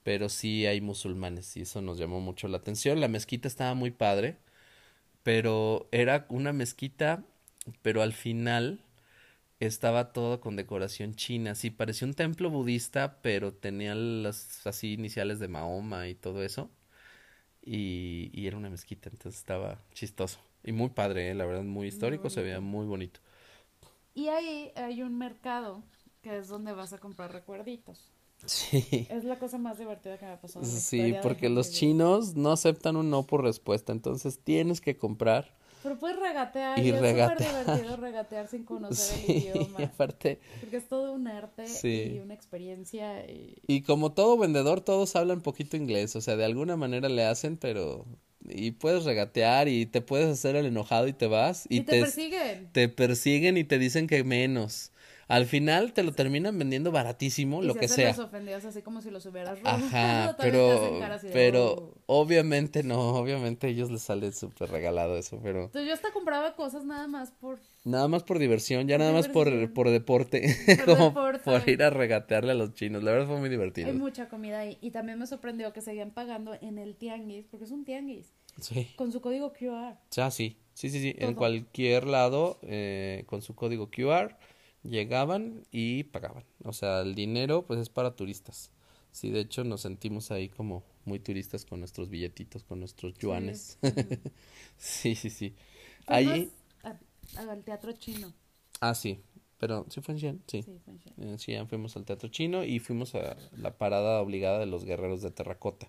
pero 0.05 0.29
sí 0.29 0.67
hay 0.67 0.81
musulmanes 0.81 1.57
y 1.57 1.63
eso 1.63 1.83
nos 1.83 1.99
llamó 1.99 2.21
mucho 2.21 2.49
la 2.49 2.59
atención. 2.59 3.01
La 3.01 3.09
mezquita 3.09 3.49
estaba 3.49 3.75
muy 3.75 3.91
padre, 3.93 4.39
pero 5.23 5.89
era 5.93 6.27
una 6.31 6.53
mezquita, 6.53 7.25
pero 7.83 8.03
al 8.03 8.13
final 8.13 8.81
estaba 9.61 10.13
todo 10.13 10.41
con 10.41 10.57
decoración 10.57 11.15
china, 11.15 11.55
sí, 11.55 11.71
parecía 11.71 12.09
un 12.09 12.15
templo 12.15 12.51
budista, 12.51 13.21
pero 13.23 13.55
tenía 13.55 13.95
las 13.95 14.67
así 14.67 14.95
iniciales 14.95 15.39
de 15.41 15.49
Mahoma 15.49 16.09
y 16.09 16.15
todo 16.17 16.43
eso, 16.45 16.71
y, 17.63 18.31
y 18.33 18.47
era 18.47 18.57
una 18.57 18.71
mezquita, 18.71 19.11
entonces 19.11 19.41
estaba 19.41 19.81
chistoso. 19.95 20.41
Y 20.65 20.73
muy 20.73 20.91
padre, 20.91 21.31
eh, 21.31 21.35
la 21.35 21.47
verdad, 21.47 21.63
muy 21.65 21.89
histórico, 21.89 22.31
se 22.31 22.43
veía 22.43 22.61
muy 22.61 22.87
bonito. 22.87 23.21
Y 24.15 24.29
ahí 24.29 24.71
hay 24.77 25.03
un 25.03 25.17
mercado 25.17 25.83
que 26.23 26.39
es 26.39 26.49
donde 26.49 26.73
vas 26.73 26.93
a 26.93 26.99
comprar 26.99 27.33
recuerditos. 27.33 28.11
Sí. 28.45 29.07
Es 29.09 29.23
la 29.25 29.39
cosa 29.39 29.57
más 29.59 29.79
divertida 29.79 30.19
que 30.19 30.27
me 30.27 30.33
ha 30.33 30.41
pasado. 30.41 30.65
Sí, 30.65 31.15
porque 31.23 31.49
los 31.49 31.71
chinos 31.71 32.35
no 32.35 32.51
aceptan 32.51 32.97
un 32.97 33.09
no 33.09 33.23
por 33.25 33.43
respuesta, 33.43 33.93
entonces 33.93 34.41
tienes 34.43 34.81
que 34.81 34.97
comprar. 34.97 35.55
Pero 35.85 35.99
puedes 35.99 36.17
regatear 36.19 36.79
Y 36.79 36.83
y, 36.83 36.91
es 36.91 37.01
regatear. 37.01 37.39
súper 37.39 37.65
divertido 37.65 37.97
regatear 37.97 38.49
sin 38.49 38.65
conocer 38.65 39.19
Sí, 39.19 39.33
el 39.33 39.57
idioma. 39.57 39.81
y 39.81 39.83
aparte, 39.85 40.41
Porque 40.61 40.77
es 40.77 40.89
todo 40.89 41.13
un 41.13 41.27
arte 41.29 41.67
Sí. 41.67 42.15
y 42.17 42.19
una 42.21 42.35
experiencia. 42.35 43.25
Y... 43.31 43.55
y 43.67 43.83
como 43.83 44.13
todo 44.13 44.37
vendedor, 44.39 44.81
todos 44.81 45.15
hablan 45.17 45.41
poquito 45.41 45.77
inglés, 45.77 46.15
o 46.17 46.21
sea, 46.21 46.37
de 46.37 46.45
alguna 46.45 46.77
manera 46.77 47.09
le 47.09 47.25
hacen, 47.25 47.57
pero 47.57 48.07
y 48.49 48.73
puedes 48.73 49.05
regatear 49.05 49.69
y 49.69 49.87
te 49.87 50.01
puedes 50.01 50.29
hacer 50.29 50.57
el 50.57 50.67
enojado 50.67 51.09
y 51.09 51.13
te 51.13 51.27
vas 51.27 51.67
y, 51.69 51.79
Y 51.79 51.81
te 51.83 52.01
persiguen. 52.01 52.69
te 52.73 52.89
persiguen 52.89 53.57
y 53.57 53.65
te 53.65 53.79
dicen 53.79 54.07
que 54.07 54.25
menos. 54.25 54.91
Al 55.29 55.47
final 55.47 55.93
te 55.93 56.03
lo 56.03 56.13
terminan 56.13 56.59
vendiendo 56.59 56.91
baratísimo, 56.93 57.63
Y 57.63 57.67
lo 57.67 57.73
se 57.75 57.79
que 57.81 57.85
hacen 57.87 57.97
sea. 57.97 58.09
los 58.11 58.19
ofendidos 58.19 58.65
así 58.65 58.83
como 58.83 59.01
si 59.01 59.11
los 59.11 59.25
hubieras 59.27 59.59
robado. 59.61 59.87
Ajá, 59.87 60.37
pero, 60.41 61.01
de, 61.23 61.31
pero 61.33 61.73
"Oh". 61.73 61.95
obviamente 62.07 62.83
no, 62.83 63.01
obviamente 63.17 63.67
a 63.67 63.71
ellos 63.71 63.91
les 63.91 64.03
sale 64.03 64.33
súper 64.33 64.71
regalado 64.71 65.17
eso, 65.17 65.39
pero 65.43 65.65
Entonces 65.65 65.87
yo 65.89 65.95
hasta 65.95 66.13
compraba 66.13 66.55
cosas 66.55 66.85
nada 66.85 67.07
más 67.09 67.31
por... 67.31 67.61
nada 67.85 68.09
más 68.09 68.23
por 68.25 68.39
diversión, 68.39 68.87
ya 68.89 68.97
Por 68.97 69.01
nada 69.01 69.13
más 69.13 69.29
por, 69.29 69.73
por 69.73 69.91
deporte, 69.91 70.57
Por 70.67 70.85
como 70.87 71.05
deporte. 71.07 71.45
por 71.45 71.69
ir 71.69 71.83
a 71.83 71.91
regatearle 71.91 72.53
a 72.53 72.55
los 72.55 72.75
chinos, 72.75 73.03
la 73.03 73.13
verdad 73.13 73.27
fue 73.29 73.39
muy 73.39 73.49
divertido. 73.49 73.89
Hay 73.89 73.95
mucha 73.95 74.29
comida 74.29 74.59
ahí. 74.61 74.77
Y 74.81 74.91
también 74.91 75.19
me 75.19 75.27
sorprendió 75.27 75.73
que 75.73 75.81
seguían 75.81 76.11
pagando 76.11 76.55
en 76.61 76.79
el 76.79 76.97
tianguis, 76.97 77.47
porque 77.51 77.65
es 77.65 77.71
un 77.71 77.85
tianguis, 77.85 78.33
Sí, 78.61 78.89
con 78.97 79.13
su 79.13 79.21
código 79.23 79.53
QR. 79.55 79.97
ya 80.11 80.31
sí, 80.31 80.59
sí, 80.75 80.91
sí, 80.91 81.01
sí, 81.01 81.15
en 81.19 81.35
cualquier 81.35 82.07
lado, 82.07 82.59
eh, 82.63 83.25
con 83.27 83.41
su 83.41 83.55
código 83.55 83.89
QR, 83.91 84.37
llegaban 84.85 85.65
y 85.71 86.05
pagaban, 86.05 86.45
o 86.65 86.73
sea, 86.73 87.01
el 87.01 87.15
dinero 87.15 87.65
pues 87.67 87.81
es 87.81 87.89
para 87.89 88.17
turistas. 88.17 88.71
Sí, 89.13 89.31
de 89.31 89.41
hecho 89.41 89.63
nos 89.65 89.83
sentimos 89.83 90.31
ahí 90.31 90.49
como 90.49 90.85
muy 91.05 91.19
turistas 91.19 91.65
con 91.67 91.81
nuestros 91.81 92.09
billetitos, 92.09 92.65
con 92.65 92.81
nuestros 92.81 93.15
yuanes. 93.19 93.79
Sí, 94.79 95.15
sí, 95.15 95.31
sí. 95.31 95.55
Fuimos 96.07 96.17
Ahí, 96.17 96.51
a- 96.83 96.97
al 97.51 97.63
teatro 97.63 97.93
chino. 97.93 98.33
ah, 98.81 98.95
sí, 98.95 99.21
pero 99.59 99.87
sí 99.89 100.01
fue 100.01 100.15
en 100.15 100.21
Xi'an, 100.21 100.43
sí. 100.47 100.63
Sí, 100.63 100.79
fue 100.85 100.93
en 100.95 100.99
Xi'an. 101.01 101.29
En 101.31 101.39
Xi'an 101.39 101.69
fuimos 101.69 101.97
al 101.97 102.05
teatro 102.05 102.29
chino 102.29 102.65
y 102.65 102.79
fuimos 102.81 103.15
a 103.15 103.37
la 103.57 103.77
parada 103.79 104.21
obligada 104.21 104.59
de 104.59 104.67
los 104.67 104.85
guerreros 104.85 105.23
de 105.23 105.31
terracota. 105.31 105.89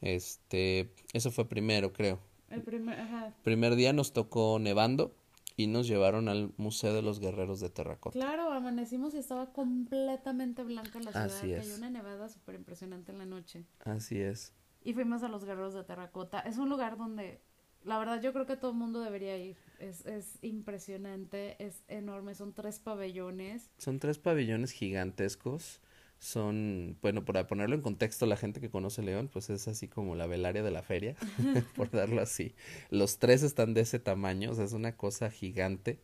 Este, 0.00 0.90
eso 1.12 1.30
fue 1.30 1.48
primero, 1.48 1.92
creo. 1.92 2.18
El 2.50 2.62
primer, 2.62 2.98
ajá. 3.00 3.34
Primer 3.44 3.76
día 3.76 3.92
nos 3.92 4.12
tocó 4.12 4.58
nevando 4.58 5.14
y 5.58 5.66
nos 5.66 5.88
llevaron 5.88 6.28
al 6.28 6.54
Museo 6.56 6.94
de 6.94 7.02
los 7.02 7.18
Guerreros 7.18 7.58
de 7.58 7.68
Terracota. 7.68 8.16
Claro, 8.16 8.52
amanecimos 8.52 9.12
y 9.14 9.18
estaba 9.18 9.52
completamente 9.52 10.62
blanca 10.62 11.00
la 11.00 11.10
ciudad. 11.10 11.26
Así 11.26 11.52
es. 11.52 11.66
Cayó 11.66 11.76
una 11.76 11.90
nevada 11.90 12.28
súper 12.28 12.54
impresionante 12.54 13.10
en 13.10 13.18
la 13.18 13.26
noche. 13.26 13.66
Así 13.80 14.20
es. 14.20 14.54
Y 14.84 14.94
fuimos 14.94 15.24
a 15.24 15.28
los 15.28 15.44
Guerreros 15.44 15.74
de 15.74 15.82
Terracota. 15.82 16.38
Es 16.38 16.58
un 16.58 16.68
lugar 16.68 16.96
donde, 16.96 17.42
la 17.82 17.98
verdad, 17.98 18.22
yo 18.22 18.32
creo 18.32 18.46
que 18.46 18.56
todo 18.56 18.70
el 18.70 18.76
mundo 18.76 19.00
debería 19.00 19.36
ir. 19.36 19.56
Es, 19.80 20.06
es 20.06 20.38
impresionante, 20.42 21.56
es 21.58 21.82
enorme. 21.88 22.36
Son 22.36 22.54
tres 22.54 22.78
pabellones. 22.78 23.68
Son 23.78 23.98
tres 23.98 24.20
pabellones 24.20 24.70
gigantescos. 24.70 25.80
Son, 26.20 26.98
bueno, 27.00 27.24
para 27.24 27.46
ponerlo 27.46 27.76
en 27.76 27.82
contexto, 27.82 28.26
la 28.26 28.36
gente 28.36 28.60
que 28.60 28.70
conoce 28.70 29.02
León, 29.02 29.28
pues 29.32 29.50
es 29.50 29.68
así 29.68 29.86
como 29.88 30.16
la 30.16 30.26
velaria 30.26 30.62
de 30.62 30.70
la 30.72 30.82
feria, 30.82 31.14
por 31.76 31.90
darlo 31.90 32.20
así. 32.20 32.54
Los 32.90 33.18
tres 33.18 33.42
están 33.42 33.72
de 33.74 33.82
ese 33.82 34.00
tamaño, 34.00 34.50
o 34.50 34.54
sea, 34.54 34.64
es 34.64 34.72
una 34.72 34.96
cosa 34.96 35.30
gigante. 35.30 36.00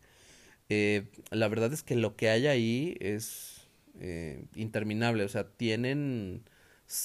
Eh, 0.68 1.08
la 1.30 1.48
verdad 1.48 1.72
es 1.72 1.82
que 1.82 1.96
lo 1.96 2.16
que 2.16 2.30
hay 2.30 2.46
ahí 2.46 2.96
es 3.00 3.66
eh, 4.00 4.44
interminable, 4.54 5.24
o 5.24 5.28
sea, 5.28 5.48
tienen 5.48 6.44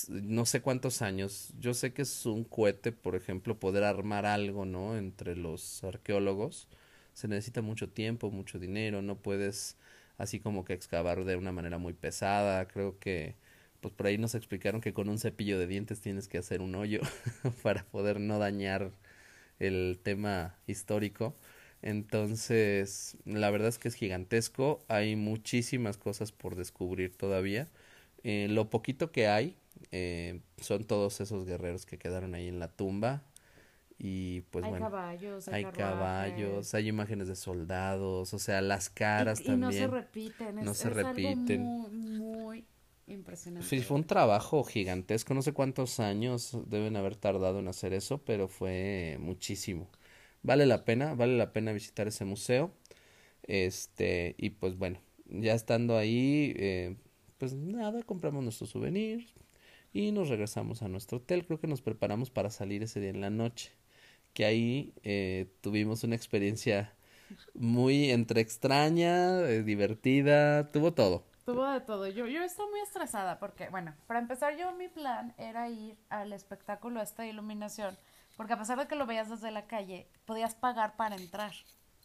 no 0.09 0.45
sé 0.45 0.61
cuántos 0.61 1.01
años. 1.01 1.53
Yo 1.59 1.73
sé 1.73 1.93
que 1.93 2.03
es 2.03 2.25
un 2.25 2.43
cohete, 2.43 2.91
por 2.91 3.15
ejemplo, 3.15 3.59
poder 3.59 3.83
armar 3.83 4.25
algo, 4.25 4.65
¿no? 4.65 4.97
Entre 4.97 5.35
los 5.35 5.83
arqueólogos. 5.83 6.67
Se 7.13 7.27
necesita 7.27 7.61
mucho 7.61 7.89
tiempo, 7.89 8.31
mucho 8.31 8.59
dinero, 8.59 9.01
no 9.01 9.17
puedes 9.21 9.77
así 10.19 10.39
como 10.39 10.65
que 10.65 10.73
excavar 10.73 11.25
de 11.25 11.35
una 11.37 11.51
manera 11.51 11.79
muy 11.79 11.93
pesada. 11.93 12.67
Creo 12.67 12.99
que 12.99 13.35
pues 13.81 13.93
por 13.93 14.07
ahí 14.07 14.17
nos 14.17 14.35
explicaron 14.35 14.81
que 14.81 14.93
con 14.93 15.09
un 15.09 15.19
cepillo 15.19 15.57
de 15.57 15.67
dientes 15.67 16.01
tienes 16.01 16.27
que 16.27 16.37
hacer 16.37 16.61
un 16.61 16.75
hoyo 16.75 17.01
para 17.63 17.85
poder 17.85 18.19
no 18.19 18.39
dañar 18.39 18.91
el 19.59 19.99
tema 20.03 20.55
histórico. 20.67 21.35
Entonces, 21.81 23.17
la 23.25 23.49
verdad 23.51 23.69
es 23.69 23.79
que 23.79 23.87
es 23.87 23.95
gigantesco, 23.95 24.83
hay 24.89 25.15
muchísimas 25.15 25.97
cosas 25.97 26.31
por 26.33 26.55
descubrir 26.55 27.15
todavía. 27.15 27.69
Eh, 28.23 28.47
lo 28.49 28.69
poquito 28.69 29.11
que 29.11 29.27
hay 29.27 29.55
eh, 29.91 30.41
son 30.57 30.83
todos 30.85 31.21
esos 31.21 31.45
guerreros 31.45 31.85
que 31.85 31.97
quedaron 31.97 32.35
ahí 32.35 32.47
en 32.49 32.59
la 32.59 32.67
tumba. 32.69 33.23
Y 33.99 34.41
pues 34.51 34.63
hay 34.65 34.71
bueno, 34.71 34.85
caballos, 34.85 35.47
hay 35.49 35.65
caballos, 35.65 36.73
hay 36.73 36.87
imágenes 36.87 37.27
de 37.27 37.35
soldados, 37.35 38.33
o 38.33 38.39
sea, 38.39 38.61
las 38.61 38.89
caras 38.89 39.41
y, 39.41 39.43
y 39.43 39.45
también. 39.45 39.59
no 39.59 39.71
se 39.73 39.87
repiten, 39.87 40.59
es, 40.59 40.65
no 40.65 40.73
se 40.73 40.89
es 40.89 40.97
algo 40.97 41.09
repiten. 41.09 41.61
muy, 41.63 41.91
muy 41.91 42.65
impresionante. 43.07 43.67
Sí, 43.67 43.81
fue 43.81 43.97
un 43.97 44.05
trabajo 44.05 44.63
gigantesco, 44.63 45.33
no 45.33 45.41
sé 45.41 45.53
cuántos 45.53 45.99
años 45.99 46.57
deben 46.67 46.95
haber 46.95 47.15
tardado 47.17 47.59
en 47.59 47.67
hacer 47.67 47.93
eso, 47.93 48.19
pero 48.23 48.47
fue 48.47 49.17
muchísimo. 49.19 49.89
Vale 50.43 50.65
la 50.65 50.85
pena, 50.85 51.15
vale 51.15 51.37
la 51.37 51.51
pena 51.53 51.73
visitar 51.73 52.07
ese 52.07 52.25
museo. 52.25 52.71
Este, 53.43 54.35
y 54.37 54.51
pues 54.51 54.77
bueno, 54.77 54.99
ya 55.25 55.53
estando 55.53 55.97
ahí, 55.97 56.53
eh, 56.57 56.95
pues 57.37 57.53
nada, 57.55 58.03
compramos 58.03 58.43
nuestros 58.43 58.69
souvenirs 58.71 59.33
y 59.93 60.11
nos 60.11 60.29
regresamos 60.29 60.81
a 60.83 60.87
nuestro 60.89 61.19
hotel. 61.19 61.45
Creo 61.45 61.59
que 61.59 61.67
nos 61.67 61.81
preparamos 61.81 62.29
para 62.31 62.49
salir 62.51 62.83
ese 62.83 62.99
día 63.01 63.09
en 63.11 63.21
la 63.21 63.29
noche. 63.29 63.71
Que 64.33 64.45
ahí 64.45 64.93
eh, 65.03 65.47
tuvimos 65.61 66.03
una 66.03 66.15
experiencia 66.15 66.93
muy 67.53 68.11
entre 68.11 68.41
extraña, 68.41 69.41
eh, 69.41 69.63
divertida, 69.63 70.67
tuvo 70.67 70.93
todo. 70.93 71.23
Tuvo 71.45 71.65
de 71.67 71.81
todo. 71.81 72.07
Yo, 72.07 72.27
yo 72.27 72.43
estaba 72.43 72.69
muy 72.69 72.79
estresada 72.79 73.39
porque, 73.39 73.69
bueno, 73.69 73.95
para 74.07 74.19
empezar 74.19 74.55
yo 74.57 74.71
mi 74.73 74.87
plan 74.87 75.33
era 75.37 75.69
ir 75.69 75.97
al 76.09 76.31
espectáculo 76.33 77.01
de 77.03 77.27
iluminación, 77.27 77.97
porque 78.37 78.53
a 78.53 78.59
pesar 78.59 78.77
de 78.79 78.87
que 78.87 78.95
lo 78.95 79.05
veías 79.05 79.29
desde 79.29 79.51
la 79.51 79.65
calle, 79.65 80.07
podías 80.25 80.53
pagar 80.55 80.95
para 80.95 81.15
entrar 81.15 81.51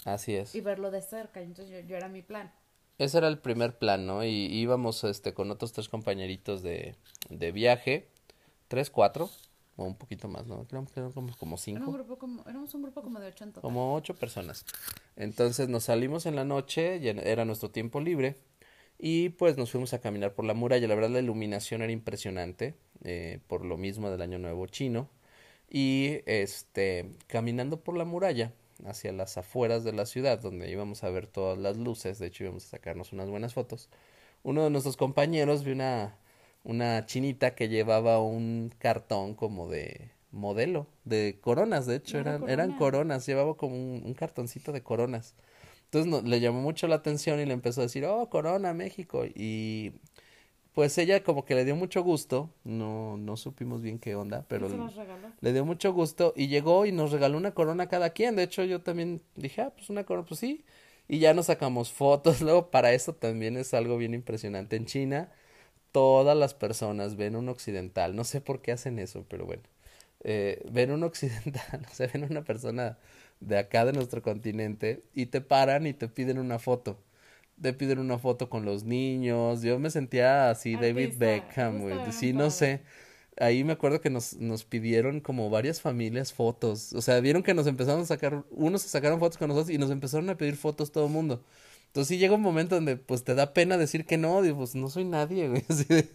Así 0.05 0.35
es. 0.35 0.55
y 0.55 0.61
verlo 0.61 0.91
de 0.91 1.03
cerca. 1.03 1.41
Entonces 1.43 1.71
yo, 1.71 1.87
yo 1.87 1.97
era 1.97 2.09
mi 2.09 2.23
plan. 2.23 2.51
Ese 2.97 3.19
era 3.19 3.29
el 3.29 3.39
primer 3.39 3.77
plan, 3.77 4.07
¿no? 4.07 4.25
Y 4.25 4.31
íbamos 4.31 5.03
este 5.05 5.35
con 5.35 5.51
otros 5.51 5.73
tres 5.73 5.89
compañeritos 5.89 6.63
de, 6.63 6.95
de 7.29 7.53
viaje, 7.53 8.09
tres, 8.69 8.89
cuatro, 8.89 9.29
o 9.77 9.85
un 9.85 9.97
poquito 9.97 10.29
más, 10.29 10.47
¿no? 10.47 10.67
Creo 10.67 10.85
que 10.87 11.01
eran 11.01 11.13
como, 11.13 11.37
como 11.37 11.57
Era 11.57 11.57
un 11.57 11.59
cinco, 11.59 11.93
grupo 11.93 12.19
como, 12.19 12.43
éramos 12.49 12.75
un 12.75 12.83
grupo 12.83 13.03
como 13.03 13.21
de 13.21 13.29
80. 13.29 13.61
como 13.61 13.95
ocho 13.95 14.15
personas. 14.15 14.65
Entonces 15.17 15.69
nos 15.69 15.85
salimos 15.85 16.27
en 16.27 16.37
la 16.37 16.45
noche, 16.45 17.01
ya 17.01 17.11
era 17.11 17.45
nuestro 17.45 17.71
tiempo 17.71 18.01
libre, 18.01 18.37
y 18.99 19.31
pues 19.31 19.57
nos 19.57 19.71
fuimos 19.71 19.93
a 19.93 20.01
caminar 20.01 20.35
por 20.35 20.45
la 20.45 20.55
muralla. 20.55 20.87
La 20.87 20.95
verdad 20.95 21.11
la 21.11 21.21
iluminación 21.21 21.83
era 21.83 21.93
impresionante, 21.93 22.75
eh, 23.03 23.41
por 23.49 23.65
lo 23.65 23.77
mismo 23.77 24.11
del 24.11 24.23
Año 24.23 24.39
Nuevo 24.39 24.67
Chino. 24.67 25.09
Y 25.69 26.21
este, 26.27 27.11
caminando 27.27 27.81
por 27.81 27.97
la 27.97 28.05
muralla, 28.05 28.53
hacia 28.85 29.13
las 29.13 29.37
afueras 29.39 29.85
de 29.85 29.93
la 29.93 30.07
ciudad, 30.07 30.41
donde 30.41 30.71
íbamos 30.71 31.05
a 31.05 31.11
ver 31.11 31.27
todas 31.27 31.59
las 31.59 31.77
luces, 31.77 32.19
de 32.19 32.27
hecho 32.27 32.45
íbamos 32.45 32.67
a 32.67 32.69
sacarnos 32.69 33.13
unas 33.13 33.31
buenas 33.31 33.55
fotos. 33.55 33.89
Uno 34.43 34.63
de 34.65 34.71
nuestros 34.71 34.97
compañeros 34.97 35.65
vio 35.65 35.75
una, 35.75 36.17
una 36.65 37.07
chinita 37.07 37.55
que 37.55 37.69
llevaba 37.69 38.21
un 38.21 38.73
cartón 38.79 39.35
como 39.35 39.69
de 39.71 40.11
modelo, 40.33 40.89
de 41.05 41.39
coronas, 41.41 41.87
de 41.87 41.97
hecho, 41.97 42.19
Era 42.19 42.33
eran, 42.37 42.49
eran 42.51 42.67
corona. 42.73 42.79
coronas, 42.79 43.27
llevaba 43.27 43.57
como 43.57 43.77
un, 43.77 44.03
un 44.05 44.15
cartoncito 44.15 44.73
de 44.73 44.83
coronas. 44.83 45.35
Entonces 45.87 46.11
no- 46.11 46.23
le 46.23 46.41
llamó 46.41 46.61
mucho 46.63 46.89
la 46.89 46.97
atención 46.97 47.41
y 47.41 47.47
le 47.47 47.53
empezó 47.55 47.81
a 47.83 47.85
decir, 47.85 48.05
oh, 48.07 48.29
Corona, 48.31 48.75
México. 48.75 49.25
Y 49.35 49.93
pues 50.75 50.99
ella 50.99 51.23
como 51.23 51.45
que 51.45 51.55
le 51.55 51.65
dio 51.65 51.77
mucho 51.77 52.03
gusto, 52.03 52.51
no, 52.65 53.17
no 53.17 53.37
supimos 53.37 53.81
bien 53.83 53.99
qué 54.01 54.17
onda, 54.17 54.45
pero 54.49 54.67
le 55.41 55.53
dio 55.53 55.65
mucho 55.65 55.93
gusto 55.93 56.33
y 56.37 56.49
llegó 56.49 56.87
y 56.87 56.93
nos 56.93 57.13
regaló 57.13 57.37
una 57.39 57.55
corona 57.55 57.85
a 57.85 57.89
cada 57.89 58.11
quien. 58.11 58.35
De 58.37 58.43
hecho, 58.45 58.65
yo 58.65 58.83
también 58.83 59.23
dije, 59.37 59.63
ah, 59.63 59.73
pues 59.77 59.91
una 59.91 60.05
corona, 60.05 60.27
pues 60.27 60.41
sí. 60.41 60.65
Y 61.09 61.19
ya 61.21 61.35
nos 61.35 61.47
sacamos 61.47 61.93
fotos. 61.93 62.41
Luego, 62.43 62.71
para 62.71 62.93
eso 62.93 63.15
también 63.15 63.57
es 63.57 63.73
algo 63.75 63.97
bien 63.99 64.15
impresionante. 64.15 64.75
En 64.77 64.87
China, 64.87 65.31
todas 65.95 66.37
las 66.37 66.55
personas 66.55 67.17
ven 67.17 67.37
un 67.37 67.49
occidental. 67.49 68.17
No 68.17 68.25
sé 68.25 68.41
por 68.41 68.61
qué 68.63 68.73
hacen 68.73 68.99
eso, 68.99 69.25
pero 69.29 69.47
bueno. 69.47 69.63
Eh, 70.25 70.61
ven 70.73 70.91
un 70.91 71.05
occidental, 71.05 71.87
o 71.93 71.95
sea, 71.95 72.09
ven 72.13 72.25
una 72.25 72.43
persona 72.43 72.99
de 73.41 73.59
acá 73.59 73.85
de 73.85 73.93
nuestro 73.93 74.21
continente 74.23 75.05
y 75.15 75.27
te 75.27 75.41
paran 75.41 75.87
y 75.87 75.93
te 75.95 76.09
piden 76.09 76.39
una 76.39 76.59
foto. 76.59 76.99
Te 77.63 77.73
piden 77.73 78.01
una 78.01 78.19
foto 78.19 78.51
con 78.51 78.65
los 78.65 78.83
niños. 78.85 79.63
Yo 79.63 79.79
me 79.79 79.91
sentía 79.91 80.51
así, 80.51 80.75
David 80.75 81.15
Beckham, 81.17 81.83
güey. 81.83 81.97
Sí, 82.13 82.33
no 82.33 82.51
sé. 82.51 82.83
Ahí 83.39 83.63
me 83.65 83.75
acuerdo 83.75 84.01
que 84.01 84.11
nos, 84.11 84.35
nos 84.39 84.65
pidieron 84.65 85.21
como 85.21 85.49
varias 85.51 85.81
familias 85.81 86.33
fotos. 86.33 86.93
O 86.95 87.03
sea, 87.03 87.21
vieron 87.21 87.45
que 87.45 87.55
nos 87.55 87.69
empezaron 87.69 88.03
a 88.03 88.07
sacar, 88.07 88.45
unos 88.51 88.83
se 88.83 88.89
sacaron 88.89 89.21
fotos 89.21 89.39
con 89.39 89.49
nosotros 89.49 89.73
y 89.75 89.79
nos 89.79 89.91
empezaron 89.93 90.29
a 90.31 90.37
pedir 90.37 90.57
fotos 90.57 90.91
todo 90.93 91.07
el 91.07 91.13
mundo. 91.13 91.45
Entonces 91.95 92.09
sí 92.09 92.19
llega 92.19 92.35
un 92.35 92.43
momento 92.43 92.75
donde 92.75 92.97
pues 92.97 93.23
te 93.23 93.37
da 93.37 93.55
pena 93.55 93.79
decir 93.79 94.05
que 94.05 94.19
no, 94.19 94.43
digo, 94.43 94.57
pues 94.59 94.75
no 94.75 94.91
soy 94.91 95.05
nadie, 95.05 95.49
güey. 95.49 95.63
Así 95.69 95.85
de, 95.85 96.11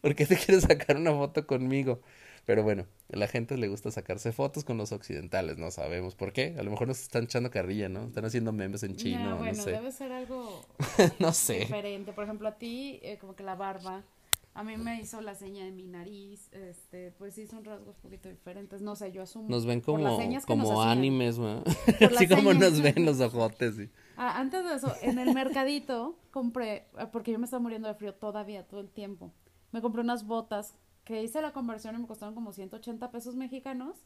¿por 0.00 0.14
qué 0.14 0.26
te 0.26 0.36
quieres 0.36 0.62
sacar 0.62 0.96
una 0.96 1.10
foto 1.10 1.44
conmigo? 1.44 2.00
Pero 2.46 2.62
bueno, 2.62 2.86
a 3.12 3.16
la 3.16 3.26
gente 3.26 3.56
le 3.56 3.66
gusta 3.66 3.90
sacarse 3.90 4.30
fotos 4.30 4.62
con 4.62 4.76
los 4.76 4.92
occidentales, 4.92 5.58
no 5.58 5.72
sabemos 5.72 6.14
por 6.14 6.32
qué. 6.32 6.54
A 6.56 6.62
lo 6.62 6.70
mejor 6.70 6.86
nos 6.86 7.00
están 7.00 7.24
echando 7.24 7.50
carrilla, 7.50 7.88
¿no? 7.88 8.04
Están 8.04 8.26
haciendo 8.26 8.52
memes 8.52 8.84
en 8.84 8.94
chino, 8.94 9.30
no 9.30 9.36
bueno, 9.38 9.60
sé. 9.60 9.72
debe 9.72 9.90
ser 9.90 10.12
algo 10.12 10.64
No 11.18 11.32
sé. 11.32 11.60
diferente. 11.60 12.12
Por 12.12 12.22
ejemplo, 12.22 12.46
a 12.46 12.56
ti, 12.56 13.00
eh, 13.02 13.18
como 13.20 13.34
que 13.34 13.42
la 13.42 13.56
barba, 13.56 14.04
a 14.54 14.62
mí 14.62 14.76
me 14.76 15.00
hizo 15.00 15.20
la 15.20 15.34
seña 15.34 15.64
de 15.64 15.72
mi 15.72 15.84
nariz, 15.86 16.48
este, 16.52 17.10
pues 17.12 17.34
sí 17.34 17.46
son 17.46 17.64
rasgos 17.64 17.96
un 17.96 18.02
poquito 18.02 18.28
diferentes. 18.28 18.80
No 18.80 18.94
sé, 18.94 19.10
yo 19.10 19.22
asumo. 19.22 19.48
Nos 19.48 19.66
ven 19.66 19.80
por 19.80 19.98
las 20.00 20.12
como, 20.12 20.22
señas 20.22 20.46
que 20.46 20.54
nos 20.56 20.68
como 20.68 20.82
animes, 20.82 21.38
Así 21.38 22.28
como 22.28 22.52
señas. 22.52 22.70
nos 22.72 22.80
ven 22.80 23.04
los 23.04 23.20
ojotes. 23.20 23.74
sí. 23.76 23.90
Ah, 24.16 24.38
antes 24.38 24.64
de 24.64 24.74
eso, 24.74 24.94
en 25.02 25.18
el 25.18 25.34
mercadito 25.34 26.16
compré, 26.30 26.86
ah, 26.96 27.10
porque 27.10 27.32
yo 27.32 27.38
me 27.40 27.46
estaba 27.46 27.60
muriendo 27.60 27.88
de 27.88 27.94
frío 27.94 28.14
todavía, 28.14 28.66
todo 28.66 28.80
el 28.80 28.90
tiempo. 28.90 29.32
Me 29.72 29.82
compré 29.82 30.02
unas 30.02 30.24
botas 30.24 30.76
que 31.02 31.22
hice 31.22 31.42
la 31.42 31.52
conversión 31.52 31.96
y 31.96 31.98
me 31.98 32.06
costaron 32.06 32.34
como 32.34 32.52
180 32.52 33.10
pesos 33.10 33.34
mexicanos. 33.34 34.04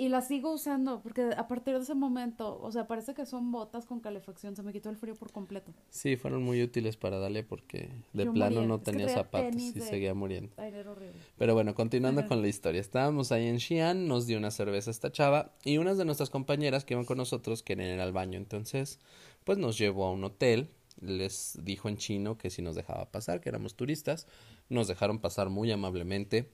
Y 0.00 0.08
las 0.08 0.28
sigo 0.28 0.50
usando, 0.54 1.02
porque 1.02 1.28
a 1.36 1.46
partir 1.46 1.74
de 1.74 1.80
ese 1.82 1.94
momento, 1.94 2.58
o 2.62 2.72
sea, 2.72 2.86
parece 2.86 3.12
que 3.12 3.26
son 3.26 3.52
botas 3.52 3.84
con 3.84 4.00
calefacción, 4.00 4.56
se 4.56 4.62
me 4.62 4.72
quitó 4.72 4.88
el 4.88 4.96
frío 4.96 5.14
por 5.14 5.30
completo. 5.30 5.74
Sí, 5.90 6.16
fueron 6.16 6.42
muy 6.42 6.62
útiles 6.62 6.96
para 6.96 7.18
Dale 7.18 7.42
porque 7.42 7.90
de 8.14 8.24
Yo 8.24 8.32
plano 8.32 8.54
moría. 8.56 8.68
no 8.68 8.74
Es 8.76 8.80
que 8.80 8.90
tenía 8.92 9.08
zapatos 9.10 9.60
y 9.60 9.72
de- 9.72 9.80
seguía 9.82 10.14
muriendo. 10.14 10.54
Ay, 10.56 10.72
era 10.72 10.90
horrible. 10.90 11.18
Pero 11.36 11.52
bueno, 11.52 11.74
continuando 11.74 12.20
Ajá. 12.22 12.28
con 12.28 12.40
la 12.40 12.48
historia. 12.48 12.80
Estábamos 12.80 13.30
ahí 13.30 13.46
en 13.46 13.60
Xi'an, 13.60 14.08
nos 14.08 14.26
dio 14.26 14.38
una 14.38 14.50
cerveza 14.50 14.90
esta 14.90 15.12
chava 15.12 15.52
y 15.64 15.76
unas 15.76 15.98
de 15.98 16.06
nuestras 16.06 16.30
compañeras 16.30 16.86
que 16.86 16.94
iban 16.94 17.04
con 17.04 17.18
nosotros 17.18 17.62
querían 17.62 17.90
ir 17.94 18.00
al 18.00 18.12
baño. 18.12 18.38
Entonces, 18.38 19.00
pues 19.44 19.58
nos 19.58 19.76
llevó 19.76 20.06
a 20.06 20.12
un 20.12 20.24
hotel, 20.24 20.70
les 21.02 21.58
dijo 21.62 21.90
en 21.90 21.98
chino 21.98 22.38
que 22.38 22.48
si 22.48 22.62
nos 22.62 22.74
dejaba 22.74 23.10
pasar, 23.10 23.42
que 23.42 23.50
éramos 23.50 23.74
turistas. 23.74 24.26
Nos 24.70 24.88
dejaron 24.88 25.18
pasar 25.18 25.50
muy 25.50 25.70
amablemente. 25.70 26.48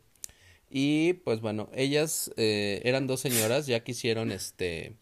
Y 0.69 1.15
pues 1.15 1.41
bueno, 1.41 1.69
ellas 1.75 2.33
eh, 2.37 2.81
eran 2.85 3.07
dos 3.07 3.21
señoras, 3.21 3.67
ya 3.67 3.85
quisieron 3.85 4.33
este 4.33 4.97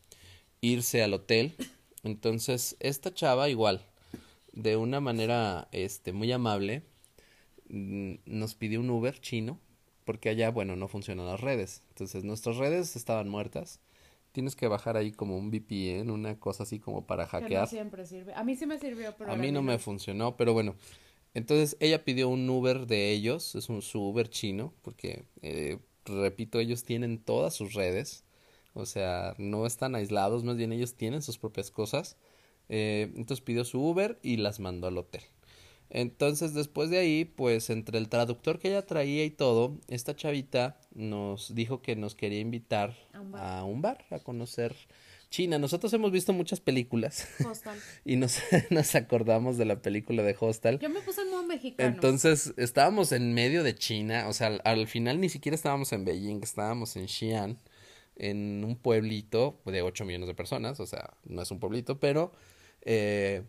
irse 0.60 1.02
al 1.02 1.14
hotel. 1.14 1.54
Entonces, 2.02 2.76
esta 2.80 3.12
chava 3.14 3.48
igual, 3.48 3.86
de 4.52 4.76
una 4.76 5.00
manera 5.00 5.68
este 5.72 6.12
muy 6.12 6.30
amable, 6.32 6.82
nos 7.68 8.54
pidió 8.54 8.80
un 8.80 8.90
Uber 8.90 9.18
chino, 9.20 9.58
porque 10.04 10.28
allá, 10.28 10.50
bueno, 10.50 10.76
no 10.76 10.86
funcionan 10.86 11.26
las 11.26 11.40
redes. 11.40 11.82
Entonces, 11.88 12.24
nuestras 12.24 12.56
redes 12.58 12.94
estaban 12.94 13.28
muertas. 13.28 13.80
Tienes 14.32 14.56
que 14.56 14.68
bajar 14.68 14.96
ahí 14.96 15.12
como 15.12 15.38
un 15.38 15.50
VPN, 15.50 16.10
una 16.10 16.38
cosa 16.38 16.64
así 16.64 16.78
como 16.78 17.06
para 17.06 17.24
Que 17.26 17.36
no 17.36 17.42
hackear. 17.42 17.68
siempre 17.68 18.04
sirve. 18.04 18.34
A 18.34 18.44
mí 18.44 18.56
sí 18.56 18.66
me 18.66 18.78
sirvió, 18.78 19.14
pero 19.16 19.32
A 19.32 19.36
mí 19.36 19.50
no 19.50 19.62
me 19.62 19.78
funcionó, 19.78 20.36
pero 20.36 20.52
bueno. 20.52 20.74
Entonces 21.34 21.76
ella 21.80 22.04
pidió 22.04 22.28
un 22.28 22.48
Uber 22.48 22.86
de 22.86 23.10
ellos, 23.10 23.54
es 23.56 23.68
un 23.68 23.82
su 23.82 24.00
Uber 24.00 24.30
chino, 24.30 24.72
porque 24.82 25.24
eh, 25.42 25.78
repito, 26.04 26.58
ellos 26.60 26.84
tienen 26.84 27.18
todas 27.18 27.54
sus 27.54 27.74
redes, 27.74 28.24
o 28.72 28.86
sea, 28.86 29.34
no 29.38 29.66
están 29.66 29.94
aislados, 29.94 30.44
más 30.44 30.56
bien 30.56 30.72
ellos 30.72 30.94
tienen 30.94 31.22
sus 31.22 31.38
propias 31.38 31.70
cosas. 31.70 32.16
Eh, 32.68 33.12
entonces 33.14 33.42
pidió 33.44 33.64
su 33.64 33.80
Uber 33.80 34.18
y 34.22 34.38
las 34.38 34.58
mandó 34.60 34.86
al 34.86 34.98
hotel. 34.98 35.22
Entonces 35.90 36.54
después 36.54 36.90
de 36.90 36.98
ahí, 36.98 37.24
pues 37.24 37.70
entre 37.70 37.98
el 37.98 38.08
traductor 38.08 38.58
que 38.58 38.68
ella 38.68 38.86
traía 38.86 39.24
y 39.24 39.30
todo, 39.30 39.78
esta 39.88 40.16
chavita 40.16 40.80
nos 40.94 41.54
dijo 41.54 41.82
que 41.82 41.94
nos 41.94 42.14
quería 42.14 42.40
invitar 42.40 42.96
A 43.12 43.20
un 43.20 43.32
bar. 43.32 43.42
a 43.44 43.64
un 43.64 43.82
bar, 43.82 44.04
a 44.10 44.18
conocer 44.18 44.74
China. 45.34 45.58
Nosotros 45.58 45.92
hemos 45.94 46.12
visto 46.12 46.32
muchas 46.32 46.60
películas 46.60 47.26
Hostal. 47.44 47.76
y 48.04 48.14
nos, 48.14 48.38
nos 48.70 48.94
acordamos 48.94 49.58
de 49.58 49.64
la 49.64 49.82
película 49.82 50.22
de 50.22 50.36
Hostal. 50.38 50.78
Yo 50.78 50.88
me 50.88 51.00
puse 51.00 51.22
en 51.22 51.30
modo 51.30 51.42
mexicano. 51.42 51.92
Entonces 51.92 52.54
estábamos 52.56 53.10
en 53.10 53.34
medio 53.34 53.64
de 53.64 53.74
China, 53.74 54.28
o 54.28 54.32
sea, 54.32 54.46
al, 54.46 54.60
al 54.64 54.86
final 54.86 55.20
ni 55.20 55.28
siquiera 55.28 55.56
estábamos 55.56 55.92
en 55.92 56.04
Beijing, 56.04 56.40
estábamos 56.44 56.94
en 56.94 57.08
Xi'an, 57.08 57.58
en 58.14 58.64
un 58.64 58.76
pueblito 58.76 59.60
de 59.64 59.82
8 59.82 60.04
millones 60.04 60.28
de 60.28 60.34
personas, 60.34 60.78
o 60.78 60.86
sea, 60.86 61.14
no 61.24 61.42
es 61.42 61.50
un 61.50 61.58
pueblito, 61.58 61.98
pero 61.98 62.30
eh, 62.82 63.42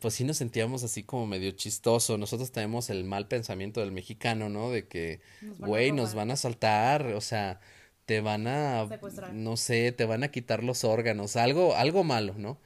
pues 0.00 0.14
sí 0.14 0.24
nos 0.24 0.38
sentíamos 0.38 0.82
así 0.82 1.04
como 1.04 1.28
medio 1.28 1.52
chistoso. 1.52 2.18
Nosotros 2.18 2.50
tenemos 2.50 2.90
el 2.90 3.04
mal 3.04 3.28
pensamiento 3.28 3.80
del 3.80 3.92
mexicano, 3.92 4.48
¿no? 4.48 4.70
De 4.72 4.88
que, 4.88 5.20
güey, 5.58 5.92
nos 5.92 6.14
van 6.14 6.32
a 6.32 6.36
saltar, 6.36 7.06
o 7.14 7.20
sea, 7.20 7.60
te 8.08 8.22
van 8.22 8.46
a, 8.46 8.88
no 9.34 9.58
sé, 9.58 9.92
te 9.92 10.06
van 10.06 10.22
a 10.22 10.30
quitar 10.30 10.64
los 10.64 10.82
órganos, 10.82 11.36
algo, 11.36 11.76
algo 11.76 12.04
malo, 12.04 12.34
¿no? 12.38 12.58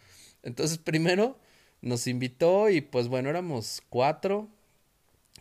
Entonces, 0.44 0.78
primero 0.78 1.36
nos 1.80 2.06
invitó 2.06 2.70
y 2.70 2.80
pues 2.80 3.08
bueno, 3.08 3.28
éramos 3.28 3.82
cuatro, 3.88 4.48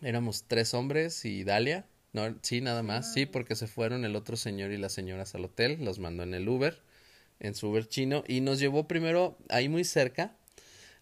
éramos 0.00 0.46
tres 0.48 0.74
hombres 0.74 1.24
y 1.24 1.44
Dalia. 1.44 1.86
No, 2.12 2.34
sí, 2.42 2.60
nada 2.60 2.82
más, 2.82 3.12
sí, 3.14 3.26
porque 3.26 3.54
se 3.54 3.68
fueron 3.68 4.04
el 4.04 4.16
otro 4.16 4.36
señor 4.36 4.72
y 4.72 4.76
las 4.76 4.92
señoras 4.92 5.36
al 5.36 5.44
hotel, 5.44 5.84
los 5.84 6.00
mandó 6.00 6.24
en 6.24 6.34
el 6.34 6.48
Uber, 6.48 6.82
en 7.38 7.54
su 7.54 7.68
Uber 7.68 7.86
chino, 7.88 8.24
y 8.26 8.40
nos 8.40 8.58
llevó 8.58 8.88
primero 8.88 9.38
ahí 9.50 9.68
muy 9.68 9.84
cerca 9.84 10.36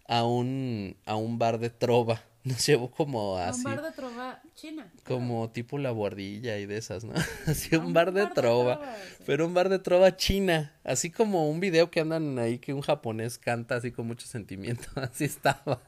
a 0.07 0.25
un, 0.25 0.95
a 1.05 1.15
un 1.15 1.39
bar 1.39 1.57
de 1.57 1.71
trova. 1.71 2.23
Nos 2.43 2.65
llevó 2.65 2.89
como 2.89 3.37
así. 3.37 3.59
Un 3.59 3.63
bar 3.63 3.83
de 3.83 3.91
trova 3.91 4.41
china. 4.55 4.91
Como 5.05 5.51
tipo 5.51 5.77
la 5.77 5.91
guardilla 5.91 6.57
y 6.57 6.65
de 6.65 6.77
esas, 6.77 7.03
¿no? 7.03 7.13
Así 7.45 7.75
un, 7.75 7.93
bar, 7.93 8.13
de 8.13 8.25
trova. 8.27 8.81
pero 9.27 9.45
un 9.45 9.53
bar 9.53 9.69
de 9.69 9.77
trova 9.77 10.15
china. 10.17 10.73
Así 10.83 11.11
como 11.11 11.49
un 11.49 11.59
video 11.59 11.91
que 11.91 11.99
andan 11.99 12.39
ahí 12.39 12.57
que 12.57 12.73
un 12.73 12.81
japonés 12.81 13.37
canta 13.37 13.75
así 13.75 13.91
con 13.91 14.07
mucho 14.07 14.25
sentimiento. 14.25 14.87
Así 14.95 15.25
estaba. 15.25 15.83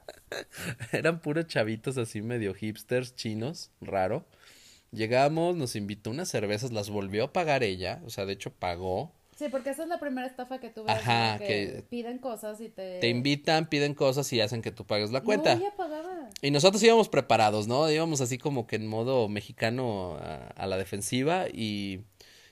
Eran 0.91 1.20
puros 1.22 1.47
chavitos 1.47 1.97
así 1.97 2.22
medio 2.22 2.54
hipsters 2.54 3.16
chinos, 3.16 3.72
raro. 3.82 4.26
Llegamos, 4.91 5.56
nos 5.56 5.76
invitó 5.76 6.12
unas 6.12 6.30
cervezas, 6.30 6.72
las 6.72 6.89
volvió 6.89 7.26
a 7.26 7.34
pagar 7.34 7.64
ella. 7.64 8.01
O 8.06 8.10
sea, 8.10 8.26
de 8.26 8.34
hecho 8.34 8.51
pagó 8.51 9.12
Sí, 9.38 9.46
porque 9.50 9.72
esa 9.72 9.84
es 9.84 9.90
la 9.90 10.00
primera 10.00 10.28
estafa 10.28 10.60
que 10.60 10.70
tú 10.70 10.84
ves. 10.84 10.96
Ajá, 10.96 11.40
que, 11.40 11.84
piden 11.90 12.20
cosas 12.20 12.62
y 12.62 12.70
te... 12.70 13.00
Te 13.00 13.10
invitan, 13.10 13.68
piden 13.68 13.94
cosas 13.96 14.32
y 14.32 14.42
hacen 14.42 14.62
que 14.62 14.72
tú 14.72 14.86
pagues 14.86 15.12
la 15.12 15.22
cuenta. 15.22 15.56
No, 15.56 15.62
ella 15.62 15.76
pagaba. 15.76 16.30
Y 16.42 16.52
nosotros 16.52 16.82
íbamos 16.84 17.10
preparados, 17.10 17.68
¿no? 17.68 17.90
Íbamos 17.90 18.22
así 18.22 18.38
como 18.38 18.68
que 18.68 18.76
en 18.76 18.88
modo 18.88 19.28
mexicano 19.30 20.18
a, 20.20 20.68
la 20.68 20.78
defensiva 20.78 21.48
y, 21.52 22.02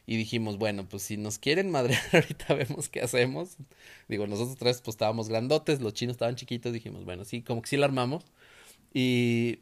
y 0.06 0.18
dijimos, 0.18 0.58
bueno, 0.58 0.88
pues 0.90 1.04
si 1.04 1.18
nos 1.18 1.38
quieren 1.38 1.70
madrear 1.70 2.02
ahorita 2.14 2.54
vemos 2.56 2.90
qué 2.90 3.02
hacemos. 3.02 3.58
Digo, 4.08 4.26
nosotros 4.28 4.58
tres 4.58 4.82
pues 4.82 4.96
estábamos 4.96 5.30
grandotes, 5.30 5.82
los 5.82 5.94
chinos 5.94 6.16
estaban 6.16 6.36
chiquitos, 6.36 6.74
dijimos, 6.74 7.06
bueno, 7.06 7.26
sí, 7.26 7.44
como 7.44 7.62
que 7.62 7.70
sí 7.70 7.78
la 7.78 7.86
armamos. 7.86 8.26
Y 8.94 9.60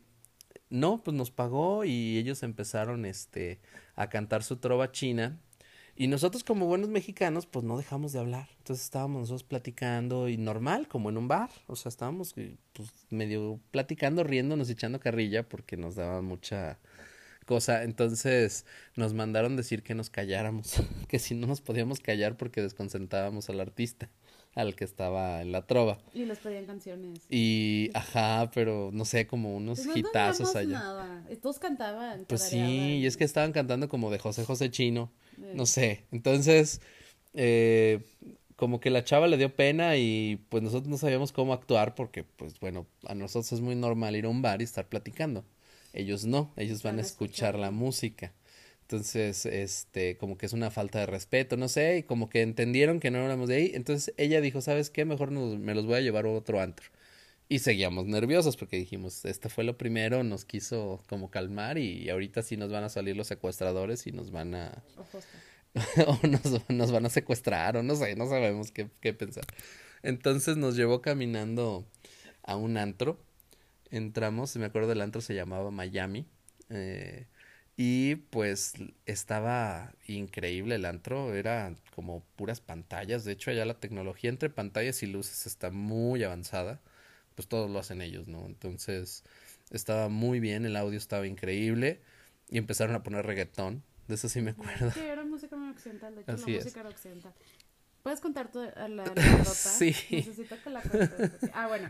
no, 0.70 1.02
pues 1.04 1.16
nos 1.16 1.32
pagó 1.32 1.84
y 1.84 2.18
ellos 2.18 2.44
empezaron 2.44 3.06
este 3.06 3.60
a 3.96 4.10
cantar 4.10 4.44
su 4.44 4.58
trova 4.58 4.92
china 4.92 5.40
y 6.00 6.08
nosotros 6.08 6.46
como 6.46 6.66
buenos 6.66 6.88
mexicanos, 6.88 7.46
pues 7.46 7.66
no 7.66 7.78
dejamos 7.78 8.14
de 8.14 8.20
hablar. 8.20 8.48
Entonces 8.60 8.86
estábamos 8.86 9.20
nosotros 9.20 9.44
platicando 9.44 10.30
y 10.30 10.38
normal, 10.38 10.88
como 10.88 11.10
en 11.10 11.18
un 11.18 11.28
bar. 11.28 11.50
O 11.68 11.76
sea, 11.76 11.90
estábamos 11.90 12.34
eh, 12.38 12.56
pues, 12.72 12.90
medio 13.10 13.60
platicando, 13.72 14.24
riéndonos, 14.24 14.70
echando 14.70 15.02
carrilla 15.02 15.44
porque 15.44 15.76
nos 15.76 15.96
daba 15.96 16.22
mucha 16.22 16.80
cosa. 17.46 17.84
Entonces 17.84 18.66
nos 18.96 19.14
mandaron 19.14 19.58
decir 19.58 19.84
que 19.84 19.94
nos 19.94 20.10
calláramos, 20.10 20.82
que 21.10 21.20
si 21.20 21.36
no 21.36 21.48
nos 21.48 21.60
podíamos 21.60 22.00
callar 22.00 22.38
porque 22.38 22.62
desconcentrábamos 22.62 23.50
al 23.50 23.60
artista, 23.60 24.10
al 24.56 24.76
que 24.76 24.84
estaba 24.84 25.42
en 25.42 25.52
la 25.52 25.66
trova. 25.66 26.00
Y 26.14 26.26
les 26.26 26.40
pedían 26.40 26.66
canciones. 26.66 27.22
Y, 27.30 27.90
ajá, 27.94 28.52
pero 28.54 28.90
no 28.92 29.06
sé, 29.06 29.28
como 29.28 29.56
unos 29.56 29.82
pues 29.82 29.98
hitazos 29.98 30.56
allá. 30.56 30.80
Nada. 30.80 31.24
Todos 31.42 31.60
cantaban. 31.60 32.26
Pues 32.28 32.42
sí, 32.44 32.98
y 32.98 33.06
es 33.06 33.18
que 33.18 33.24
estaban 33.24 33.52
cantando 33.52 33.90
como 33.90 34.12
de 34.12 34.20
José 34.20 34.44
José 34.44 34.72
Chino. 34.72 35.12
No 35.54 35.66
sé. 35.66 36.06
Entonces, 36.12 36.82
eh, 37.34 38.02
como 38.56 38.80
que 38.82 38.90
la 38.90 39.06
chava 39.06 39.28
le 39.28 39.38
dio 39.38 39.56
pena 39.56 39.96
y 39.96 40.44
pues 40.50 40.62
nosotros 40.62 40.90
no 40.90 40.98
sabíamos 40.98 41.32
cómo 41.32 41.54
actuar 41.54 41.96
porque, 41.96 42.24
pues 42.24 42.60
bueno, 42.60 42.88
a 43.08 43.16
nosotros 43.16 43.54
es 43.54 43.62
muy 43.62 43.76
normal 43.76 44.18
ir 44.18 44.26
a 44.26 44.30
un 44.30 44.42
bar 44.42 44.60
y 44.62 44.66
estar 44.66 44.88
platicando. 44.90 45.46
Ellos 45.94 46.26
no, 46.26 46.52
ellos 46.58 46.84
van 46.84 47.00
a 47.00 47.02
escuchar 47.02 47.58
la 47.58 47.72
música. 47.72 48.34
Entonces, 48.90 49.46
este, 49.46 50.18
como 50.18 50.36
que 50.36 50.48
es 50.48 50.54
una 50.54 50.72
falta 50.72 50.98
de 50.98 51.06
respeto, 51.06 51.58
no 51.58 51.68
sé, 51.68 52.00
y 52.00 52.04
como 52.04 52.28
que 52.28 52.42
entendieron 52.42 53.00
que 53.00 53.12
no 53.12 53.20
éramos 53.20 53.48
de 53.48 53.58
ahí. 53.58 53.72
Entonces 53.76 54.16
ella 54.18 54.42
dijo, 54.42 54.62
¿sabes 54.62 54.90
qué? 54.90 55.06
Mejor 55.06 55.30
me 55.30 55.76
los 55.76 55.86
voy 55.86 55.98
a 55.98 56.02
llevar 56.02 56.26
a 56.26 56.30
otro 56.30 56.60
antro. 56.60 56.90
Y 57.48 57.60
seguíamos 57.60 58.08
nerviosos 58.08 58.58
porque 58.58 58.78
dijimos, 58.78 59.26
esto 59.26 59.48
fue 59.50 59.64
lo 59.64 59.78
primero, 59.78 60.24
nos 60.24 60.44
quiso 60.44 61.04
como 61.08 61.30
calmar 61.30 61.78
y 61.78 62.10
ahorita 62.10 62.42
sí 62.42 62.58
nos 62.58 62.72
van 62.72 62.84
a 62.84 62.90
salir 62.90 63.16
los 63.16 63.28
secuestradores 63.28 64.08
y 64.08 64.12
nos 64.12 64.32
van 64.32 64.56
a... 64.56 64.84
o 66.08 66.28
nos, 66.28 66.68
nos, 66.70 66.92
van 66.92 67.06
a 67.06 67.10
secuestrar 67.12 67.78
o 67.78 67.84
no 67.84 67.96
sé, 67.96 68.16
no 68.16 68.28
sabemos 68.28 68.72
qué, 68.72 68.90
qué 69.02 69.14
pensar. 69.14 69.46
Entonces 70.02 70.58
nos 70.58 70.76
llevó 70.76 71.04
caminando 71.04 71.86
a 72.42 72.56
un 72.56 72.76
antro. 72.78 73.20
Entramos, 73.92 74.56
me 74.56 74.66
acuerdo 74.66 74.90
del 74.90 75.02
antro, 75.02 75.22
se 75.22 75.36
llamaba 75.36 75.70
Miami. 75.70 76.26
Eh, 76.72 77.28
y 77.82 78.16
pues 78.18 78.74
estaba 79.06 79.94
increíble 80.06 80.76
el 80.76 80.84
antro, 80.84 81.34
era 81.34 81.74
como 81.96 82.26
puras 82.36 82.60
pantallas. 82.60 83.24
De 83.24 83.32
hecho, 83.32 83.52
allá 83.52 83.64
la 83.64 83.80
tecnología 83.80 84.30
entre 84.30 84.50
pantallas 84.50 85.02
y 85.02 85.08
luces 85.08 85.48
está 85.48 85.72
muy 85.72 86.24
avanzada 86.24 86.82
pues 87.40 87.48
todo 87.48 87.70
lo 87.70 87.80
hacen 87.80 88.02
ellos, 88.02 88.28
¿no? 88.28 88.46
Entonces 88.48 89.24
estaba 89.70 90.10
muy 90.10 90.42
bien, 90.42 90.66
el 90.66 90.76
audio 90.76 90.98
estaba 90.98 91.26
increíble 91.26 92.02
y 92.50 92.58
empezaron 92.58 92.98
a 92.98 93.02
poner 93.02 93.26
reggaetón, 93.26 93.82
de 94.10 94.16
eso 94.16 94.28
sí 94.28 94.42
me 94.42 94.52
acuerdo. 94.52 94.92
Sí, 94.92 95.00
era 95.00 95.24
música 95.24 95.56
muy 95.56 95.70
occidental, 95.70 96.16
de 96.16 96.22
hecho 96.24 96.36
la 96.36 96.48
música 96.48 96.82
era 96.82 96.90
occidental. 96.90 97.34
¿Puedes 98.04 98.20
contar 98.20 98.52
tu, 98.52 98.60
la 98.60 98.74
anécdota? 99.06 99.54
sí. 99.54 99.96
Necesito 100.12 100.62
que 100.62 100.70
la 100.70 100.82
cuentes. 100.82 101.50
Ah, 101.54 101.68
bueno, 101.68 101.90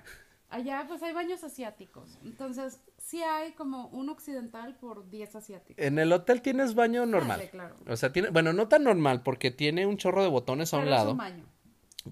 allá 0.50 0.86
pues 0.88 1.02
hay 1.04 1.14
baños 1.14 1.43
asiáticos, 1.43 2.18
entonces 2.24 2.80
sí 2.97 3.22
hay 3.22 3.54
como 3.54 3.88
un 3.88 4.10
occidental 4.10 4.76
por 4.76 5.10
10 5.10 5.36
asiáticos. 5.36 5.84
En 5.84 6.00
el 6.00 6.12
hotel 6.12 6.41
tienes 6.41 6.76
baño 6.76 7.06
normal. 7.06 7.47
Claro. 7.52 7.76
O 7.88 7.97
sea, 7.97 8.12
tiene, 8.12 8.30
bueno, 8.30 8.54
no 8.54 8.68
tan 8.68 8.84
normal 8.84 9.24
porque 9.24 9.52
tiene 9.52 9.86
un 9.86 9.97
chorro 9.97 10.24
de 10.24 10.30
botones 10.30 10.74
a 10.74 10.78
un 10.78 10.89
lado. 10.89 11.08
Es 11.08 11.12
un 11.12 11.18
baño. 11.18 11.45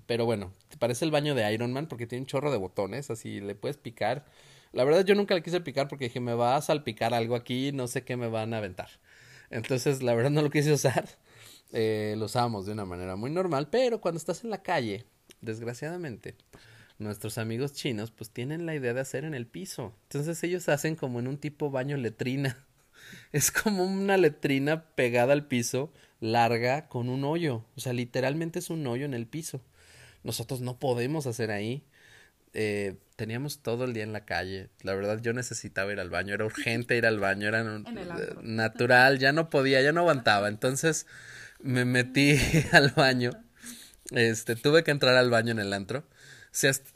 Pero 0.05 0.25
bueno, 0.25 0.53
te 0.67 0.77
parece 0.77 1.05
el 1.05 1.11
baño 1.11 1.33
de 1.33 1.51
Iron 1.53 1.73
Man 1.73 1.88
porque 1.88 2.07
tiene 2.07 2.23
un 2.23 2.27
chorro 2.27 2.51
de 2.51 2.57
botones, 2.57 3.09
así 3.09 3.41
le 3.41 3.55
puedes 3.55 3.77
picar. 3.77 4.25
La 4.73 4.83
verdad 4.83 5.05
yo 5.05 5.15
nunca 5.15 5.33
le 5.33 5.41
quise 5.41 5.61
picar 5.61 5.88
porque 5.88 6.05
dije, 6.05 6.19
me 6.19 6.33
va 6.33 6.55
a 6.55 6.61
salpicar 6.61 7.13
algo 7.13 7.35
aquí, 7.35 7.71
no 7.71 7.88
sé 7.88 8.03
qué 8.03 8.17
me 8.17 8.27
van 8.27 8.53
a 8.53 8.57
aventar. 8.57 8.89
Entonces, 9.49 10.03
la 10.03 10.13
verdad 10.13 10.29
no 10.29 10.41
lo 10.41 10.49
quise 10.49 10.73
usar. 10.73 11.07
Eh, 11.73 12.15
lo 12.17 12.25
usamos 12.25 12.65
de 12.65 12.71
una 12.71 12.85
manera 12.85 13.15
muy 13.15 13.29
normal, 13.29 13.69
pero 13.69 13.99
cuando 13.99 14.17
estás 14.17 14.43
en 14.43 14.49
la 14.49 14.63
calle, 14.63 15.05
desgraciadamente, 15.41 16.35
nuestros 16.99 17.37
amigos 17.37 17.73
chinos 17.73 18.11
pues 18.11 18.31
tienen 18.31 18.65
la 18.65 18.75
idea 18.75 18.93
de 18.93 19.01
hacer 19.01 19.23
en 19.23 19.33
el 19.33 19.47
piso. 19.47 19.93
Entonces 20.03 20.43
ellos 20.43 20.69
hacen 20.69 20.95
como 20.95 21.19
en 21.19 21.27
un 21.27 21.37
tipo 21.37 21.71
baño 21.71 21.97
letrina. 21.97 22.57
Es 23.31 23.51
como 23.51 23.85
una 23.85 24.17
letrina 24.17 24.83
pegada 24.95 25.31
al 25.31 25.47
piso, 25.47 25.93
larga, 26.19 26.89
con 26.89 27.07
un 27.07 27.23
hoyo. 27.23 27.63
O 27.77 27.79
sea, 27.79 27.93
literalmente 27.93 28.59
es 28.59 28.69
un 28.69 28.85
hoyo 28.85 29.05
en 29.05 29.13
el 29.13 29.27
piso 29.27 29.61
nosotros 30.27 30.61
no 30.61 30.77
podemos 30.77 31.25
hacer 31.25 31.51
ahí. 31.51 31.83
Eh, 32.53 32.95
teníamos 33.15 33.61
todo 33.61 33.85
el 33.85 33.93
día 33.93 34.03
en 34.03 34.13
la 34.13 34.25
calle. 34.25 34.69
La 34.83 34.93
verdad, 34.93 35.19
yo 35.21 35.33
necesitaba 35.33 35.91
ir 35.91 35.99
al 35.99 36.09
baño. 36.09 36.33
Era 36.33 36.45
urgente 36.45 36.97
ir 36.97 37.05
al 37.05 37.19
baño. 37.19 37.47
Era 37.47 37.63
natural. 38.41 39.19
Ya 39.19 39.31
no 39.31 39.49
podía, 39.49 39.81
ya 39.81 39.93
no 39.93 40.01
aguantaba. 40.01 40.49
Entonces 40.49 41.07
me 41.59 41.85
metí 41.85 42.37
al 42.71 42.91
baño. 42.91 43.31
Este, 44.11 44.55
tuve 44.55 44.83
que 44.83 44.91
entrar 44.91 45.15
al 45.15 45.29
baño 45.29 45.51
en 45.51 45.59
el 45.59 45.73
antro. 45.73 46.03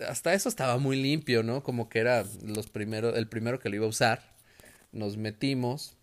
Hasta 0.07 0.33
eso 0.33 0.49
estaba 0.49 0.77
muy 0.77 1.01
limpio, 1.01 1.43
¿no? 1.43 1.63
Como 1.63 1.89
que 1.89 1.99
era 1.99 2.25
los 2.43 2.67
primero, 2.67 3.15
el 3.15 3.27
primero 3.27 3.59
que 3.59 3.69
lo 3.69 3.75
iba 3.75 3.85
a 3.85 3.89
usar. 3.89 4.23
Nos 4.91 5.17
metimos 5.17 5.95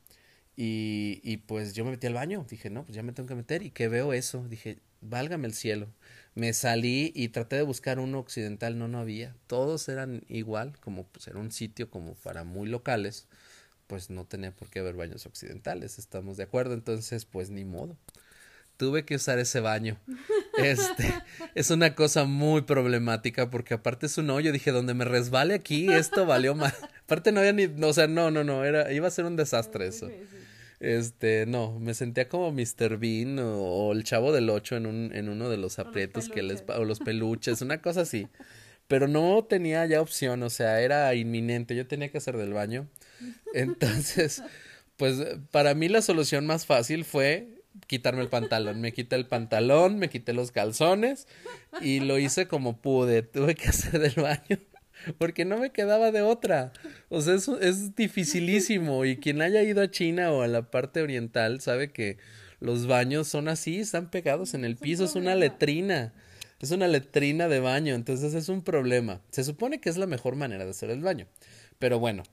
y, 0.56 1.20
y 1.24 1.38
pues 1.38 1.74
yo 1.74 1.84
me 1.84 1.92
metí 1.92 2.06
al 2.06 2.14
baño. 2.14 2.46
Dije, 2.48 2.70
no, 2.70 2.84
pues 2.84 2.96
ya 2.96 3.02
me 3.02 3.12
tengo 3.12 3.28
que 3.28 3.34
meter. 3.34 3.62
¿Y 3.62 3.70
qué 3.70 3.88
veo 3.88 4.12
eso? 4.12 4.46
Dije, 4.48 4.78
válgame 5.00 5.46
el 5.48 5.54
cielo 5.54 5.88
me 6.38 6.52
salí 6.52 7.12
y 7.16 7.28
traté 7.30 7.56
de 7.56 7.62
buscar 7.62 7.98
uno 7.98 8.20
occidental, 8.20 8.78
no, 8.78 8.86
no 8.86 8.98
había. 9.00 9.34
Todos 9.48 9.88
eran 9.88 10.22
igual, 10.28 10.78
como 10.80 11.04
pues 11.04 11.26
era 11.26 11.38
un 11.40 11.50
sitio 11.50 11.90
como 11.90 12.14
para 12.14 12.44
muy 12.44 12.68
locales, 12.68 13.26
pues 13.88 14.09
no 14.11 14.24
tenía 14.24 14.52
por 14.54 14.70
qué 14.70 14.80
haber 14.80 14.94
baños 14.94 15.26
occidentales, 15.26 15.98
estamos 15.98 16.36
de 16.36 16.44
acuerdo, 16.44 16.74
entonces 16.74 17.24
pues 17.24 17.50
ni 17.50 17.64
modo. 17.64 17.96
Tuve 18.79 19.05
que 19.05 19.16
usar 19.16 19.39
ese 19.39 19.61
baño. 19.61 19.99
Este 20.59 21.14
es 21.55 21.70
una 21.70 21.95
cosa 21.95 22.24
muy 22.24 22.62
problemática 22.62 23.49
porque 23.49 23.74
aparte 23.74 24.07
es 24.07 24.18
un 24.18 24.29
hoyo, 24.31 24.51
dije, 24.51 24.72
donde 24.72 24.93
me 24.93 25.05
resbale 25.05 25.55
aquí, 25.55 25.89
esto 25.89 26.26
valió 26.26 26.57
más. 26.57 26.74
Aparte 27.05 27.31
no 27.31 27.39
había 27.39 27.53
ni, 27.53 27.66
o 27.66 27.93
sea, 27.93 28.09
no, 28.09 28.33
no, 28.33 28.43
no, 28.43 28.64
era 28.64 28.93
iba 28.93 29.07
a 29.07 29.11
ser 29.12 29.24
un 29.24 29.37
desastre 29.37 29.87
eso. 29.87 30.11
Este, 30.81 31.47
no, 31.47 31.79
me 31.79 31.95
sentía 31.95 32.29
como 32.29 32.51
Mr. 32.51 32.99
Bean 32.99 33.39
o, 33.41 33.93
el 33.93 34.03
chavo 34.03 34.33
del 34.33 34.51
ocho 34.51 34.76
en, 34.76 34.87
un, 34.87 35.12
en 35.14 35.29
uno 35.29 35.49
de 35.49 35.59
los 35.59 35.79
aprietos 35.79 36.29
que 36.29 36.43
les... 36.43 36.64
o 36.66 36.85
los 36.85 36.99
peluches, 36.99 37.62
una 37.62 37.81
cosa 37.81 38.01
así. 38.01 38.26
Pero 38.89 39.07
no 39.07 39.45
tenía 39.45 39.87
ya 39.87 40.01
opción, 40.01 40.43
o 40.43 40.51
sea, 40.51 40.81
era 40.81 41.14
inminente, 41.14 41.76
yo 41.76 41.87
tenía 41.87 42.11
que 42.11 42.18
hacer 42.18 42.37
del 42.37 42.53
baño. 42.53 42.89
Entonces, 43.55 44.43
pues 44.97 45.18
para 45.53 45.74
mí 45.74 45.89
la 45.89 46.03
solución 46.03 46.47
más 46.47 46.66
fácil 46.66 47.05
fue 47.05 47.57
quitarme 47.87 48.22
el 48.22 48.29
pantalón. 48.29 48.81
Me 48.81 48.93
quité 48.93 49.16
el 49.16 49.26
pantalón, 49.26 49.99
me 49.99 50.09
quité 50.09 50.33
los 50.33 50.53
calzones 50.53 51.26
y 51.81 52.01
lo 52.01 52.18
hice 52.18 52.49
como 52.49 52.81
pude. 52.81 53.22
Tuve 53.22 53.55
que 53.55 53.68
hacer 53.68 53.99
del 54.01 54.14
baño 54.14 54.59
porque 55.18 55.45
no 55.45 55.59
me 55.59 55.70
quedaba 55.70 56.11
de 56.11 56.22
otra. 56.22 56.72
O 57.09 57.20
sea, 57.20 57.35
es, 57.35 57.49
es 57.49 57.95
dificilísimo 57.95 59.05
y 59.05 59.16
quien 59.16 59.43
haya 59.43 59.62
ido 59.62 59.83
a 59.83 59.91
China 59.91 60.33
o 60.33 60.43
a 60.43 60.49
la 60.49 60.70
parte 60.70 61.03
oriental 61.03 61.61
sabe 61.61 61.93
que 61.93 62.18
los 62.61 62.87
baños 62.87 63.29
son 63.29 63.49
así, 63.49 63.79
están 63.79 64.11
pegados 64.11 64.55
en 64.55 64.64
el 64.64 64.76
piso, 64.76 65.05
es 65.05 65.14
una 65.14 65.35
letrina. 65.35 66.12
Es 66.61 66.72
una 66.72 66.89
letrina 66.89 67.47
de 67.47 67.61
baño, 67.61 67.95
entonces 67.95 68.35
es 68.35 68.49
un 68.49 68.62
problema. 68.62 69.20
Se 69.31 69.45
supone 69.45 69.81
que 69.81 69.91
es 69.91 69.97
la 69.97 70.07
mejor 70.07 70.35
manera 70.35 70.64
de 70.64 70.70
hacer 70.70 70.91
el 70.91 71.03
baño. 71.03 71.29
Pero 71.79 72.01
bueno, 72.01 72.24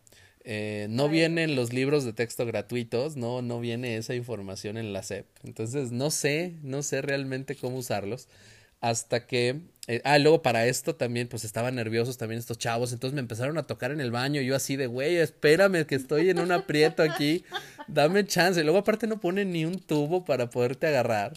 eh, 0.48 0.86
no 0.92 1.10
vienen 1.10 1.56
los 1.56 1.74
libros 1.74 2.06
de 2.06 2.14
texto 2.14 2.46
gratuitos, 2.46 3.18
no, 3.18 3.42
no 3.42 3.60
viene 3.60 3.98
esa 3.98 4.14
información 4.14 4.78
en 4.78 4.94
la 4.94 5.02
SEP. 5.02 5.26
Entonces 5.44 5.92
no 5.92 6.12
sé, 6.12 6.54
no 6.62 6.84
sé 6.84 7.02
realmente 7.02 7.56
cómo 7.56 7.78
usarlos. 7.78 8.28
Hasta 8.80 9.26
que. 9.26 9.62
Eh, 9.88 10.02
ah, 10.04 10.20
luego 10.20 10.44
para 10.44 10.68
esto 10.68 10.96
también, 10.96 11.28
pues 11.28 11.44
estaban 11.44 11.76
nerviosos 11.76 12.18
también 12.18 12.38
estos 12.40 12.60
chavos. 12.60 12.94
Entonces 12.94 13.16
me 13.16 13.22
empezaron 13.22 13.58
a 13.58 13.64
tocar 13.64 13.92
en 13.92 14.00
el 14.02 14.12
baño. 14.12 14.42
Yo 14.42 14.56
así 14.56 14.76
de, 14.76 14.86
güey, 14.86 15.16
espérame, 15.18 15.86
que 15.86 15.96
estoy 15.96 16.30
en 16.30 16.40
un 16.40 16.52
aprieto 16.52 17.02
aquí. 17.02 17.44
Dame 17.88 18.26
chance. 18.26 18.60
Y 18.60 18.64
luego, 18.64 18.80
aparte, 18.80 19.08
no 19.08 19.20
ponen 19.20 19.52
ni 19.52 19.66
un 19.66 19.80
tubo 19.80 20.26
para 20.26 20.52
poderte 20.52 20.86
agarrar. 20.86 21.34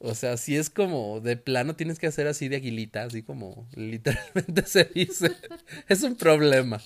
O 0.00 0.14
sea, 0.14 0.36
si 0.36 0.56
es 0.56 0.68
como 0.68 1.20
de 1.20 1.36
plano 1.36 1.76
tienes 1.76 1.98
que 1.98 2.08
hacer 2.08 2.26
así 2.26 2.48
de 2.48 2.56
aguilita, 2.56 3.04
así 3.04 3.22
como 3.22 3.66
literalmente 3.74 4.62
se 4.66 4.84
dice. 4.84 5.32
Es 5.88 6.02
un 6.02 6.16
problema. 6.16 6.82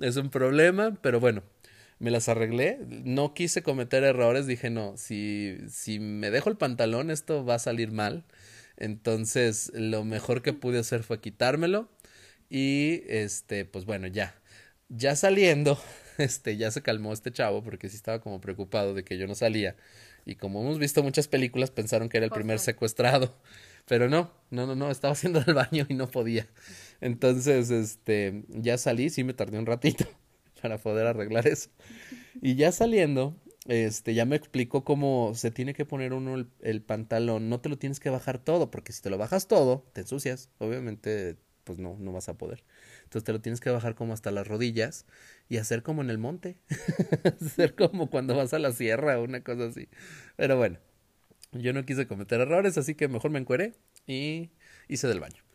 Es 0.00 0.16
un 0.16 0.30
problema, 0.30 0.96
pero 1.02 1.20
bueno, 1.20 1.42
me 1.98 2.10
las 2.10 2.28
arreglé. 2.28 2.78
No 2.88 3.34
quise 3.34 3.62
cometer 3.62 4.04
errores. 4.04 4.46
Dije, 4.46 4.70
no, 4.70 4.96
si, 4.96 5.58
si 5.68 5.98
me 5.98 6.30
dejo 6.30 6.50
el 6.50 6.56
pantalón, 6.56 7.10
esto 7.10 7.44
va 7.44 7.54
a 7.54 7.58
salir 7.58 7.92
mal. 7.92 8.24
Entonces, 8.76 9.72
lo 9.74 10.04
mejor 10.04 10.42
que 10.42 10.52
pude 10.52 10.78
hacer 10.78 11.02
fue 11.02 11.20
quitármelo. 11.20 11.88
Y 12.48 13.02
este, 13.08 13.64
pues 13.64 13.84
bueno, 13.84 14.06
ya. 14.06 14.34
Ya 14.88 15.16
saliendo, 15.16 15.78
este, 16.18 16.56
ya 16.56 16.70
se 16.70 16.82
calmó 16.82 17.12
este 17.12 17.32
chavo 17.32 17.62
porque 17.62 17.88
sí 17.88 17.96
estaba 17.96 18.20
como 18.20 18.40
preocupado 18.40 18.94
de 18.94 19.04
que 19.04 19.18
yo 19.18 19.26
no 19.26 19.34
salía. 19.34 19.76
Y 20.24 20.36
como 20.36 20.60
hemos 20.60 20.78
visto 20.78 21.02
muchas 21.02 21.28
películas, 21.28 21.70
pensaron 21.70 22.08
que 22.08 22.18
era 22.18 22.26
el 22.26 22.32
primer 22.32 22.58
secuestrado. 22.58 23.34
Pero 23.86 24.10
no, 24.10 24.30
no, 24.50 24.66
no, 24.66 24.74
no, 24.74 24.90
estaba 24.90 25.12
haciendo 25.12 25.42
el 25.46 25.54
baño 25.54 25.86
y 25.88 25.94
no 25.94 26.10
podía. 26.10 26.46
Entonces, 27.00 27.70
este, 27.70 28.44
ya 28.48 28.78
salí, 28.78 29.10
sí 29.10 29.24
me 29.24 29.34
tardé 29.34 29.58
un 29.58 29.66
ratito 29.66 30.04
para 30.62 30.78
poder 30.78 31.06
arreglar 31.06 31.46
eso. 31.46 31.70
Y 32.40 32.56
ya 32.56 32.72
saliendo, 32.72 33.36
este, 33.66 34.14
ya 34.14 34.24
me 34.24 34.36
explicó 34.36 34.84
cómo 34.84 35.32
se 35.34 35.50
tiene 35.50 35.74
que 35.74 35.84
poner 35.84 36.12
uno 36.12 36.46
el, 36.60 36.82
pantalón. 36.82 37.48
No 37.48 37.60
te 37.60 37.68
lo 37.68 37.78
tienes 37.78 38.00
que 38.00 38.10
bajar 38.10 38.38
todo, 38.38 38.70
porque 38.70 38.92
si 38.92 39.02
te 39.02 39.10
lo 39.10 39.18
bajas 39.18 39.46
todo, 39.46 39.86
te 39.92 40.00
ensucias. 40.02 40.50
Obviamente, 40.58 41.36
pues 41.64 41.78
no, 41.78 41.96
no 41.98 42.12
vas 42.12 42.28
a 42.28 42.38
poder. 42.38 42.64
Entonces 43.04 43.24
te 43.24 43.32
lo 43.32 43.40
tienes 43.40 43.60
que 43.60 43.70
bajar 43.70 43.94
como 43.94 44.12
hasta 44.12 44.30
las 44.30 44.48
rodillas 44.48 45.06
y 45.48 45.58
hacer 45.58 45.82
como 45.82 46.02
en 46.02 46.10
el 46.10 46.18
monte. 46.18 46.56
hacer 47.42 47.74
como 47.74 48.10
cuando 48.10 48.34
vas 48.34 48.54
a 48.54 48.58
la 48.58 48.72
sierra 48.72 49.20
una 49.20 49.42
cosa 49.42 49.66
así. 49.66 49.88
Pero 50.36 50.56
bueno, 50.56 50.78
yo 51.52 51.72
no 51.72 51.84
quise 51.84 52.06
cometer 52.06 52.40
errores, 52.40 52.78
así 52.78 52.94
que 52.94 53.08
mejor 53.08 53.30
me 53.30 53.38
encueré 53.38 53.74
y 54.06 54.50
hice 54.88 55.08
del 55.08 55.20
baño. 55.20 55.47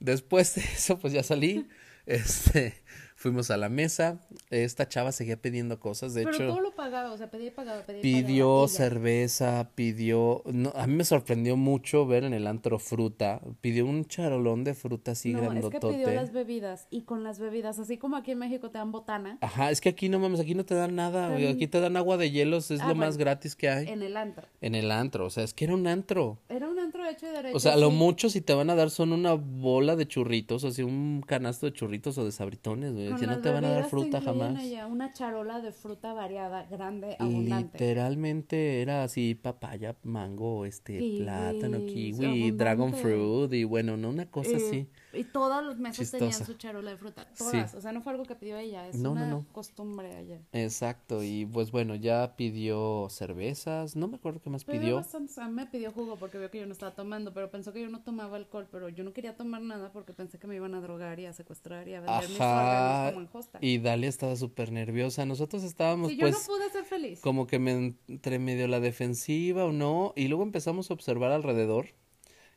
Después 0.00 0.54
de 0.54 0.62
eso, 0.62 0.98
pues 0.98 1.12
ya 1.12 1.22
salí. 1.22 1.68
Este, 2.06 2.82
fuimos 3.18 3.50
a 3.50 3.56
la 3.56 3.68
mesa, 3.68 4.20
esta 4.48 4.88
chava 4.88 5.10
seguía 5.10 5.36
pidiendo 5.42 5.80
cosas, 5.80 6.14
de 6.14 6.22
Pero 6.22 6.36
hecho... 6.36 6.46
todo 6.46 6.60
lo 6.60 6.74
pagaba, 6.76 7.10
o 7.12 7.18
sea, 7.18 7.28
pedía 7.32 7.52
pagaba, 7.52 7.82
pedía 7.82 8.00
Pidió 8.00 8.46
pagaba, 8.46 8.68
cerveza, 8.68 9.70
pidió... 9.74 10.42
No, 10.46 10.72
a 10.76 10.86
mí 10.86 10.94
me 10.94 11.04
sorprendió 11.04 11.56
mucho 11.56 12.06
ver 12.06 12.22
en 12.22 12.32
el 12.32 12.46
antro 12.46 12.78
fruta, 12.78 13.40
pidió 13.60 13.86
un 13.86 14.04
charolón 14.04 14.62
de 14.62 14.74
fruta 14.74 15.10
así 15.12 15.32
No, 15.32 15.38
es 15.40 15.42
que 15.42 15.48
grandotote. 15.50 15.94
pidió 15.94 16.10
las 16.12 16.32
bebidas, 16.32 16.86
y 16.90 17.02
con 17.02 17.24
las 17.24 17.40
bebidas, 17.40 17.80
así 17.80 17.98
como 17.98 18.16
aquí 18.16 18.30
en 18.30 18.38
México 18.38 18.70
te 18.70 18.78
dan 18.78 18.92
botana, 18.92 19.36
Ajá, 19.40 19.72
es 19.72 19.80
que 19.80 19.88
aquí 19.88 20.08
no 20.08 20.20
mames, 20.20 20.38
aquí 20.38 20.54
no 20.54 20.64
te 20.64 20.76
dan 20.76 20.94
nada, 20.94 21.34
aquí 21.34 21.66
te 21.66 21.80
dan 21.80 21.96
agua 21.96 22.18
de 22.18 22.30
hielos, 22.30 22.70
es 22.70 22.80
Ah, 22.80 22.88
lo 22.88 22.94
más 22.94 23.16
gratis 23.16 23.56
que 23.56 23.68
hay. 23.68 23.88
en 23.88 24.02
el 24.02 24.16
antro. 24.16 24.46
En 24.60 24.76
el 24.76 24.92
antro, 24.92 25.26
o 25.26 25.30
sea, 25.30 25.42
es 25.42 25.54
que 25.54 25.64
era 25.64 25.74
un 25.74 25.88
antro. 25.88 26.38
Era 26.48 26.68
un 26.68 26.78
antro 26.78 27.04
hecho 27.04 27.26
y 27.26 27.30
derecho. 27.30 27.56
O 27.56 27.60
sea, 27.60 27.76
lo 27.76 27.90
mucho 27.90 28.30
si 28.30 28.40
te 28.40 28.54
van 28.54 28.70
a 28.70 28.76
dar 28.76 28.90
son 28.90 29.12
una 29.12 29.32
bola 29.32 29.96
de 29.96 30.06
churritos, 30.06 30.62
o 30.62 30.70
sea, 30.70 30.86
un 30.86 31.22
canasto 31.26 31.66
de 31.66 31.72
churritos 31.72 32.16
o 32.18 32.24
de 32.24 32.30
sabritones, 32.30 32.92
güey, 32.92 33.07
Que 33.16 33.26
no 33.26 33.38
te 33.40 33.50
van 33.50 33.64
a 33.64 33.70
dar 33.70 33.84
fruta 33.88 34.20
jamás. 34.20 34.58
allá 34.58 34.86
una 34.86 35.12
charola 35.12 35.60
de 35.60 35.72
fruta 35.72 36.12
variada, 36.12 36.64
grande, 36.70 37.16
abundante. 37.18 37.78
Literalmente 37.78 38.82
era 38.82 39.04
así 39.04 39.34
papaya, 39.34 39.96
mango, 40.02 40.64
este, 40.64 40.98
Kiwis, 40.98 41.20
plátano, 41.22 41.84
kiwi, 41.86 42.24
abundante. 42.24 42.52
dragon 42.52 42.94
fruit 42.94 43.52
y 43.52 43.64
bueno, 43.64 43.96
no 43.96 44.10
una 44.10 44.26
cosa 44.30 44.50
Eh, 44.52 44.56
así. 44.56 44.86
Y 45.12 45.24
todas 45.24 45.64
las 45.64 45.78
mesas 45.78 46.10
tenían 46.10 46.30
Chistosa. 46.30 46.52
su 46.52 46.58
charola 46.58 46.90
de 46.90 46.96
fruta. 46.98 47.26
Sí. 47.32 47.44
Todas. 47.44 47.74
O 47.74 47.80
sea, 47.80 47.92
no 47.92 48.02
fue 48.02 48.12
algo 48.12 48.24
que 48.24 48.34
pidió 48.34 48.58
ella. 48.58 48.86
Es 48.88 48.96
No, 48.96 49.10
no, 49.10 49.12
una 49.12 49.26
no. 49.26 49.46
costumbre 49.52 50.14
allá. 50.14 50.40
Exacto, 50.52 51.22
y 51.22 51.46
pues 51.46 51.70
bueno, 51.70 51.94
ya 51.94 52.36
pidió 52.36 53.08
cervezas, 53.10 53.96
no 53.96 54.06
me 54.08 54.16
acuerdo 54.16 54.40
qué 54.42 54.50
más 54.50 54.64
Pidió 54.64 55.00
mí 55.00 55.50
me 55.50 55.66
pidió 55.66 55.92
jugo 55.92 56.16
porque 56.16 56.38
vio 56.38 56.50
que 56.50 56.58
yo 56.60 56.66
no 56.66 56.72
estaba 56.72 56.94
tomando, 56.94 57.32
pero 57.32 57.50
pensó 57.50 57.72
que 57.72 57.80
yo 57.80 57.88
no 57.88 58.02
tomaba 58.02 58.36
alcohol, 58.36 58.68
pero 58.70 58.88
yo 58.88 59.02
no 59.04 59.12
quería 59.12 59.36
tomar 59.36 59.62
nada 59.62 59.92
porque 59.92 60.12
pensé 60.12 60.38
que 60.38 60.46
me 60.46 60.56
iban 60.56 60.74
a 60.74 60.80
drogar 60.80 61.18
y 61.20 61.26
a 61.26 61.32
secuestrar 61.32 61.88
y 61.88 61.94
a 61.94 62.00
vender 62.00 62.28
mis 62.28 62.40
órganos 62.40 63.12
como 63.14 63.20
en 63.26 63.28
hosta. 63.32 63.58
y 63.62 63.78
Dalia 63.78 64.08
estaba 64.08 64.36
súper 64.36 64.72
nerviosa. 64.72 65.24
Nosotros 65.26 65.62
estábamos 65.64 66.08
Sí, 66.10 66.16
yo 66.16 66.22
pues 66.28 66.34
no 66.34 66.54
pude 66.54 66.70
ser 66.70 66.84
feliz. 66.84 67.20
como 67.20 67.46
que 67.46 67.58
me 67.58 67.96
entre 68.08 68.38
medio 68.38 68.68
la 68.68 68.80
defensiva 68.80 69.64
o 69.64 69.72
no, 69.72 70.12
y 70.16 70.28
luego 70.28 70.42
empezamos 70.42 70.90
a 70.90 70.94
observar 70.94 71.32
alrededor. 71.32 71.86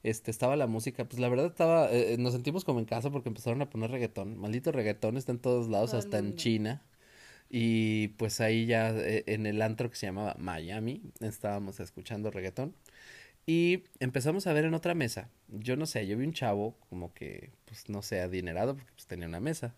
Este, 0.03 0.31
estaba 0.31 0.55
la 0.55 0.67
música, 0.67 1.05
pues 1.05 1.19
la 1.19 1.29
verdad 1.29 1.47
estaba, 1.47 1.91
eh, 1.91 2.15
nos 2.17 2.33
sentimos 2.33 2.65
como 2.65 2.79
en 2.79 2.85
casa 2.85 3.11
porque 3.11 3.29
empezaron 3.29 3.61
a 3.61 3.69
poner 3.69 3.91
reggaetón. 3.91 4.37
Maldito 4.37 4.71
reggaetón 4.71 5.17
está 5.17 5.31
en 5.31 5.39
todos 5.39 5.69
lados, 5.69 5.91
Todo 5.91 5.99
hasta 5.99 6.17
en. 6.19 6.35
China. 6.35 6.83
Y 7.49 8.09
pues 8.09 8.41
ahí 8.41 8.65
ya 8.65 8.91
eh, 8.91 9.23
en 9.27 9.45
el 9.45 9.61
antro 9.61 9.89
que 9.89 9.97
se 9.97 10.07
llamaba 10.07 10.35
Miami, 10.39 11.01
estábamos 11.19 11.79
escuchando 11.79 12.31
reggaetón. 12.31 12.73
Y 13.45 13.83
empezamos 13.99 14.47
a 14.47 14.53
ver 14.53 14.65
en 14.65 14.73
otra 14.73 14.95
mesa. 14.95 15.29
Yo 15.49 15.75
no 15.75 15.85
sé, 15.85 16.07
yo 16.07 16.17
vi 16.17 16.25
un 16.25 16.33
chavo 16.33 16.77
como 16.89 17.13
que, 17.13 17.51
pues 17.65 17.89
no 17.89 18.01
sé, 18.01 18.21
adinerado, 18.21 18.75
porque 18.75 18.91
pues 18.93 19.07
tenía 19.07 19.27
una 19.27 19.39
mesa. 19.39 19.75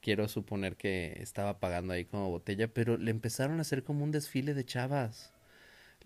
Quiero 0.00 0.28
suponer 0.28 0.76
que 0.76 1.18
estaba 1.22 1.58
pagando 1.60 1.92
ahí 1.94 2.04
como 2.04 2.30
botella, 2.30 2.68
pero 2.68 2.96
le 2.98 3.10
empezaron 3.10 3.58
a 3.58 3.62
hacer 3.62 3.84
como 3.84 4.04
un 4.04 4.12
desfile 4.12 4.54
de 4.54 4.64
chavas. 4.64 5.32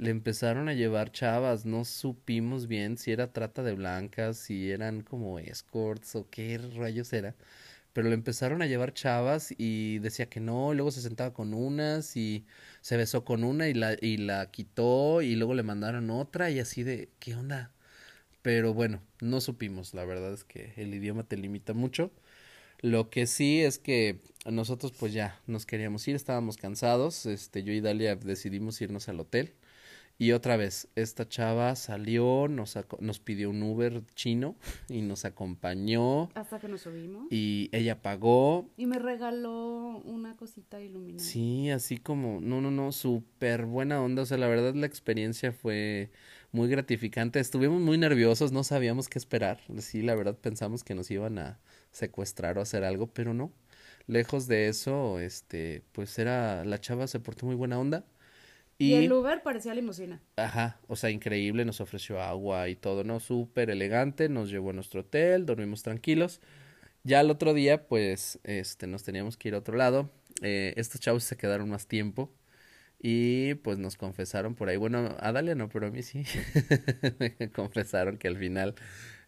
Le 0.01 0.11
empezaron 0.11 0.71
a 0.71 0.75
llevar 0.75 1.13
chavas, 1.13 1.67
no 1.67 1.85
supimos 1.85 2.67
bien 2.67 2.97
si 2.97 3.13
era 3.13 3.33
trata 3.35 3.63
de 3.63 3.75
blancas, 3.75 4.39
si 4.39 4.71
eran 4.71 5.03
como 5.03 5.39
escorts 5.39 6.17
o 6.17 6.27
qué 6.31 6.57
rayos 6.59 7.13
era. 7.13 7.35
Pero 7.93 8.09
le 8.09 8.15
empezaron 8.15 8.63
a 8.63 8.67
llevar 8.67 8.95
chavas 8.95 9.55
y 9.59 9.99
decía 9.99 10.31
que 10.31 10.41
no, 10.41 10.73
y 10.73 10.77
luego 10.77 10.91
se 10.91 11.03
sentaba 11.03 11.35
con 11.35 11.53
unas 11.55 12.17
y 12.17 12.47
se 12.81 12.97
besó 12.97 13.25
con 13.27 13.45
una 13.45 13.69
y 13.69 13.75
la, 13.75 13.97
y 14.01 14.17
la 14.17 14.51
quitó 14.51 15.21
y 15.23 15.37
luego 15.37 15.55
le 15.55 15.63
mandaron 15.65 16.11
otra 16.11 16.51
y 16.51 16.61
así 16.61 16.83
de, 16.83 17.11
¿qué 17.19 17.35
onda? 17.35 17.73
Pero 18.43 18.75
bueno, 18.75 19.03
no 19.21 19.41
supimos, 19.43 19.95
la 19.95 20.05
verdad 20.07 20.33
es 20.35 20.45
que 20.45 20.73
el 20.77 20.95
idioma 20.95 21.25
te 21.25 21.37
limita 21.37 21.75
mucho. 21.75 22.11
Lo 22.81 23.11
que 23.11 23.27
sí 23.27 23.63
es 23.63 23.79
que 23.79 24.21
nosotros 24.47 24.93
pues 24.99 25.13
ya 25.13 25.41
nos 25.47 25.67
queríamos 25.67 26.09
ir, 26.09 26.17
estábamos 26.17 26.57
cansados, 26.57 27.27
este, 27.27 27.65
yo 27.65 27.73
y 27.75 27.81
Dalia 27.83 28.17
decidimos 28.17 28.81
irnos 28.81 29.09
al 29.11 29.21
hotel. 29.21 29.55
Y 30.21 30.33
otra 30.33 30.59
vez, 30.59 30.87
esta 30.97 31.27
chava 31.27 31.75
salió, 31.77 32.47
nos, 32.47 32.79
nos 32.99 33.21
pidió 33.21 33.49
un 33.49 33.63
Uber 33.63 34.03
chino 34.15 34.55
y 34.91 35.01
nos 35.01 35.25
acompañó 35.25 36.29
Hasta 36.35 36.59
que 36.61 36.69
nos 36.69 36.83
subimos. 36.83 37.27
y 37.31 37.71
ella 37.73 38.03
pagó. 38.03 38.69
Y 38.77 38.85
me 38.85 38.99
regaló 38.99 40.03
una 40.05 40.37
cosita 40.37 40.79
iluminada. 40.83 41.25
Sí, 41.25 41.71
así 41.71 41.97
como, 41.97 42.43
no, 42.43 42.61
no, 42.61 42.71
no, 42.71 42.93
súper 42.93 43.65
buena 43.65 44.03
onda. 44.03 44.21
O 44.21 44.27
sea, 44.27 44.37
la 44.37 44.47
verdad 44.47 44.75
la 44.75 44.85
experiencia 44.85 45.53
fue 45.53 46.11
muy 46.53 46.69
gratificante. 46.69 47.41
Estuvimos 47.41 47.81
muy 47.81 47.97
nerviosos, 47.97 48.53
no 48.53 48.63
sabíamos 48.63 49.09
qué 49.09 49.19
esperar. 49.19 49.61
Sí, 49.79 50.03
la 50.03 50.15
verdad 50.15 50.37
pensamos 50.37 50.85
que 50.85 50.95
nos 50.95 51.11
iban 51.11 51.39
a 51.39 51.61
secuestrar 51.93 52.59
o 52.59 52.61
hacer 52.61 52.85
algo, 52.85 53.07
pero 53.07 53.33
no. 53.33 53.55
Lejos 54.07 54.49
de 54.49 54.69
eso, 54.69 55.19
este, 55.19 55.83
pues 55.93 56.19
era, 56.19 56.63
la 56.67 56.79
chava 56.79 57.07
se 57.07 57.21
portó 57.21 57.47
muy 57.47 57.55
buena 57.55 57.79
onda. 57.79 58.05
Y, 58.81 58.95
Y, 58.95 58.95
el 58.95 59.13
Uber 59.13 59.43
parecía 59.43 59.75
limusina. 59.75 60.23
ajá, 60.37 60.81
o 60.89 60.97
sea, 60.97 61.11
increíble, 61.11 61.65
nos 61.65 61.81
ofreció 61.81 62.21
agua 62.21 62.69
y 62.69 62.77
todo, 62.77 63.05
¿no? 63.05 63.21
Súper 63.21 63.71
elegante, 63.71 64.29
nos 64.29 64.51
llevó 64.51 64.71
a 64.71 64.73
nuestro 64.73 65.03
hotel, 65.03 65.45
dormimos 65.47 65.83
tranquilos. 65.83 66.41
Ya 67.05 67.21
el 67.21 67.31
otro 67.31 67.55
día, 67.55 67.87
pues, 67.89 68.39
este, 68.45 68.87
nos 68.87 69.03
teníamos 69.05 69.37
que 69.37 69.49
ir 69.49 69.55
a 69.55 69.59
otro 69.59 69.77
lado. 69.77 70.11
Eh, 70.43 70.75
estos 70.77 71.01
chavos 71.01 71.25
se 71.25 71.37
quedaron 71.37 71.69
más 71.69 71.87
tiempo 71.87 72.33
y 72.99 73.55
pues 73.57 73.79
nos 73.79 73.97
confesaron 73.97 74.55
por 74.55 74.69
ahí. 74.69 74.77
Bueno, 74.77 75.17
a 75.21 75.33
Dalia 75.33 75.55
no, 75.55 75.69
pero 75.69 75.87
a 75.89 75.91
mí 75.91 76.03
sí. 76.03 76.25
Me 77.19 77.51
confesaron 77.53 78.19
que 78.19 78.29
al 78.29 78.37
final 78.37 78.75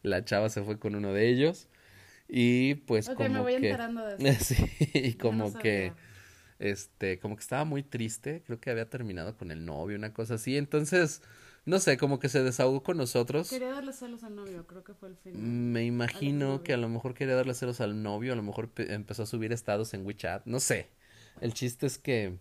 la 0.03 0.24
chava 0.24 0.48
se 0.50 0.62
fue 0.62 0.78
con 0.78 0.94
uno 0.94 1.12
de 1.12 1.28
ellos 1.28 1.68
y 2.28 2.76
pues 2.76 3.09
ok, 3.09 3.16
como 3.16 3.28
me 3.28 3.40
voy 3.40 3.57
que 3.57 3.68
enterando 3.68 4.07
de 4.07 4.28
eso. 4.30 4.44
sí, 4.55 4.90
y 4.94 5.14
como 5.14 5.50
no 5.50 5.59
que 5.59 5.88
sabía. 5.88 6.11
Este, 6.62 7.18
como 7.18 7.34
que 7.34 7.42
estaba 7.42 7.64
muy 7.64 7.82
triste, 7.82 8.42
creo 8.46 8.60
que 8.60 8.70
había 8.70 8.88
terminado 8.88 9.36
con 9.36 9.50
el 9.50 9.66
novio, 9.66 9.96
una 9.96 10.14
cosa 10.14 10.34
así, 10.34 10.56
entonces, 10.56 11.20
no 11.64 11.80
sé, 11.80 11.98
como 11.98 12.20
que 12.20 12.28
se 12.28 12.42
desahogó 12.42 12.84
con 12.84 12.96
nosotros. 12.96 13.50
Quería 13.50 13.72
darle 13.72 13.92
celos 13.92 14.22
al 14.22 14.36
novio, 14.36 14.64
creo 14.68 14.84
que 14.84 14.94
fue 14.94 15.08
el 15.08 15.16
fin. 15.16 15.72
Me 15.72 15.84
imagino 15.84 16.62
que 16.62 16.72
a 16.72 16.76
lo 16.76 16.88
mejor 16.88 17.14
quería 17.14 17.34
darle 17.34 17.54
celos 17.54 17.80
al 17.80 18.02
novio, 18.04 18.32
a 18.32 18.36
lo 18.36 18.44
mejor 18.44 18.70
empezó 18.76 19.24
a 19.24 19.26
subir 19.26 19.52
estados 19.52 19.92
en 19.92 20.06
WeChat, 20.06 20.46
no 20.46 20.60
sé. 20.60 20.88
El 21.40 21.52
chiste 21.52 21.86
es 21.86 21.98
que 21.98 22.38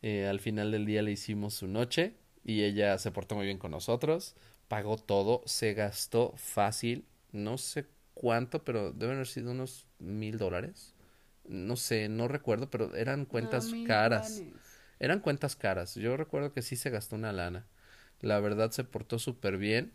eh, 0.00 0.26
al 0.26 0.40
final 0.40 0.72
del 0.72 0.86
día 0.86 1.02
le 1.02 1.12
hicimos 1.12 1.52
su 1.52 1.66
noche 1.66 2.14
y 2.44 2.62
ella 2.62 2.96
se 2.96 3.10
portó 3.10 3.34
muy 3.34 3.44
bien 3.44 3.58
con 3.58 3.72
nosotros, 3.72 4.34
pagó 4.68 4.96
todo, 4.96 5.42
se 5.44 5.74
gastó 5.74 6.32
fácil, 6.36 7.04
no 7.32 7.58
sé 7.58 7.84
cuánto, 8.14 8.64
pero 8.64 8.92
deben 8.92 9.16
haber 9.16 9.26
sido 9.26 9.50
unos 9.50 9.86
mil 9.98 10.38
dólares. 10.38 10.94
No 11.48 11.76
sé, 11.76 12.08
no 12.08 12.28
recuerdo, 12.28 12.70
pero 12.70 12.94
eran 12.94 13.24
cuentas 13.24 13.72
caras. 13.86 14.42
Eran 15.00 15.20
cuentas 15.20 15.56
caras. 15.56 15.94
Yo 15.94 16.16
recuerdo 16.16 16.52
que 16.52 16.62
sí 16.62 16.76
se 16.76 16.90
gastó 16.90 17.16
una 17.16 17.32
lana. 17.32 17.66
La 18.20 18.40
verdad 18.40 18.70
se 18.70 18.84
portó 18.84 19.18
súper 19.18 19.58
bien. 19.58 19.92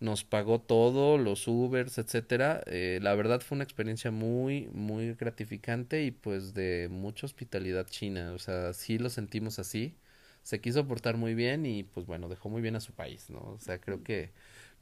Nos 0.00 0.24
pagó 0.24 0.60
todo, 0.60 1.16
los 1.18 1.46
Ubers, 1.48 1.98
etcétera. 1.98 2.62
Eh, 2.66 2.98
la 3.02 3.14
verdad 3.14 3.40
fue 3.40 3.56
una 3.56 3.64
experiencia 3.64 4.10
muy, 4.10 4.68
muy 4.72 5.14
gratificante 5.14 6.02
y 6.04 6.10
pues 6.10 6.54
de 6.54 6.88
mucha 6.90 7.26
hospitalidad 7.26 7.86
china. 7.86 8.32
O 8.32 8.38
sea, 8.38 8.72
sí 8.74 8.98
lo 8.98 9.10
sentimos 9.10 9.58
así. 9.58 9.96
Se 10.42 10.60
quiso 10.60 10.86
portar 10.88 11.16
muy 11.16 11.34
bien 11.34 11.66
y 11.66 11.84
pues 11.84 12.06
bueno, 12.06 12.28
dejó 12.28 12.48
muy 12.48 12.62
bien 12.62 12.74
a 12.76 12.80
su 12.80 12.92
país, 12.94 13.30
¿no? 13.30 13.40
O 13.40 13.58
sea, 13.60 13.80
creo 13.80 14.02
que 14.02 14.32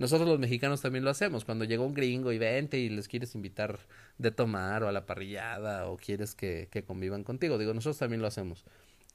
nosotros 0.00 0.26
los 0.26 0.38
mexicanos 0.38 0.80
también 0.80 1.04
lo 1.04 1.10
hacemos. 1.10 1.44
Cuando 1.44 1.66
llega 1.66 1.84
un 1.84 1.92
gringo 1.92 2.32
y 2.32 2.38
vente 2.38 2.78
y 2.78 2.88
les 2.88 3.06
quieres 3.06 3.34
invitar 3.34 3.78
de 4.16 4.30
tomar 4.30 4.82
o 4.82 4.88
a 4.88 4.92
la 4.92 5.04
parrillada 5.04 5.90
o 5.90 5.98
quieres 5.98 6.34
que, 6.34 6.68
que 6.70 6.82
convivan 6.84 7.22
contigo. 7.22 7.58
Digo, 7.58 7.74
nosotros 7.74 7.98
también 7.98 8.22
lo 8.22 8.26
hacemos. 8.26 8.64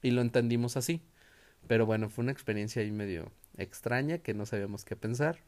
Y 0.00 0.12
lo 0.12 0.20
entendimos 0.20 0.76
así. 0.76 1.02
Pero 1.66 1.86
bueno, 1.86 2.08
fue 2.08 2.22
una 2.22 2.30
experiencia 2.30 2.82
ahí 2.82 2.92
medio 2.92 3.32
extraña 3.56 4.18
que 4.18 4.32
no 4.32 4.46
sabíamos 4.46 4.84
qué 4.84 4.94
pensar. 4.94 5.40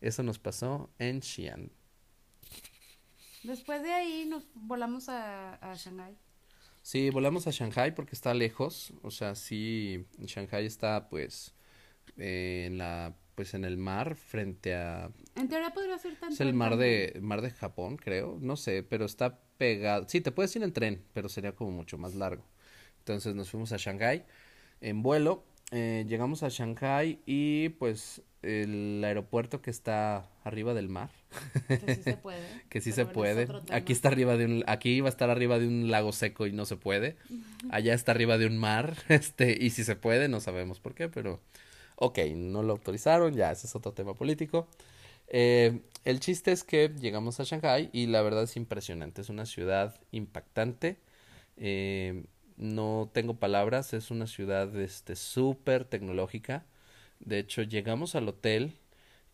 Eso 0.00 0.22
nos 0.22 0.38
pasó 0.38 0.88
en 0.98 1.20
Xi'an. 1.20 1.70
Después 3.42 3.82
de 3.82 3.92
ahí 3.92 4.24
nos 4.24 4.44
volamos 4.54 5.10
a, 5.10 5.56
a 5.56 5.74
Shanghai. 5.74 6.16
Sí, 6.80 7.10
volamos 7.10 7.46
a 7.46 7.50
Shanghai 7.50 7.94
porque 7.94 8.14
está 8.14 8.32
lejos. 8.32 8.94
O 9.02 9.10
sea, 9.10 9.34
sí, 9.34 10.06
Shanghai 10.20 10.64
está 10.64 11.10
pues 11.10 11.54
en 12.16 12.78
la 12.78 13.14
pues 13.36 13.54
en 13.54 13.64
el 13.64 13.76
mar 13.76 14.16
frente 14.16 14.74
a 14.74 15.10
en 15.36 15.48
teoría 15.48 15.70
podría 15.70 15.96
ser 15.98 16.16
tanto 16.16 16.34
es 16.34 16.40
el 16.40 16.52
mar 16.54 16.76
de 16.76 17.16
mar 17.22 17.42
de 17.42 17.52
Japón 17.52 17.96
creo 17.96 18.38
no 18.40 18.56
sé 18.56 18.82
pero 18.82 19.04
está 19.04 19.38
pegado 19.58 20.08
sí 20.08 20.20
te 20.20 20.32
puedes 20.32 20.56
ir 20.56 20.64
en 20.64 20.72
tren 20.72 21.04
pero 21.12 21.28
sería 21.28 21.52
como 21.52 21.70
mucho 21.70 21.98
más 21.98 22.16
largo 22.16 22.44
entonces 22.98 23.36
nos 23.36 23.50
fuimos 23.50 23.70
a 23.72 23.76
Shanghai 23.76 24.24
en 24.80 25.02
vuelo 25.04 25.44
eh, 25.70 26.04
llegamos 26.08 26.42
a 26.42 26.48
Shanghai 26.48 27.20
y 27.26 27.70
pues 27.70 28.22
el 28.42 29.02
aeropuerto 29.04 29.60
que 29.60 29.70
está 29.70 30.28
arriba 30.44 30.74
del 30.74 30.88
mar. 30.88 31.10
Que 31.66 31.94
sí 31.96 32.02
se 32.02 32.16
puede. 32.22 32.46
que 32.68 32.80
sí 32.80 32.92
se 32.92 33.06
puede. 33.06 33.48
Aquí 33.70 33.92
está 33.92 34.08
arriba 34.08 34.36
de 34.36 34.44
un, 34.44 34.64
aquí 34.66 34.90
iba 34.90 35.08
a 35.08 35.10
estar 35.10 35.30
arriba 35.30 35.58
de 35.58 35.66
un 35.66 35.90
lago 35.90 36.12
seco 36.12 36.46
y 36.46 36.52
no 36.52 36.64
se 36.64 36.76
puede. 36.76 37.16
Allá 37.70 37.94
está 37.94 38.12
arriba 38.12 38.38
de 38.38 38.46
un 38.46 38.56
mar, 38.58 38.96
este, 39.08 39.56
y 39.60 39.70
si 39.70 39.84
se 39.84 39.96
puede, 39.96 40.28
no 40.28 40.40
sabemos 40.40 40.78
por 40.78 40.94
qué, 40.94 41.08
pero 41.08 41.40
ok, 41.96 42.18
no 42.34 42.62
lo 42.62 42.72
autorizaron, 42.74 43.34
ya 43.34 43.50
ese 43.52 43.66
es 43.66 43.74
otro 43.74 43.92
tema 43.92 44.14
político. 44.14 44.68
Eh, 45.28 45.80
el 46.04 46.20
chiste 46.20 46.52
es 46.52 46.62
que 46.62 46.92
llegamos 47.00 47.40
a 47.40 47.44
Shanghai 47.44 47.90
y 47.92 48.06
la 48.06 48.22
verdad 48.22 48.44
es 48.44 48.56
impresionante, 48.56 49.22
es 49.22 49.28
una 49.28 49.46
ciudad 49.46 49.98
impactante. 50.12 50.98
Eh, 51.56 52.24
no 52.56 53.10
tengo 53.12 53.34
palabras, 53.34 53.92
es 53.92 54.10
una 54.10 54.26
ciudad 54.26 54.74
este 54.76 55.16
súper 55.16 55.84
tecnológica. 55.84 56.64
De 57.20 57.38
hecho, 57.38 57.62
llegamos 57.62 58.14
al 58.14 58.28
hotel 58.28 58.78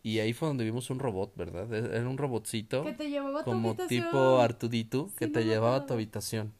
y 0.01 0.19
ahí 0.19 0.33
fue 0.33 0.47
donde 0.47 0.63
vimos 0.65 0.89
un 0.89 0.99
robot, 0.99 1.35
¿verdad? 1.35 1.71
E-, 1.73 1.97
era 1.97 2.09
un 2.09 2.17
robotcito 2.17 2.83
que 2.83 2.93
te 2.93 3.09
llevaba 3.09 3.41
a 3.41 3.43
tu 3.43 3.51
como 3.51 3.75
tipo 3.75 4.39
Artudito 4.39 5.09
que 5.17 5.27
te 5.27 5.45
llevaba 5.45 5.77
a 5.77 5.85
tu 5.85 5.93
habitación. 5.93 6.53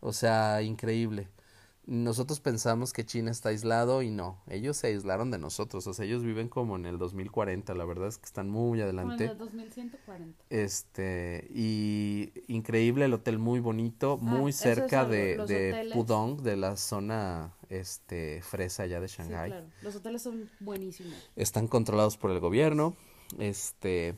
O 0.00 0.12
sea, 0.12 0.62
increíble 0.62 1.28
nosotros 1.88 2.40
pensamos 2.40 2.92
que 2.92 3.06
China 3.06 3.30
está 3.30 3.48
aislado 3.48 4.02
y 4.02 4.10
no, 4.10 4.42
ellos 4.46 4.76
se 4.76 4.88
aislaron 4.88 5.30
de 5.30 5.38
nosotros, 5.38 5.86
o 5.86 5.94
sea, 5.94 6.04
ellos 6.04 6.22
viven 6.22 6.50
como 6.50 6.76
en 6.76 6.84
el 6.84 6.98
2040, 6.98 7.74
la 7.74 7.84
verdad 7.86 8.08
es 8.08 8.18
que 8.18 8.26
están 8.26 8.50
muy 8.50 8.82
adelante. 8.82 9.24
en 9.24 9.30
el 9.30 9.38
2140. 9.38 10.44
Este, 10.50 11.48
y 11.50 12.30
increíble 12.46 13.06
el 13.06 13.14
hotel 13.14 13.38
muy 13.38 13.60
bonito, 13.60 14.18
ah, 14.20 14.24
muy 14.24 14.52
cerca 14.52 15.06
de, 15.06 15.38
de 15.46 15.90
Pudong, 15.94 16.42
de 16.42 16.58
la 16.58 16.76
zona 16.76 17.54
este 17.70 18.42
fresa 18.42 18.82
allá 18.82 19.00
de 19.00 19.08
Shanghai. 19.08 19.48
claro. 19.48 19.66
Los 19.80 19.96
hoteles 19.96 20.20
son 20.20 20.50
buenísimos. 20.60 21.14
Están 21.36 21.68
controlados 21.68 22.18
por 22.18 22.30
el 22.30 22.40
gobierno. 22.40 22.96
Este, 23.38 24.14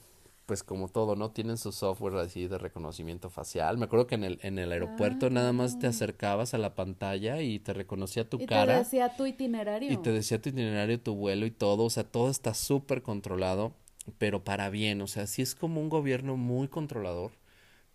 pues 0.51 0.65
como 0.65 0.89
todo, 0.89 1.15
¿no? 1.15 1.31
Tienen 1.31 1.59
su 1.59 1.71
software 1.71 2.17
así 2.17 2.49
de 2.49 2.59
reconocimiento 2.59 3.31
facial. 3.31 3.79
Me 3.79 3.85
acuerdo 3.85 4.09
que 4.09 4.17
en 4.17 4.25
el, 4.25 4.41
en 4.43 4.59
el 4.59 4.73
aeropuerto 4.73 5.31
nada 5.31 5.53
más 5.53 5.79
te 5.79 5.87
ah. 5.87 5.91
acercabas 5.91 6.55
a 6.55 6.59
la 6.59 6.75
pantalla 6.75 7.41
y 7.41 7.61
te 7.61 7.73
reconocía 7.73 8.29
tu 8.29 8.45
cara. 8.47 8.65
Y 8.65 8.67
te 8.67 8.79
decía 8.81 9.17
tu 9.17 9.27
itinerario. 9.27 9.93
Y 9.93 9.97
te 9.99 10.11
decía 10.11 10.43
tu 10.43 10.49
itinerario, 10.49 10.99
tu 10.99 11.15
vuelo 11.15 11.47
y 11.47 11.53
todo. 11.53 11.85
O 11.85 11.91
sea, 11.91 12.03
todo 12.03 12.31
está 12.31 12.53
súper 12.55 13.03
controlado, 13.03 13.75
pero 14.19 14.43
para 14.43 14.71
bien. 14.71 15.03
O 15.03 15.07
sea, 15.07 15.29
sí 15.29 15.41
es 15.41 15.55
como 15.55 15.81
un 15.81 15.89
gobierno 15.89 16.37
muy 16.37 16.67
controlador, 16.67 17.31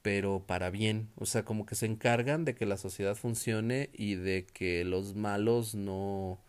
pero 0.01 0.45
para 0.47 0.70
bien. 0.70 1.10
O 1.18 1.26
sea, 1.26 1.43
como 1.43 1.66
que 1.66 1.76
se 1.76 1.88
encargan 1.88 2.45
de 2.45 2.56
que 2.56 2.66
la 2.66 2.78
sociedad 2.78 3.16
funcione 3.16 3.89
y 3.91 4.16
de 4.16 4.45
que 4.45 4.86
los 4.86 5.14
malos 5.14 5.76
no 5.76 6.39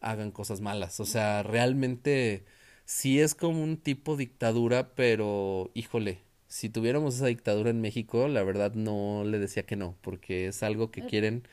hagan 0.00 0.30
cosas 0.30 0.60
malas. 0.60 1.00
O 1.00 1.06
sea, 1.06 1.42
realmente 1.42 2.44
sí 2.90 3.20
es 3.20 3.36
como 3.36 3.62
un 3.62 3.76
tipo 3.76 4.16
dictadura, 4.16 4.94
pero 4.96 5.70
híjole, 5.74 6.18
si 6.48 6.68
tuviéramos 6.68 7.14
esa 7.14 7.26
dictadura 7.26 7.70
en 7.70 7.80
México, 7.80 8.26
la 8.26 8.42
verdad 8.42 8.74
no 8.74 9.22
le 9.24 9.38
decía 9.38 9.64
que 9.64 9.76
no, 9.76 9.96
porque 10.00 10.48
es 10.48 10.64
algo 10.64 10.90
que 10.90 11.06
quieren 11.06 11.44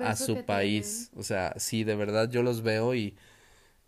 a 0.00 0.16
su 0.16 0.44
país. 0.46 1.10
O 1.14 1.22
sea, 1.22 1.52
sí, 1.58 1.84
de 1.84 1.94
verdad 1.96 2.30
yo 2.30 2.42
los 2.42 2.62
veo 2.62 2.94
y 2.94 3.14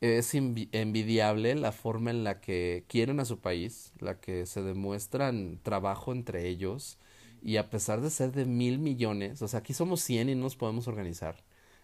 es 0.03 0.35
envidiable 0.35 1.55
la 1.55 1.73
forma 1.73 2.11
en 2.11 2.25
la 2.25 2.41
que 2.43 2.85
quieren 2.89 3.21
a 3.21 3.25
su 3.25 3.41
país, 3.41 3.95
la 4.01 4.21
que 4.21 4.45
se 4.45 4.63
demuestran 4.63 5.59
trabajo 5.63 6.13
entre 6.13 6.47
ellos 6.47 6.99
y 7.43 7.57
a 7.57 7.71
pesar 7.71 8.03
de 8.03 8.11
ser 8.11 8.33
de 8.33 8.45
mil 8.45 8.79
millones, 8.79 9.41
o 9.41 9.49
sea, 9.49 9.61
aquí 9.61 9.73
somos 9.73 10.03
cien 10.03 10.29
y 10.29 10.35
no 10.35 10.43
nos 10.43 10.57
podemos 10.57 10.89
organizar 10.89 11.37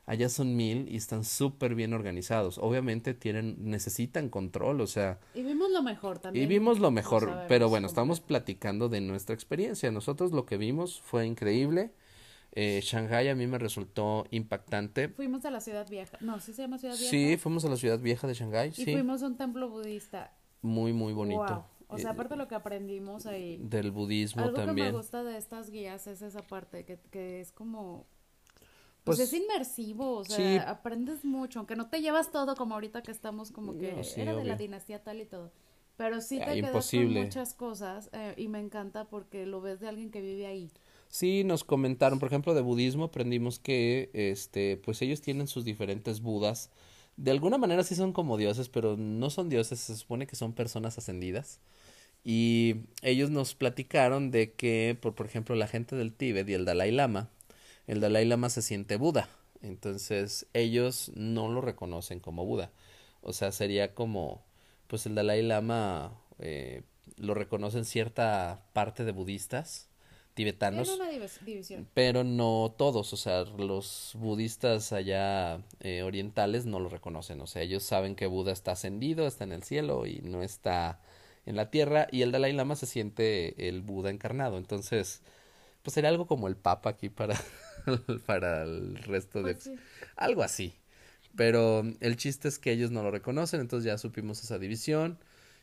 allá 0.06 0.28
son 0.28 0.56
mil 0.56 0.88
y 0.88 0.96
están 0.96 1.24
súper 1.24 1.74
bien 1.74 1.92
organizados. 1.92 2.58
Obviamente 2.58 3.14
tienen, 3.14 3.56
necesitan 3.58 4.28
control, 4.28 4.80
o 4.80 4.86
sea. 4.86 5.18
Y 5.34 5.42
vimos 5.42 5.70
lo 5.70 5.82
mejor 5.82 6.18
también. 6.18 6.44
Y 6.44 6.48
vimos 6.48 6.78
lo 6.78 6.90
mejor, 6.90 7.44
pero 7.48 7.68
bueno, 7.68 7.86
estamos 7.86 8.20
platicando 8.20 8.88
de 8.88 9.00
nuestra 9.00 9.34
experiencia. 9.34 9.90
Nosotros 9.90 10.32
lo 10.32 10.46
que 10.46 10.56
vimos 10.56 11.00
fue 11.00 11.26
increíble. 11.26 11.92
Eh, 12.56 12.80
Shanghai 12.82 13.28
a 13.28 13.34
mí 13.34 13.46
me 13.48 13.58
resultó 13.58 14.26
impactante. 14.30 15.08
Fuimos 15.08 15.44
a 15.44 15.50
la 15.50 15.60
ciudad 15.60 15.88
vieja. 15.88 16.18
No, 16.20 16.38
¿sí 16.38 16.52
se 16.52 16.62
llama 16.62 16.78
ciudad 16.78 16.94
vieja? 16.94 17.10
Sí, 17.10 17.36
fuimos 17.36 17.64
a 17.64 17.68
la 17.68 17.76
ciudad 17.76 17.98
vieja 17.98 18.28
de 18.28 18.34
Shanghai, 18.34 18.72
y 18.76 18.84
fuimos 18.84 19.22
a 19.22 19.26
un 19.26 19.36
templo 19.36 19.68
budista. 19.68 20.32
Muy, 20.62 20.92
muy 20.92 21.12
bonito. 21.12 21.66
O 21.88 21.98
sea, 21.98 22.10
aparte 22.10 22.34
de 22.34 22.38
lo 22.38 22.48
que 22.48 22.54
aprendimos 22.54 23.26
ahí. 23.26 23.58
Del 23.62 23.90
budismo 23.90 24.42
algo 24.42 24.56
también. 24.56 24.86
Algo 24.86 24.86
que 24.86 24.92
me 24.92 24.98
gusta 24.98 25.24
de 25.24 25.36
estas 25.36 25.70
guías 25.70 26.06
es 26.06 26.22
esa 26.22 26.42
parte, 26.42 26.84
que, 26.84 26.98
que 27.10 27.40
es 27.40 27.52
como 27.52 28.06
pues, 29.04 29.18
es 29.20 29.32
inmersivo, 29.32 30.16
o 30.16 30.24
sea, 30.24 30.70
aprendes 30.70 31.24
mucho, 31.24 31.58
aunque 31.58 31.76
no 31.76 31.88
te 31.88 32.00
llevas 32.00 32.32
todo 32.32 32.56
como 32.56 32.74
ahorita 32.74 33.02
que 33.02 33.10
estamos 33.10 33.52
como 33.52 33.76
que 33.76 33.94
era 34.16 34.34
de 34.34 34.44
la 34.44 34.56
dinastía 34.56 35.02
tal 35.02 35.20
y 35.20 35.26
todo. 35.26 35.52
Pero 35.96 36.20
sí 36.20 36.38
te 36.38 36.60
quedas 36.60 36.90
con 36.90 37.12
muchas 37.12 37.54
cosas 37.54 38.10
eh, 38.12 38.34
y 38.36 38.48
me 38.48 38.58
encanta 38.58 39.04
porque 39.04 39.46
lo 39.46 39.60
ves 39.60 39.78
de 39.78 39.88
alguien 39.88 40.10
que 40.10 40.20
vive 40.20 40.46
ahí. 40.46 40.70
Sí, 41.08 41.44
nos 41.44 41.62
comentaron, 41.62 42.18
por 42.18 42.28
ejemplo, 42.28 42.54
de 42.54 42.62
budismo 42.62 43.04
aprendimos 43.04 43.60
que 43.60 44.10
este 44.12 44.76
pues 44.76 45.00
ellos 45.02 45.20
tienen 45.20 45.46
sus 45.46 45.64
diferentes 45.64 46.20
budas. 46.20 46.70
De 47.16 47.30
alguna 47.30 47.58
manera 47.58 47.84
sí 47.84 47.94
son 47.94 48.12
como 48.12 48.36
dioses, 48.36 48.68
pero 48.68 48.96
no 48.96 49.30
son 49.30 49.48
dioses, 49.48 49.78
se 49.78 49.96
supone 49.96 50.26
que 50.26 50.34
son 50.34 50.52
personas 50.52 50.98
ascendidas. 50.98 51.60
Y 52.24 52.76
ellos 53.02 53.30
nos 53.30 53.54
platicaron 53.54 54.30
de 54.30 54.52
que, 54.54 54.98
por, 55.00 55.14
por 55.14 55.26
ejemplo, 55.26 55.54
la 55.54 55.68
gente 55.68 55.94
del 55.94 56.14
Tíbet 56.14 56.48
y 56.48 56.54
el 56.54 56.64
Dalai 56.64 56.90
Lama, 56.90 57.30
el 57.86 58.00
Dalai 58.00 58.24
Lama 58.24 58.50
se 58.50 58.62
siente 58.62 58.96
Buda. 58.96 59.28
Entonces 59.62 60.46
ellos 60.52 61.10
no 61.14 61.48
lo 61.48 61.60
reconocen 61.60 62.20
como 62.20 62.44
Buda. 62.44 62.70
O 63.22 63.32
sea, 63.32 63.52
sería 63.52 63.94
como, 63.94 64.44
pues 64.86 65.06
el 65.06 65.14
Dalai 65.14 65.42
Lama 65.42 66.12
eh, 66.38 66.82
lo 67.16 67.34
reconocen 67.34 67.84
cierta 67.84 68.66
parte 68.72 69.04
de 69.04 69.12
budistas 69.12 69.88
tibetanos. 70.34 70.88
Pero 71.94 72.24
no 72.24 72.74
todos, 72.76 73.12
o 73.12 73.16
sea, 73.16 73.44
los 73.44 74.12
budistas 74.16 74.92
allá 74.92 75.60
eh, 75.80 76.02
orientales 76.02 76.66
no 76.66 76.80
lo 76.80 76.88
reconocen, 76.88 77.40
o 77.40 77.46
sea, 77.46 77.62
ellos 77.62 77.82
saben 77.84 78.16
que 78.16 78.26
Buda 78.26 78.52
está 78.52 78.72
ascendido, 78.72 79.26
está 79.26 79.44
en 79.44 79.52
el 79.52 79.62
cielo 79.62 80.06
y 80.06 80.20
no 80.22 80.42
está 80.42 81.00
en 81.46 81.56
la 81.56 81.70
tierra 81.70 82.08
y 82.10 82.22
el 82.22 82.32
Dalai 82.32 82.52
Lama 82.52 82.74
se 82.74 82.86
siente 82.86 83.68
el 83.68 83.82
Buda 83.82 84.10
encarnado, 84.10 84.58
entonces, 84.58 85.22
pues 85.82 85.94
sería 85.94 86.10
algo 86.10 86.26
como 86.26 86.48
el 86.48 86.56
Papa 86.56 86.90
aquí 86.90 87.08
para, 87.08 87.40
para 88.26 88.62
el 88.62 88.96
resto 88.96 89.42
de... 89.42 89.54
Pues 89.54 89.70
algo 90.16 90.42
así. 90.42 90.74
Pero 91.36 91.82
el 92.00 92.16
chiste 92.16 92.48
es 92.48 92.58
que 92.58 92.72
ellos 92.72 92.90
no 92.90 93.02
lo 93.02 93.10
reconocen, 93.10 93.60
entonces 93.60 93.86
ya 93.86 93.98
supimos 93.98 94.42
esa 94.42 94.58
división. 94.58 95.18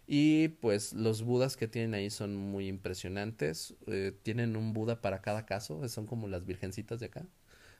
Y 0.07 0.49
pues 0.49 0.93
los 0.93 1.23
budas 1.23 1.55
que 1.55 1.67
tienen 1.67 1.93
ahí 1.93 2.09
son 2.09 2.35
muy 2.35 2.67
impresionantes. 2.67 3.75
Eh, 3.87 4.11
tienen 4.23 4.57
un 4.57 4.73
buda 4.73 4.99
para 4.99 5.21
cada 5.21 5.45
caso, 5.45 5.87
son 5.87 6.05
como 6.05 6.27
las 6.27 6.45
virgencitas 6.45 6.99
de 6.99 7.05
acá. 7.05 7.25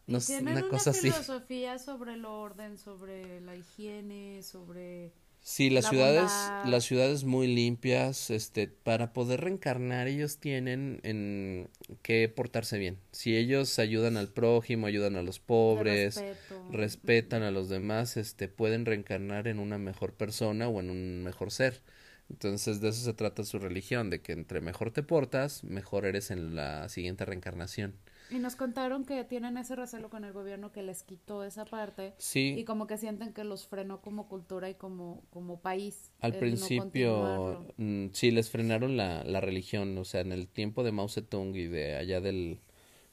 No, 0.07 0.19
tienen 0.19 0.57
una, 0.57 0.67
cosa 0.67 0.93
filosofía 0.93 1.77
sobre 1.77 2.13
el 2.13 2.25
orden, 2.25 2.77
sobre 2.77 3.41
la 3.41 3.55
higiene, 3.55 4.41
sobre 4.43 5.13
Sí, 5.43 5.71
las 5.71 5.89
ciudades, 5.89 6.31
las 6.65 6.83
ciudades 6.83 7.23
muy 7.23 7.47
limpias, 7.47 8.29
este, 8.29 8.67
para 8.67 9.11
poder 9.11 9.41
reencarnar 9.41 10.07
ellos 10.07 10.37
tienen 10.37 10.99
en 11.01 11.67
que 12.03 12.29
portarse 12.29 12.77
bien. 12.77 12.99
Si 13.11 13.35
ellos 13.35 13.79
ayudan 13.79 14.17
al 14.17 14.29
prójimo, 14.29 14.85
ayudan 14.85 15.15
a 15.15 15.23
los 15.23 15.39
pobres, 15.39 16.23
respetan 16.71 17.41
a 17.41 17.49
los 17.49 17.69
demás, 17.69 18.17
este, 18.17 18.49
pueden 18.49 18.85
reencarnar 18.85 19.47
en 19.47 19.57
una 19.57 19.79
mejor 19.79 20.13
persona 20.13 20.67
o 20.67 20.79
en 20.79 20.91
un 20.91 21.23
mejor 21.23 21.51
ser. 21.51 21.81
Entonces 22.29 22.79
de 22.79 22.89
eso 22.89 23.03
se 23.03 23.13
trata 23.13 23.43
su 23.43 23.57
religión, 23.57 24.11
de 24.11 24.21
que 24.21 24.33
entre 24.33 24.61
mejor 24.61 24.91
te 24.91 25.01
portas, 25.01 25.63
mejor 25.63 26.05
eres 26.05 26.29
en 26.29 26.55
la 26.55 26.87
siguiente 26.87 27.25
reencarnación. 27.25 27.95
Y 28.31 28.39
nos 28.39 28.55
contaron 28.55 29.03
que 29.03 29.25
tienen 29.25 29.57
ese 29.57 29.75
recelo 29.75 30.09
con 30.09 30.23
el 30.23 30.31
gobierno 30.31 30.71
que 30.71 30.81
les 30.81 31.03
quitó 31.03 31.43
esa 31.43 31.65
parte. 31.65 32.13
Sí. 32.17 32.55
Y 32.57 32.63
como 32.63 32.87
que 32.87 32.97
sienten 32.97 33.33
que 33.33 33.43
los 33.43 33.67
frenó 33.67 34.01
como 34.01 34.29
cultura 34.29 34.69
y 34.69 34.75
como, 34.75 35.21
como 35.31 35.59
país. 35.59 36.11
Al 36.21 36.33
principio, 36.35 37.65
mm, 37.75 38.07
sí, 38.13 38.31
les 38.31 38.49
frenaron 38.49 38.95
la, 38.95 39.25
la 39.25 39.41
religión. 39.41 39.97
O 39.97 40.05
sea, 40.05 40.21
en 40.21 40.31
el 40.31 40.47
tiempo 40.47 40.83
de 40.83 40.93
Mao 40.93 41.09
Zedong 41.09 41.55
y 41.55 41.67
de 41.67 41.97
allá 41.97 42.21
del, 42.21 42.61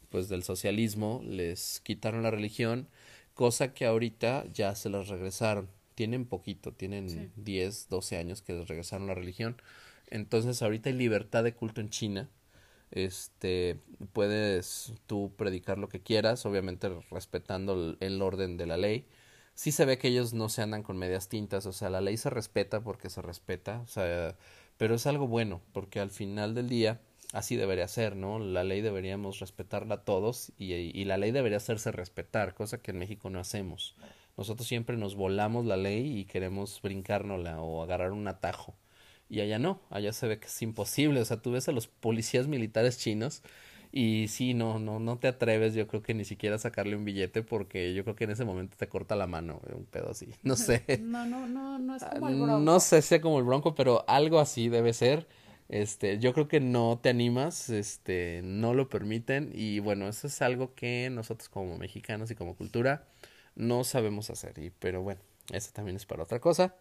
pues, 0.09 0.29
del 0.29 0.45
socialismo, 0.45 1.21
les 1.25 1.81
quitaron 1.81 2.23
la 2.23 2.31
religión, 2.31 2.89
cosa 3.35 3.75
que 3.75 3.87
ahorita 3.87 4.45
ya 4.53 4.77
se 4.77 4.89
las 4.89 5.09
regresaron. 5.09 5.69
Tienen 5.97 6.27
poquito, 6.27 6.73
tienen 6.73 7.33
10, 7.35 7.89
12 7.89 8.19
años 8.19 8.41
que 8.41 8.53
les 8.53 8.69
regresaron 8.69 9.09
la 9.09 9.15
religión. 9.15 9.61
Entonces, 10.07 10.63
ahorita 10.63 10.91
hay 10.91 10.95
libertad 10.95 11.43
de 11.43 11.55
culto 11.55 11.81
en 11.81 11.91
China 11.91 12.31
este 12.91 13.81
puedes 14.13 14.95
tú 15.07 15.33
predicar 15.37 15.79
lo 15.79 15.89
que 15.89 16.01
quieras 16.01 16.47
obviamente 16.47 16.89
respetando 17.11 17.97
el, 18.01 18.23
orden 18.23 18.57
de 18.57 18.67
la 18.67 18.77
ley. 18.77 19.07
Sí 19.55 19.73
se 19.73 19.85
ve 19.85 19.99
que 19.99 20.09
ellos 20.09 20.35
no 20.35 20.49
se 20.49 20.63
andan 20.63 20.83
con 20.83 20.99
medias 20.99 21.29
tintas 21.29 21.67
o 21.67 21.73
sea 21.73 21.91
la 21.91 22.01
ley 22.01 22.17
se 22.17 22.31
respeta 22.31 22.81
porque 22.81 23.11
se 23.11 23.23
respeta 23.23 23.81
o 23.81 23.87
sea 23.87 24.37
pero 24.77 24.95
es 24.95 25.07
algo 25.07 25.27
bueno 25.27 25.61
porque 25.73 26.01
al 26.01 26.11
final 26.11 26.55
del 26.55 26.69
día 26.69 27.01
así 27.33 27.57
debería 27.57 27.89
ser 27.89 28.17
no 28.17 28.39
la 28.39 28.65
ley 28.65 28.81
deberíamos 28.81 29.41
respetarla 29.41 30.05
todos 30.05 30.53
y, 30.59 30.73
y 30.75 31.05
la 31.05 31.19
ley 31.19 31.33
debería 31.33 31.59
hacerse 31.59 31.93
respetar 31.93 32.55
cosa 32.55 32.81
que 32.81 32.93
en 32.93 32.99
México 32.99 33.31
no 33.31 33.41
hacemos. 33.41 33.97
Nosotros 34.37 34.69
siempre 34.69 34.97
nos 34.97 35.17
volamos 35.17 35.67
la 35.67 35.77
ley 35.77 36.19
y 36.19 36.25
queremos 36.25 36.81
brincárnosla 36.81 37.61
o 37.61 37.83
agarrar 37.83 38.13
un 38.13 38.29
atajo 38.29 38.77
y 39.29 39.41
allá 39.41 39.59
no, 39.59 39.81
allá 39.91 40.13
se 40.13 40.27
ve 40.27 40.39
que 40.39 40.47
es 40.47 40.63
imposible, 40.63 41.21
o 41.21 41.25
sea, 41.25 41.39
tú 41.43 41.53
ves 41.53 41.69
a 41.69 41.73
los 41.73 41.87
policías 41.87 42.47
militares 42.47 42.99
chinos 42.99 43.43
y 43.91 44.29
sí, 44.29 44.55
no, 44.55 44.79
no, 44.79 45.01
no 45.01 45.19
te 45.19 45.29
atreves, 45.29 45.75
yo 45.75 45.87
creo 45.87 46.03
que 46.03 46.15
ni 46.15 46.25
siquiera 46.25 46.57
a 46.57 46.59
sacarle 46.59 46.97
un 46.97 47.05
billete 47.05 47.43
porque 47.43 47.95
yo 47.95 48.05
creo 48.05 48.17
que 48.17 48.25
en 48.25 48.31
ese 48.31 48.45
momento 48.45 48.77
te 48.77 48.89
corta 48.89 49.17
la 49.17 49.27
mano, 49.27 49.61
un 49.75 49.87
pedo 49.87 50.11
así, 50.11 50.29
no 50.43 50.57
sé. 50.57 50.85
No, 51.01 51.25
no, 51.25 51.47
no, 51.47 51.79
no 51.79 51.97
es 51.97 52.05
como 52.05 52.29
el 52.29 52.37
bronco. 52.37 52.59
No 52.61 52.81
sé 52.81 53.03
si 53.03 53.09
sea 53.09 53.21
como 53.21 53.39
el 53.39 53.45
bronco, 53.45 53.75
pero 53.75 54.05
algo 54.09 54.41
así 54.41 54.69
debe 54.69 54.93
ser. 54.93 55.27
Este, 55.69 56.19
yo 56.19 56.33
creo 56.33 56.49
que 56.49 56.61
no 56.61 56.99
te 57.03 57.11
animas, 57.11 57.69
este, 57.69 58.41
no 58.43 58.73
lo 58.73 58.89
permiten 58.89 59.51
y 59.55 59.81
bueno, 59.81 60.09
eso 60.09 60.27
es 60.27 60.41
algo 60.41 60.75
que 60.75 61.11
nosotros 61.11 61.51
como 61.51 61.77
mexicanos 61.77 62.31
y 62.31 62.35
como 62.35 62.57
cultura 62.57 63.07
no 63.55 63.85
sabemos 63.85 64.31
hacer 64.31 64.59
y 64.59 64.71
pero 64.71 65.03
bueno, 65.03 65.21
eso 65.53 65.71
también 65.75 65.97
es 65.97 66.07
para 66.07 66.23
otra 66.23 66.41
cosa. 66.41 66.75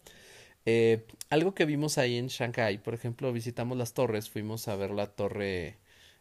Eh, 0.69 1.07
algo 1.29 1.55
que 1.55 1.63
vimos 1.63 1.97
ahí 1.97 2.17
en 2.17 2.27
Shanghai, 2.27 2.77
por 2.77 2.93
ejemplo, 2.93 3.31
visitamos 3.31 3.77
las 3.77 3.93
torres, 3.93 4.29
fuimos 4.29 4.67
a 4.67 4.75
ver 4.75 4.91
la 4.91 5.07
torre, 5.07 5.77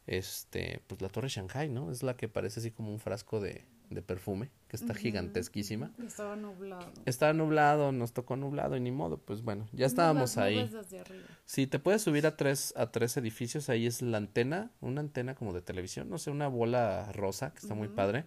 este, 0.06 0.80
pues 0.86 1.02
la 1.02 1.08
torre 1.08 1.28
Shanghai, 1.28 1.68
¿no? 1.68 1.90
Es 1.90 2.04
la 2.04 2.16
que 2.16 2.28
parece 2.28 2.60
así 2.60 2.70
como 2.70 2.92
un 2.92 3.00
frasco 3.00 3.40
de, 3.40 3.64
de 3.90 4.02
perfume, 4.02 4.50
que 4.68 4.76
está 4.76 4.94
gigantesquísima. 4.94 5.90
Estaba 6.06 6.36
nublado. 6.36 6.92
Estaba 7.06 7.32
nublado, 7.32 7.90
nos 7.90 8.12
tocó 8.12 8.36
nublado 8.36 8.76
y 8.76 8.80
ni 8.80 8.92
modo, 8.92 9.18
pues 9.18 9.42
bueno, 9.42 9.66
ya 9.72 9.86
estábamos 9.86 10.36
ahí. 10.38 10.70
Sí, 11.44 11.66
te 11.66 11.80
puedes 11.80 12.02
subir 12.02 12.24
a 12.28 12.36
tres, 12.36 12.72
a 12.76 12.92
tres 12.92 13.16
edificios, 13.16 13.68
ahí 13.68 13.84
es 13.84 14.00
la 14.00 14.18
antena, 14.18 14.70
una 14.80 15.00
antena 15.00 15.34
como 15.34 15.54
de 15.54 15.62
televisión, 15.62 16.08
no 16.08 16.18
sé, 16.18 16.30
una 16.30 16.46
bola 16.46 17.10
rosa 17.12 17.52
que 17.52 17.58
está 17.58 17.74
muy 17.74 17.88
padre. 17.88 18.26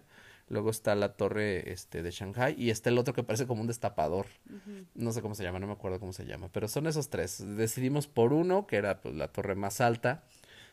Luego 0.50 0.70
está 0.70 0.96
la 0.96 1.12
torre 1.12 1.70
este, 1.72 2.02
de 2.02 2.10
Shanghai 2.10 2.56
y 2.58 2.70
está 2.70 2.90
el 2.90 2.98
otro 2.98 3.14
que 3.14 3.22
parece 3.22 3.46
como 3.46 3.60
un 3.60 3.68
destapador. 3.68 4.26
No 4.96 5.12
sé 5.12 5.22
cómo 5.22 5.36
se 5.36 5.44
llama, 5.44 5.60
no 5.60 5.68
me 5.68 5.74
acuerdo 5.74 6.00
cómo 6.00 6.12
se 6.12 6.26
llama, 6.26 6.48
pero 6.52 6.66
son 6.66 6.88
esos 6.88 7.08
tres. 7.08 7.40
Decidimos 7.56 8.08
por 8.08 8.32
uno, 8.32 8.66
que 8.66 8.74
era 8.74 9.00
pues, 9.00 9.14
la 9.14 9.28
torre 9.28 9.54
más 9.54 9.80
alta. 9.80 10.24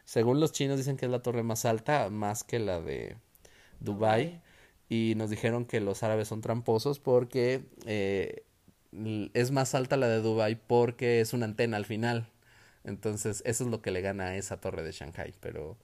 Según 0.04 0.40
los 0.40 0.52
chinos 0.52 0.78
dicen 0.78 0.98
que 0.98 1.06
es 1.06 1.12
la 1.12 1.22
torre 1.22 1.44
más 1.44 1.64
alta, 1.66 2.10
más 2.10 2.44
que 2.44 2.58
la 2.58 2.82
de 2.82 3.18
Dubai. 3.80 4.42
Y 4.90 5.14
nos 5.16 5.30
dijeron 5.30 5.66
que 5.66 5.80
los 5.80 6.02
árabes 6.02 6.28
son 6.28 6.42
tramposos 6.42 7.00
porque 7.00 7.64
eh, 7.86 8.46
es 9.36 9.52
más 9.52 9.76
alta 9.76 9.96
la 9.96 10.08
de 10.08 10.22
Dubai 10.22 10.56
porque 10.56 11.22
es 11.22 11.34
una 11.34 11.46
antena 11.46 11.78
al 11.78 11.86
final. 11.86 12.32
Entonces, 12.84 13.44
eso 13.46 13.64
es 13.66 13.70
lo 13.70 13.84
que 13.84 13.92
le 13.92 14.02
gana 14.02 14.30
a 14.30 14.38
esa 14.38 14.60
torre 14.60 14.82
de 14.82 14.92
Shanghai. 14.92 15.36
Pero 15.40 15.78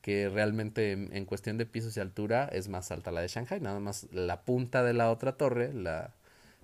que 0.00 0.28
realmente 0.28 0.92
en, 0.92 1.24
cuestión 1.24 1.58
de 1.58 1.66
pisos 1.66 1.96
y 1.96 2.00
altura 2.00 2.48
es 2.52 2.68
más 2.68 2.90
alta 2.90 3.10
la 3.10 3.20
de 3.20 3.28
Shanghai, 3.28 3.60
nada 3.60 3.80
más 3.80 4.06
la 4.12 4.42
punta 4.42 4.82
de 4.82 4.94
la 4.94 5.10
otra 5.10 5.36
torre, 5.36 5.74
la, 5.74 6.14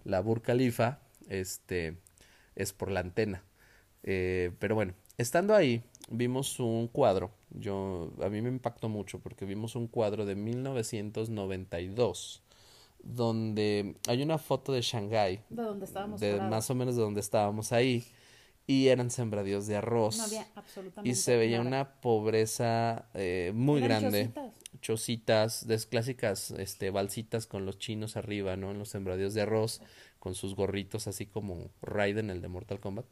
la 0.05 0.21
Burj 0.21 0.43
Khalifa, 0.43 1.01
este, 1.29 1.99
es 2.55 2.73
por 2.73 2.91
la 2.91 3.01
antena. 3.01 3.43
Eh, 4.05 4.53
pero 4.59 4.75
bueno, 4.75 4.95
estando 5.19 5.55
ahí, 5.55 5.83
vimos 6.09 6.61
un 6.61 6.89
cuadro, 6.89 7.31
yo, 7.51 8.13
a 8.23 8.29
mí 8.29 8.41
me 8.41 8.49
impactó 8.49 8.89
mucho 8.89 9.19
porque 9.19 9.45
vimos 9.45 9.77
un 9.77 9.89
cuadro 9.89 10.25
de 10.25 10.35
1992 10.35 12.43
donde 13.03 13.97
hay 14.09 14.23
una 14.23 14.39
foto 14.39 14.73
de 14.73 14.83
Shanghai. 14.83 15.43
De 15.49 15.63
donde 15.63 15.85
estábamos. 15.85 16.21
De, 16.21 16.41
más 16.41 16.71
o 16.71 16.75
menos 16.75 16.97
de 16.97 17.03
donde 17.03 17.21
estábamos 17.21 17.73
ahí 17.73 18.05
y 18.67 18.89
eran 18.89 19.11
sembradíos 19.11 19.67
de 19.67 19.77
arroz. 19.77 20.19
No 20.19 20.25
había 20.25 20.47
absolutamente 20.55 21.11
y 21.11 21.15
se 21.15 21.37
veía 21.37 21.61
una 21.61 22.01
pobreza 22.01 23.09
eh, 23.15 23.53
muy 23.55 23.81
grande. 23.81 24.33
Chocitas. 24.81 25.67
de 25.67 25.79
clásicas 25.79 26.51
este, 26.53 26.91
balsitas 26.91 27.47
con 27.47 27.65
los 27.65 27.79
chinos 27.79 28.17
arriba, 28.17 28.57
¿no? 28.57 28.71
En 28.71 28.79
los 28.79 28.91
sembradíos 28.91 29.35
de 29.35 29.43
arroz, 29.43 29.81
con 30.19 30.35
sus 30.35 30.55
gorritos 30.55 31.07
así 31.07 31.27
como 31.27 31.71
Raiden, 31.81 32.31
el 32.31 32.43
de 32.43 32.49
Mortal 32.49 32.81
Kombat. 32.81 33.07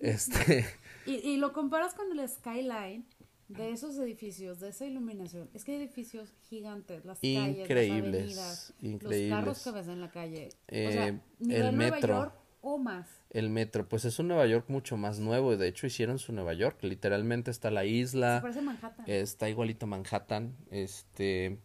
Este. 0.00 0.64
Y, 1.06 1.16
y 1.16 1.36
lo 1.36 1.52
comparas 1.52 1.92
con 1.92 2.18
el 2.18 2.26
skyline 2.26 3.04
de 3.48 3.72
esos 3.72 3.98
edificios, 3.98 4.60
de 4.60 4.70
esa 4.70 4.86
iluminación. 4.86 5.50
Es 5.52 5.64
que 5.64 5.72
hay 5.72 5.78
edificios 5.82 6.32
gigantes, 6.48 7.04
las 7.04 7.18
increíbles, 7.22 7.68
calles, 7.68 8.36
las 8.36 8.70
avenidas, 8.70 8.74
increíbles. 8.80 9.30
los 9.30 9.38
carros 9.38 9.64
que 9.64 9.70
ves 9.70 9.88
en 9.88 10.00
la 10.00 10.10
calle. 10.10 10.48
o 10.68 10.72
sea, 10.72 11.08
eh, 11.08 11.20
el 11.40 11.72
metro 11.72 12.32
o 12.64 12.78
más. 12.78 13.06
El 13.30 13.50
metro, 13.50 13.86
pues 13.88 14.04
es 14.06 14.18
un 14.18 14.28
Nueva 14.28 14.46
York 14.46 14.64
mucho 14.68 14.96
más 14.96 15.18
nuevo 15.18 15.52
y 15.52 15.56
de 15.56 15.68
hecho 15.68 15.86
hicieron 15.86 16.18
su 16.18 16.32
Nueva 16.32 16.54
York, 16.54 16.78
literalmente 16.82 17.50
está 17.50 17.70
la 17.70 17.84
isla. 17.84 18.40
parece 18.40 18.62
Manhattan. 18.62 19.04
Está 19.06 19.48
igualito 19.50 19.86
Manhattan, 19.86 20.56
este 20.70 21.58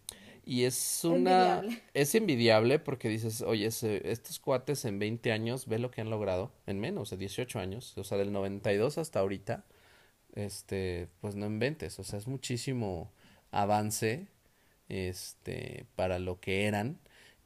y 0.46 0.64
es 0.64 1.04
una 1.04 1.62
es 1.94 2.16
envidiable 2.16 2.80
porque 2.80 3.08
dices, 3.08 3.42
"Oye, 3.42 3.68
estos 3.68 4.40
cuates 4.40 4.84
en 4.84 5.00
20 5.00 5.32
años 5.32 5.68
ve 5.68 5.80
lo 5.80 5.90
que 5.90 6.02
han 6.02 6.10
logrado 6.10 6.52
en 6.66 6.80
menos 6.80 7.12
de 7.12 7.18
18 7.18 7.60
años, 7.60 7.98
o 7.98 8.04
sea, 8.04 8.18
del 8.18 8.32
92 8.32 8.98
hasta 8.98 9.20
ahorita." 9.20 9.64
Este, 10.36 11.08
pues 11.22 11.36
no 11.36 11.46
inventes, 11.46 11.98
o 12.00 12.04
sea, 12.04 12.20
es 12.20 12.28
muchísimo 12.28 13.12
avance 13.52 14.28
este 14.90 15.86
para 15.96 16.20
lo 16.20 16.40
que 16.40 16.66
eran 16.66 17.00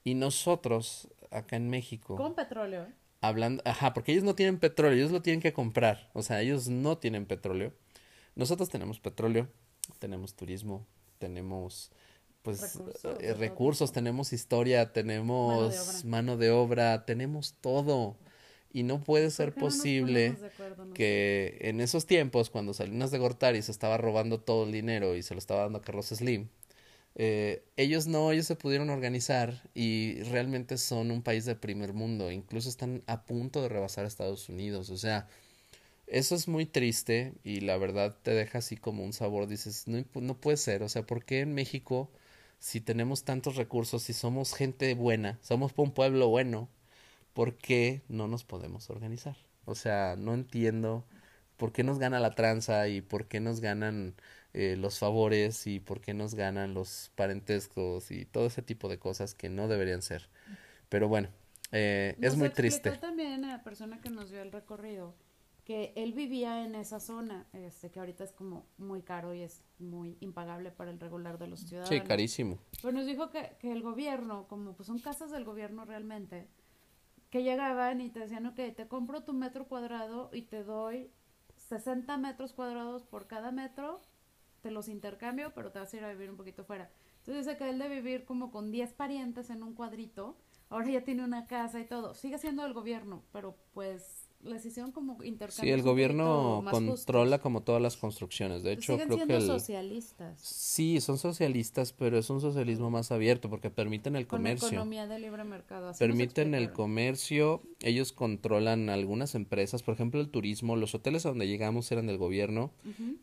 y 0.04 0.16
nosotros 0.16 1.08
acá 1.32 1.56
en 1.56 1.70
México 1.70 2.16
con 2.16 2.36
petróleo, 2.36 2.84
¿eh? 2.84 3.03
Hablando, 3.24 3.63
ajá, 3.65 3.93
porque 3.93 4.11
ellos 4.11 4.26
no 4.26 4.36
tienen 4.36 4.59
petróleo, 4.59 4.97
ellos 4.97 5.11
lo 5.11 5.21
tienen 5.21 5.41
que 5.41 5.53
comprar, 5.53 6.09
o 6.13 6.21
sea, 6.21 6.41
ellos 6.41 6.67
no 6.67 6.97
tienen 6.97 7.26
petróleo. 7.26 7.74
Nosotros 8.36 8.69
tenemos 8.69 8.99
petróleo, 8.99 9.47
tenemos 9.99 10.36
turismo, 10.36 10.86
tenemos 11.19 11.91
pues 12.41 12.78
recursos, 13.38 13.89
eh, 13.89 13.93
tenemos 13.93 14.34
historia, 14.34 14.91
tenemos 14.91 16.03
mano 16.03 16.36
de, 16.36 16.51
obra. 16.51 17.05
tenemos 17.05 17.55
todo. 17.61 18.17
Y 18.74 18.84
no 18.84 19.03
puede 19.03 19.30
ser 19.30 19.53
posible 19.53 20.36
que 20.95 21.59
en 21.61 21.80
esos 21.80 22.07
tiempos, 22.07 22.49
cuando 22.49 22.74
Salinas 22.74 23.11
de 23.11 23.19
Gortari 23.19 23.61
se 23.61 23.71
estaba 23.71 23.97
robando 23.97 24.41
todo 24.41 24.65
el 24.65 24.71
dinero 24.71 25.15
y 25.15 25.21
se 25.21 25.36
lo 25.36 25.38
estaba 25.38 25.61
dando 25.61 25.78
a 25.78 25.82
Carlos 25.82 26.07
Slim, 26.07 26.49
eh, 27.16 27.64
ellos 27.78 28.07
no, 28.07 28.32
ellos 28.32 28.47
se 28.47 28.55
pudieron 28.55 28.89
organizar 28.89 29.61
y 29.74 30.22
realmente 30.24 30.78
son 30.78 31.11
un 31.11 31.22
país 31.22 31.45
de 31.45 31.55
primer 31.55 31.93
mundo, 31.93 32.32
incluso 32.32 32.70
están 32.70 33.03
a 33.07 33.26
punto 33.26 33.61
de 33.61 33.70
rebasar 33.70 34.05
a 34.05 34.07
Estados 34.07 34.49
Unidos, 34.49 34.89
o 34.89 34.97
sea, 34.97 35.28
eso 36.07 36.36
es 36.36 36.47
muy 36.47 36.66
triste 36.66 37.34
y 37.43 37.61
la 37.61 37.78
verdad 37.78 38.18
te 38.24 38.32
deja 38.32 38.59
así 38.59 38.78
como 38.78 39.03
un 39.05 39.14
sabor, 39.14 39.47
dices, 39.47 39.88
no, 39.88 40.03
no 40.16 40.39
puede 40.39 40.57
ser, 40.57 40.84
o 40.84 40.89
sea, 40.89 41.05
¿por 41.05 41.26
qué 41.26 41.41
en 41.41 41.53
México, 41.53 42.11
si 42.59 42.82
tenemos 42.82 43.24
tantos 43.26 43.55
recursos, 43.57 44.03
si 44.03 44.14
somos 44.14 44.53
gente 44.55 44.93
buena, 44.95 45.39
somos 45.41 45.74
un 45.78 45.91
pueblo 45.93 46.30
bueno, 46.30 46.70
¿por 47.34 47.57
qué 47.57 48.03
no 48.09 48.28
nos 48.28 48.43
podemos 48.43 48.89
organizar? 48.89 49.38
O 49.66 49.76
sea, 49.76 50.16
no 50.18 50.34
entiendo 50.34 51.05
por 51.57 51.72
qué 51.72 51.84
nos 51.84 51.99
gana 51.99 52.20
la 52.20 52.36
tranza 52.36 52.88
y 52.89 53.01
por 53.01 53.28
qué 53.28 53.39
nos 53.39 53.61
ganan 53.61 54.16
eh, 54.54 54.76
los 54.78 54.99
favores 54.99 55.68
y 55.68 55.80
por 55.80 56.01
qué 56.01 56.14
nos 56.14 56.36
ganan 56.36 56.74
los 56.74 57.12
parentescos 57.16 58.12
y 58.12 58.26
todo 58.26 58.47
ese 58.47 58.62
tipo 58.62 58.89
de 58.89 58.99
cosas 58.99 59.36
que 59.36 59.49
no 59.49 59.68
deberían 59.68 60.01
ser. 60.01 60.30
Pero 60.89 61.08
bueno, 61.08 61.30
eh, 61.72 62.16
es 62.22 62.38
muy 62.38 62.49
triste. 62.49 62.91
también 62.97 63.45
a 63.45 63.58
la 63.58 63.64
persona 63.64 63.99
que 64.01 64.10
nos 64.10 64.30
dio 64.30 64.41
el 64.41 64.51
recorrido 64.51 65.16
que 65.64 65.93
él 65.95 66.14
vivía 66.14 66.66
en 66.66 66.76
esa 66.76 66.99
zona, 66.99 67.47
este, 67.54 67.89
que 67.89 67.99
ahorita 67.99 68.24
es 68.24 68.34
como 68.34 68.66
muy 68.78 69.01
caro 69.01 69.34
y 69.34 69.41
es 69.41 69.64
muy 69.80 70.18
impagable 70.20 70.72
para 70.72 70.91
el 70.91 70.99
regular 70.99 71.38
de 71.38 71.47
los 71.47 71.62
ciudadanos. 71.62 71.89
Sí, 71.89 72.01
carísimo. 72.01 72.60
Pero 72.82 72.91
nos 72.91 73.06
dijo 73.06 73.30
que, 73.30 73.56
que 73.60 73.72
el 73.72 73.82
gobierno, 73.82 74.45
como 74.49 74.74
pues 74.74 74.88
son 74.88 74.99
casas 74.99 75.32
del 75.32 75.45
gobierno 75.45 75.86
realmente, 75.86 76.49
que 77.30 77.43
llegaban 77.43 78.01
y 78.01 78.10
te 78.10 78.20
decían, 78.20 78.45
ok, 78.45 78.60
te 78.76 78.88
compro 78.88 79.24
tu 79.24 79.34
metro 79.34 79.68
cuadrado 79.68 80.30
y 80.34 80.43
te 80.43 80.64
doy 80.64 81.10
60 81.56 82.18
metros 82.18 82.54
cuadrados 82.54 83.04
por 83.04 83.28
cada 83.28 83.51
metro, 83.51 84.01
te 84.64 84.72
los 84.72 84.88
intercambio, 84.88 85.53
pero 85.53 85.72
te 85.72 85.80
vas 85.80 85.93
a 85.93 85.97
ir 85.97 86.03
a 86.05 86.09
vivir 86.09 86.32
un 86.32 86.38
poquito 86.38 86.64
fuera. 86.64 86.89
Entonces 87.20 87.45
dice 87.45 87.57
que 87.57 87.70
él 87.70 87.78
de 87.78 87.89
vivir 87.89 88.24
como 88.26 88.49
con 88.49 88.72
10 88.72 88.93
parientes 88.93 89.49
en 89.49 89.61
un 89.61 89.76
cuadrito, 89.76 90.38
ahora 90.70 90.89
ya 90.89 91.03
tiene 91.03 91.24
una 91.24 91.47
casa 91.47 91.82
y 91.82 91.86
todo. 91.86 92.14
Sigue 92.16 92.38
siendo 92.38 92.66
el 92.66 92.74
gobierno, 92.74 93.24
pero 93.34 93.57
pues 93.74 94.22
hicieron 94.64 94.91
como 94.91 95.18
Sí, 95.50 95.70
el 95.70 95.82
gobierno 95.82 96.64
controla 96.70 97.39
como 97.39 97.62
todas 97.62 97.82
las 97.82 97.98
construcciones. 97.98 98.64
De 98.64 98.74
hecho, 98.74 98.98
creo 98.98 99.28
que 99.28 99.41
socialistas. 99.41 100.39
Sí, 100.41 101.00
son 101.02 101.18
socialistas, 101.18 101.94
pero 101.94 102.18
es 102.18 102.30
un 102.30 102.41
socialismo 102.41 102.89
más 102.89 103.12
abierto 103.12 103.50
porque 103.50 103.70
permiten 103.70 104.16
el 104.16 104.28
comercio. 104.28 104.68
Con 104.68 104.74
economía 104.76 105.08
de 105.08 105.20
libre 105.20 105.44
mercado. 105.44 105.91
permiten 105.98 106.56
el 106.56 106.72
comercio, 106.72 107.62
ellos 107.82 108.12
controlan 108.12 108.89
algunas 108.89 109.36
empresas, 109.36 109.84
por 109.84 109.94
ejemplo, 109.94 110.20
el 110.20 110.30
turismo, 110.30 110.76
los 110.76 110.96
hoteles 110.96 111.26
a 111.26 111.30
donde 111.30 111.48
llegamos 111.48 111.91
eran 111.91 112.08
del 112.08 112.18
gobierno, 112.18 112.72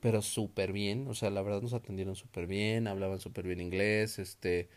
pero 0.00 0.22
súper 0.22 0.72
bien, 0.72 1.06
o 1.08 1.14
sea, 1.14 1.30
la 1.30 1.42
verdad 1.42 1.62
nos 1.62 1.74
atendieron 1.74 2.16
súper 2.16 2.46
bien, 2.46 2.86
hablaban 2.86 3.20
súper 3.20 3.46
bien 3.46 3.60
inglés, 3.60 4.18
este 4.18 4.68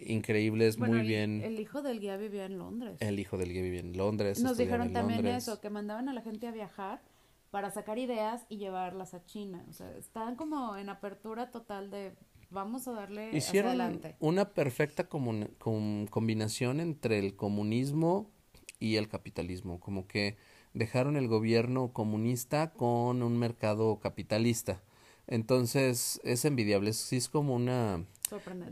increíbles, 0.00 0.78
muy 0.78 1.00
bien. 1.00 1.40
El 1.42 1.60
hijo 1.60 1.82
del 1.82 2.00
guía 2.00 2.16
vivía 2.16 2.46
en 2.46 2.58
Londres. 2.58 2.96
El 3.00 3.18
hijo 3.18 3.36
del 3.36 3.52
guía 3.52 3.62
vivía 3.62 3.80
en 3.80 3.96
Londres. 3.96 4.40
Nos 4.40 4.56
dijeron 4.56 4.92
también 4.92 5.26
eso, 5.26 5.60
que 5.60 5.70
mandaban 5.70 6.08
a 6.08 6.12
la 6.12 6.22
gente 6.22 6.46
a 6.46 6.50
viajar 6.50 7.02
para 7.50 7.70
sacar 7.70 7.98
ideas 7.98 8.44
y 8.48 8.58
llevarlas 8.58 9.14
a 9.14 9.24
China. 9.24 9.64
O 9.68 9.72
sea, 9.72 9.90
estaban 9.96 10.36
como 10.36 10.76
en 10.76 10.88
apertura 10.88 11.50
total 11.50 11.90
de 11.90 12.12
vamos 12.50 12.86
a 12.86 12.92
darle 12.92 13.36
Hicieron 13.36 13.70
adelante. 13.70 14.16
una 14.20 14.50
perfecta 14.50 15.08
combinación 15.08 16.80
entre 16.80 17.18
el 17.18 17.34
comunismo 17.34 18.30
y 18.78 18.96
el 18.96 19.08
capitalismo, 19.08 19.80
como 19.80 20.06
que 20.06 20.36
dejaron 20.74 21.16
el 21.16 21.28
gobierno 21.28 21.92
comunista 21.92 22.72
con 22.72 23.22
un 23.22 23.38
mercado 23.38 23.98
capitalista. 24.00 24.82
Entonces 25.26 26.20
es 26.24 26.44
envidiable, 26.44 26.92
sí 26.92 27.16
es 27.16 27.28
como 27.28 27.54
una 27.54 28.04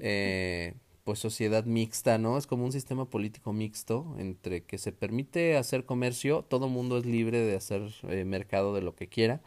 eh, 0.00 0.74
pues 1.04 1.18
sociedad 1.18 1.64
mixta, 1.64 2.18
¿no? 2.18 2.38
Es 2.38 2.46
como 2.46 2.64
un 2.64 2.72
sistema 2.72 3.04
político 3.04 3.52
mixto 3.52 4.14
entre 4.18 4.64
que 4.64 4.78
se 4.78 4.90
permite 4.90 5.56
hacer 5.56 5.84
comercio, 5.84 6.42
todo 6.42 6.68
mundo 6.68 6.98
es 6.98 7.06
libre 7.06 7.40
de 7.40 7.56
hacer 7.56 7.82
eh, 8.08 8.24
mercado 8.24 8.74
de 8.74 8.80
lo 8.80 8.96
que 8.96 9.08
quiera, 9.08 9.42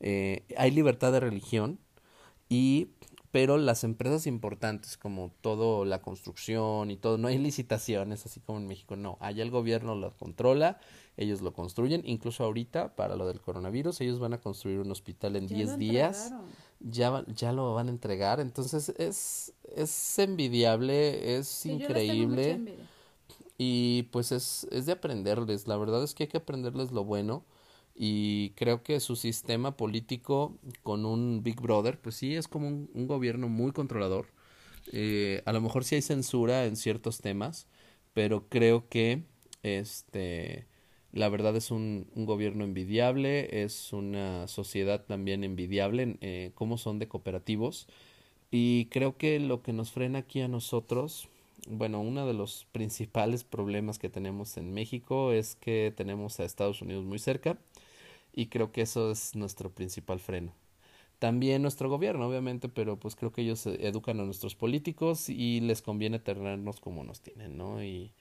eh, 0.00 0.42
hay 0.58 0.72
libertad 0.72 1.12
de 1.12 1.20
religión 1.20 1.78
y 2.48 2.88
pero 3.30 3.58
las 3.58 3.84
empresas 3.84 4.26
importantes 4.26 4.96
como 4.96 5.30
todo 5.42 5.84
la 5.84 6.00
construcción 6.00 6.90
y 6.90 6.96
todo, 6.96 7.18
no 7.18 7.28
hay 7.28 7.36
licitaciones 7.36 8.24
así 8.24 8.40
como 8.40 8.58
en 8.58 8.66
México, 8.66 8.96
no, 8.96 9.18
allá 9.20 9.42
el 9.42 9.50
gobierno 9.50 9.94
lo 9.94 10.10
controla, 10.16 10.80
ellos 11.18 11.42
lo 11.42 11.52
construyen, 11.52 12.02
incluso 12.06 12.44
ahorita 12.44 12.96
para 12.96 13.14
lo 13.14 13.26
del 13.26 13.40
coronavirus, 13.40 14.00
ellos 14.00 14.18
van 14.18 14.32
a 14.32 14.38
construir 14.38 14.80
un 14.80 14.90
hospital 14.90 15.36
en 15.36 15.46
10 15.46 15.76
días 15.76 16.32
ya, 16.80 17.24
ya 17.28 17.52
lo 17.52 17.74
van 17.74 17.88
a 17.88 17.90
entregar. 17.90 18.40
Entonces 18.40 18.90
es, 18.98 19.52
es 19.74 20.18
envidiable, 20.18 21.36
es 21.38 21.66
increíble. 21.66 22.60
Y 23.58 24.04
pues 24.12 24.32
es, 24.32 24.66
es 24.70 24.86
de 24.86 24.92
aprenderles. 24.92 25.66
La 25.66 25.76
verdad 25.76 26.02
es 26.04 26.14
que 26.14 26.24
hay 26.24 26.28
que 26.28 26.38
aprenderles 26.38 26.92
lo 26.92 27.04
bueno. 27.04 27.44
Y 27.94 28.50
creo 28.50 28.82
que 28.82 29.00
su 29.00 29.16
sistema 29.16 29.76
político 29.76 30.58
con 30.82 31.06
un 31.06 31.42
Big 31.42 31.60
Brother, 31.60 31.98
pues 31.98 32.16
sí, 32.16 32.36
es 32.36 32.46
como 32.48 32.68
un, 32.68 32.90
un 32.92 33.06
gobierno 33.06 33.48
muy 33.48 33.72
controlador. 33.72 34.26
Eh, 34.92 35.42
a 35.46 35.52
lo 35.52 35.60
mejor 35.60 35.84
sí 35.84 35.96
hay 35.96 36.02
censura 36.02 36.66
en 36.66 36.76
ciertos 36.76 37.20
temas, 37.20 37.66
pero 38.12 38.48
creo 38.48 38.88
que 38.88 39.24
este 39.62 40.66
la 41.16 41.28
verdad 41.30 41.56
es 41.56 41.70
un, 41.70 42.08
un 42.14 42.26
gobierno 42.26 42.64
envidiable, 42.64 43.62
es 43.64 43.92
una 43.92 44.48
sociedad 44.48 45.04
también 45.06 45.44
envidiable, 45.44 46.18
eh, 46.20 46.52
como 46.54 46.78
son 46.78 46.98
de 46.98 47.08
cooperativos. 47.08 47.88
Y 48.50 48.86
creo 48.86 49.16
que 49.16 49.40
lo 49.40 49.62
que 49.62 49.72
nos 49.72 49.92
frena 49.92 50.20
aquí 50.20 50.40
a 50.42 50.48
nosotros, 50.48 51.28
bueno, 51.68 52.00
uno 52.00 52.26
de 52.26 52.34
los 52.34 52.66
principales 52.72 53.44
problemas 53.44 53.98
que 53.98 54.10
tenemos 54.10 54.56
en 54.58 54.74
México 54.74 55.32
es 55.32 55.56
que 55.56 55.92
tenemos 55.96 56.40
a 56.40 56.44
Estados 56.44 56.82
Unidos 56.82 57.04
muy 57.04 57.18
cerca 57.18 57.58
y 58.34 58.46
creo 58.48 58.72
que 58.72 58.82
eso 58.82 59.10
es 59.12 59.34
nuestro 59.36 59.70
principal 59.70 60.20
freno. 60.20 60.52
También 61.18 61.62
nuestro 61.62 61.88
gobierno, 61.90 62.28
obviamente, 62.28 62.68
pero 62.68 62.98
pues 62.98 63.16
creo 63.16 63.32
que 63.32 63.42
ellos 63.42 63.66
educan 63.66 64.20
a 64.20 64.24
nuestros 64.24 64.54
políticos 64.54 65.28
y 65.30 65.60
les 65.60 65.82
conviene 65.82 66.18
tenernos 66.18 66.80
como 66.80 67.04
nos 67.04 67.20
tienen, 67.22 67.56
¿no? 67.58 67.82
Y 67.82 68.12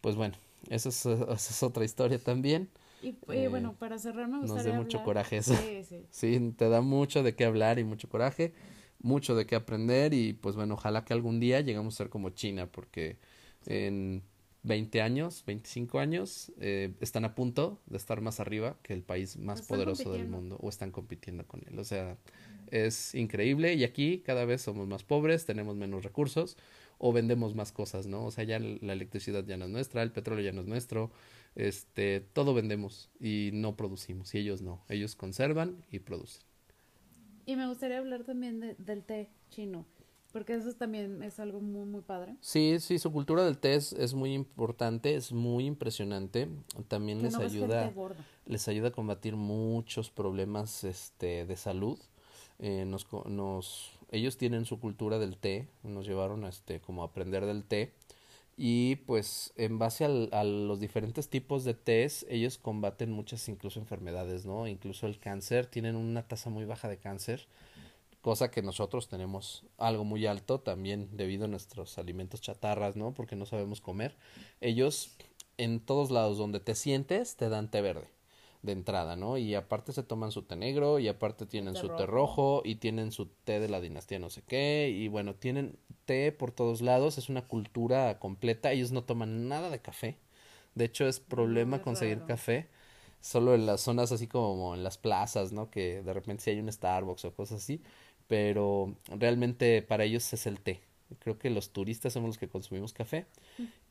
pues 0.00 0.16
bueno, 0.16 0.36
eso 0.68 0.88
es, 0.88 1.06
es 1.50 1.62
otra 1.62 1.84
historia 1.84 2.18
también. 2.18 2.68
Y, 3.02 3.16
eh, 3.28 3.48
bueno, 3.48 3.74
para 3.78 3.98
cerrar 3.98 4.26
me 4.28 4.38
gustaría 4.38 4.64
Nos 4.64 4.72
da 4.72 4.80
mucho 4.80 5.02
coraje 5.02 5.38
eso. 5.38 5.54
Sí, 5.54 5.84
sí. 5.84 6.06
sí, 6.10 6.54
te 6.56 6.68
da 6.68 6.80
mucho 6.80 7.22
de 7.22 7.34
qué 7.34 7.44
hablar 7.44 7.78
y 7.78 7.84
mucho 7.84 8.08
coraje, 8.08 8.52
mucho 9.00 9.34
de 9.34 9.46
qué 9.46 9.54
aprender 9.54 10.14
y 10.14 10.32
pues 10.32 10.56
bueno, 10.56 10.74
ojalá 10.74 11.04
que 11.04 11.12
algún 11.12 11.38
día 11.38 11.60
lleguemos 11.60 11.94
a 11.94 11.98
ser 11.98 12.08
como 12.08 12.30
China 12.30 12.66
porque 12.66 13.18
en 13.66 14.22
20 14.66 15.00
años, 15.00 15.44
25 15.46 15.98
años, 15.98 16.52
eh, 16.58 16.92
están 17.00 17.24
a 17.24 17.34
punto 17.34 17.80
de 17.86 17.96
estar 17.96 18.20
más 18.20 18.40
arriba 18.40 18.76
que 18.82 18.94
el 18.94 19.02
país 19.02 19.36
más 19.36 19.62
poderoso 19.62 20.12
del 20.12 20.28
mundo 20.28 20.58
o 20.60 20.68
están 20.68 20.90
compitiendo 20.90 21.46
con 21.46 21.62
él. 21.68 21.78
O 21.78 21.84
sea, 21.84 22.16
es 22.70 23.14
increíble 23.14 23.74
y 23.74 23.84
aquí 23.84 24.22
cada 24.24 24.44
vez 24.44 24.62
somos 24.62 24.88
más 24.88 25.04
pobres, 25.04 25.46
tenemos 25.46 25.76
menos 25.76 26.02
recursos 26.02 26.56
o 26.98 27.12
vendemos 27.12 27.54
más 27.54 27.72
cosas, 27.72 28.06
¿no? 28.06 28.24
O 28.24 28.30
sea, 28.30 28.44
ya 28.44 28.58
la 28.58 28.92
electricidad 28.92 29.44
ya 29.44 29.56
no 29.56 29.66
es 29.66 29.70
nuestra, 29.70 30.02
el 30.02 30.12
petróleo 30.12 30.44
ya 30.44 30.52
no 30.52 30.62
es 30.62 30.66
nuestro, 30.66 31.10
este, 31.54 32.20
todo 32.20 32.54
vendemos 32.54 33.10
y 33.20 33.50
no 33.52 33.76
producimos, 33.76 34.34
y 34.34 34.38
ellos 34.38 34.62
no, 34.62 34.84
ellos 34.88 35.16
conservan 35.16 35.84
y 35.90 36.00
producen. 36.00 36.42
Y 37.44 37.56
me 37.56 37.68
gustaría 37.68 37.98
hablar 37.98 38.24
también 38.24 38.60
de, 38.60 38.74
del 38.78 39.04
té 39.04 39.30
chino, 39.50 39.86
porque 40.32 40.54
eso 40.54 40.72
también 40.74 41.22
es 41.22 41.38
algo 41.38 41.60
muy, 41.60 41.86
muy 41.86 42.00
padre. 42.00 42.36
Sí, 42.40 42.76
sí, 42.80 42.98
su 42.98 43.12
cultura 43.12 43.44
del 43.44 43.58
té 43.58 43.74
es, 43.74 44.14
muy 44.14 44.34
importante, 44.34 45.14
es 45.14 45.32
muy 45.32 45.66
impresionante, 45.66 46.48
también 46.88 47.22
les 47.22 47.36
ayuda, 47.36 47.92
les 48.46 48.68
ayuda 48.68 48.88
a 48.88 48.92
combatir 48.92 49.36
muchos 49.36 50.10
problemas, 50.10 50.84
este, 50.84 51.46
de 51.46 51.56
salud, 51.56 51.98
eh, 52.58 52.84
nos, 52.86 53.06
nos 53.26 53.90
ellos 54.10 54.36
tienen 54.36 54.64
su 54.64 54.80
cultura 54.80 55.18
del 55.18 55.36
té, 55.36 55.68
nos 55.82 56.06
llevaron 56.06 56.44
a 56.44 56.48
este 56.48 56.80
como 56.80 57.02
a 57.02 57.06
aprender 57.06 57.44
del 57.46 57.64
té 57.64 57.92
y 58.56 58.96
pues 58.96 59.52
en 59.56 59.78
base 59.78 60.04
al, 60.04 60.30
a 60.32 60.42
los 60.44 60.80
diferentes 60.80 61.28
tipos 61.28 61.64
de 61.64 61.74
tés 61.74 62.24
ellos 62.30 62.56
combaten 62.56 63.12
muchas 63.12 63.48
incluso 63.48 63.78
enfermedades, 63.80 64.46
¿no? 64.46 64.66
Incluso 64.66 65.06
el 65.06 65.18
cáncer, 65.18 65.66
tienen 65.66 65.96
una 65.96 66.26
tasa 66.26 66.48
muy 66.48 66.64
baja 66.64 66.88
de 66.88 66.96
cáncer, 66.98 67.46
cosa 68.22 68.50
que 68.50 68.62
nosotros 68.62 69.08
tenemos 69.08 69.64
algo 69.76 70.04
muy 70.04 70.26
alto 70.26 70.60
también 70.60 71.10
debido 71.12 71.44
a 71.44 71.48
nuestros 71.48 71.98
alimentos 71.98 72.40
chatarras, 72.40 72.96
¿no? 72.96 73.12
Porque 73.12 73.36
no 73.36 73.46
sabemos 73.46 73.80
comer. 73.80 74.16
Ellos 74.60 75.10
en 75.58 75.80
todos 75.80 76.10
lados 76.10 76.38
donde 76.38 76.60
te 76.60 76.74
sientes 76.74 77.36
te 77.36 77.48
dan 77.48 77.70
té 77.70 77.82
verde 77.82 78.15
de 78.66 78.72
entrada, 78.72 79.16
¿no? 79.16 79.38
Y 79.38 79.54
aparte 79.54 79.92
se 79.92 80.02
toman 80.02 80.32
su 80.32 80.42
té 80.42 80.56
negro 80.56 80.98
y 80.98 81.08
aparte 81.08 81.46
tienen 81.46 81.76
su 81.76 81.88
té 81.88 82.04
rojo 82.04 82.62
y 82.64 82.76
tienen 82.76 83.12
su 83.12 83.26
té 83.26 83.60
de 83.60 83.68
la 83.68 83.80
dinastía 83.80 84.18
no 84.18 84.28
sé 84.28 84.42
qué 84.46 84.92
y 84.94 85.08
bueno, 85.08 85.34
tienen 85.34 85.78
té 86.04 86.32
por 86.32 86.52
todos 86.52 86.82
lados, 86.82 87.16
es 87.16 87.28
una 87.28 87.46
cultura 87.46 88.18
completa, 88.18 88.72
ellos 88.72 88.92
no 88.92 89.04
toman 89.04 89.48
nada 89.48 89.70
de 89.70 89.80
café. 89.80 90.18
De 90.74 90.84
hecho 90.84 91.06
es 91.08 91.20
problema 91.20 91.80
conseguir 91.80 92.24
café 92.26 92.68
solo 93.20 93.54
en 93.54 93.66
las 93.66 93.80
zonas 93.80 94.12
así 94.12 94.26
como 94.26 94.74
en 94.74 94.84
las 94.84 94.98
plazas, 94.98 95.52
¿no? 95.52 95.70
Que 95.70 96.02
de 96.02 96.12
repente 96.12 96.44
si 96.44 96.50
hay 96.50 96.60
un 96.60 96.70
Starbucks 96.70 97.24
o 97.24 97.34
cosas 97.34 97.62
así, 97.62 97.82
pero 98.28 98.94
realmente 99.08 99.82
para 99.82 100.04
ellos 100.04 100.32
es 100.32 100.46
el 100.46 100.60
té. 100.60 100.82
Creo 101.20 101.38
que 101.38 101.50
los 101.50 101.70
turistas 101.70 102.12
somos 102.12 102.28
los 102.28 102.38
que 102.38 102.48
consumimos 102.48 102.92
café 102.92 103.26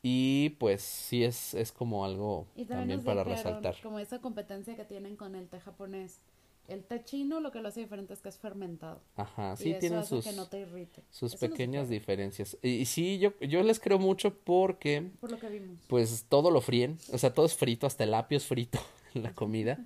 y 0.07 0.51
pues 0.59 0.83
sí 0.83 1.23
es, 1.23 1.55
es 1.55 1.71
como 1.71 2.05
algo 2.05 2.45
también, 2.67 3.03
para 3.03 3.23
resaltar. 3.23 3.75
Como 3.81 3.97
esa 3.97 4.21
competencia 4.21 4.75
que 4.75 4.85
tienen 4.85 5.15
con 5.15 5.33
el 5.33 5.47
té 5.49 5.59
japonés, 5.59 6.21
El 6.67 6.83
té 6.83 7.03
chino 7.03 7.39
lo 7.39 7.51
que 7.51 7.59
lo 7.59 7.69
hace 7.69 7.79
diferente 7.79 8.13
es 8.13 8.21
que 8.21 8.29
es 8.29 8.37
fermentado. 8.37 9.01
Ajá, 9.15 9.53
y 9.59 9.63
sí 9.63 9.69
eso 9.71 9.79
tienen 9.79 9.99
hace 9.99 10.09
sus, 10.09 10.25
que 10.25 10.33
no 10.33 10.47
te 10.47 10.59
irrite. 10.59 11.03
sus 11.09 11.33
Eso 11.33 11.39
pequeñas 11.39 11.89
diferencias. 11.89 12.55
Y, 12.61 12.69
y 12.69 12.85
sí, 12.85 13.17
yo, 13.17 13.33
yo 13.39 13.63
les 13.63 13.79
creo 13.79 13.97
mucho 13.97 14.37
porque 14.37 15.11
Por 15.19 15.31
lo 15.31 15.39
que 15.39 15.49
vimos. 15.49 15.79
pues 15.87 16.25
todo 16.29 16.51
lo 16.51 16.61
fríen, 16.61 16.99
o 17.11 17.17
sea, 17.17 17.33
todo 17.33 17.47
es 17.47 17.55
frito, 17.55 17.87
hasta 17.87 18.03
el 18.03 18.13
apio 18.13 18.37
es 18.37 18.45
frito 18.45 18.79
en 19.15 19.23
la 19.23 19.33
comida, 19.33 19.83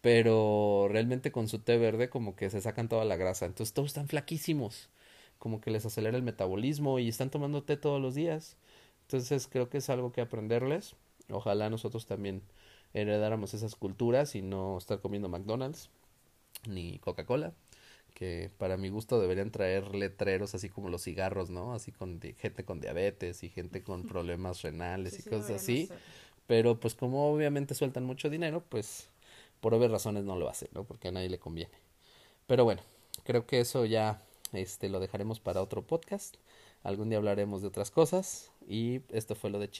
pero 0.00 0.86
realmente 0.90 1.30
con 1.30 1.46
su 1.48 1.58
té 1.58 1.76
verde 1.76 2.08
como 2.08 2.36
que 2.36 2.48
se 2.50 2.60
sacan 2.62 2.88
toda 2.88 3.04
la 3.04 3.16
grasa, 3.16 3.44
entonces 3.46 3.74
todos 3.74 3.88
están 3.88 4.08
flaquísimos, 4.08 4.88
como 5.38 5.60
que 5.60 5.70
les 5.70 5.84
acelera 5.84 6.16
el 6.16 6.22
metabolismo 6.22 6.98
y 6.98 7.08
están 7.08 7.30
tomando 7.30 7.62
té 7.64 7.76
todos 7.76 8.00
los 8.00 8.14
días, 8.14 8.56
entonces 9.08 9.48
creo 9.50 9.70
que 9.70 9.78
es 9.78 9.88
algo 9.88 10.12
que 10.12 10.20
aprenderles, 10.20 10.94
ojalá 11.30 11.70
nosotros 11.70 12.04
también 12.04 12.42
heredáramos 12.92 13.54
esas 13.54 13.74
culturas 13.74 14.34
y 14.34 14.42
no 14.42 14.76
estar 14.76 15.00
comiendo 15.00 15.30
McDonald's 15.30 15.88
ni 16.68 16.98
Coca-Cola, 16.98 17.54
que 18.12 18.50
para 18.58 18.76
mi 18.76 18.90
gusto 18.90 19.18
deberían 19.18 19.50
traer 19.50 19.94
letreros 19.94 20.54
así 20.54 20.68
como 20.68 20.90
los 20.90 21.04
cigarros, 21.04 21.48
¿no? 21.48 21.72
Así 21.72 21.90
con 21.90 22.20
gente 22.20 22.66
con 22.66 22.80
diabetes 22.82 23.42
y 23.44 23.48
gente 23.48 23.82
con 23.82 24.04
problemas 24.06 24.60
renales 24.60 25.14
Sí, 25.14 25.20
y 25.20 25.22
sí, 25.22 25.30
cosas 25.30 25.50
así. 25.52 25.88
Pero 26.46 26.78
pues 26.78 26.94
como 26.94 27.32
obviamente 27.32 27.74
sueltan 27.74 28.04
mucho 28.04 28.28
dinero, 28.28 28.62
pues 28.68 29.08
por 29.62 29.72
obvias 29.72 29.90
razones 29.90 30.24
no 30.24 30.36
lo 30.36 30.50
hacen, 30.50 30.68
¿no? 30.74 30.84
Porque 30.84 31.08
a 31.08 31.12
nadie 31.12 31.30
le 31.30 31.38
conviene. 31.38 31.72
Pero 32.46 32.64
bueno, 32.64 32.82
creo 33.24 33.46
que 33.46 33.60
eso 33.60 33.86
ya 33.86 34.22
este 34.52 34.90
lo 34.90 35.00
dejaremos 35.00 35.40
para 35.40 35.62
otro 35.62 35.80
podcast. 35.82 36.36
Algún 36.82 37.08
día 37.08 37.18
hablaremos 37.18 37.62
de 37.62 37.68
otras 37.68 37.90
cosas. 37.90 38.52
Y 38.66 39.00
esto 39.10 39.34
fue 39.34 39.50
lo 39.50 39.58
de 39.58 39.70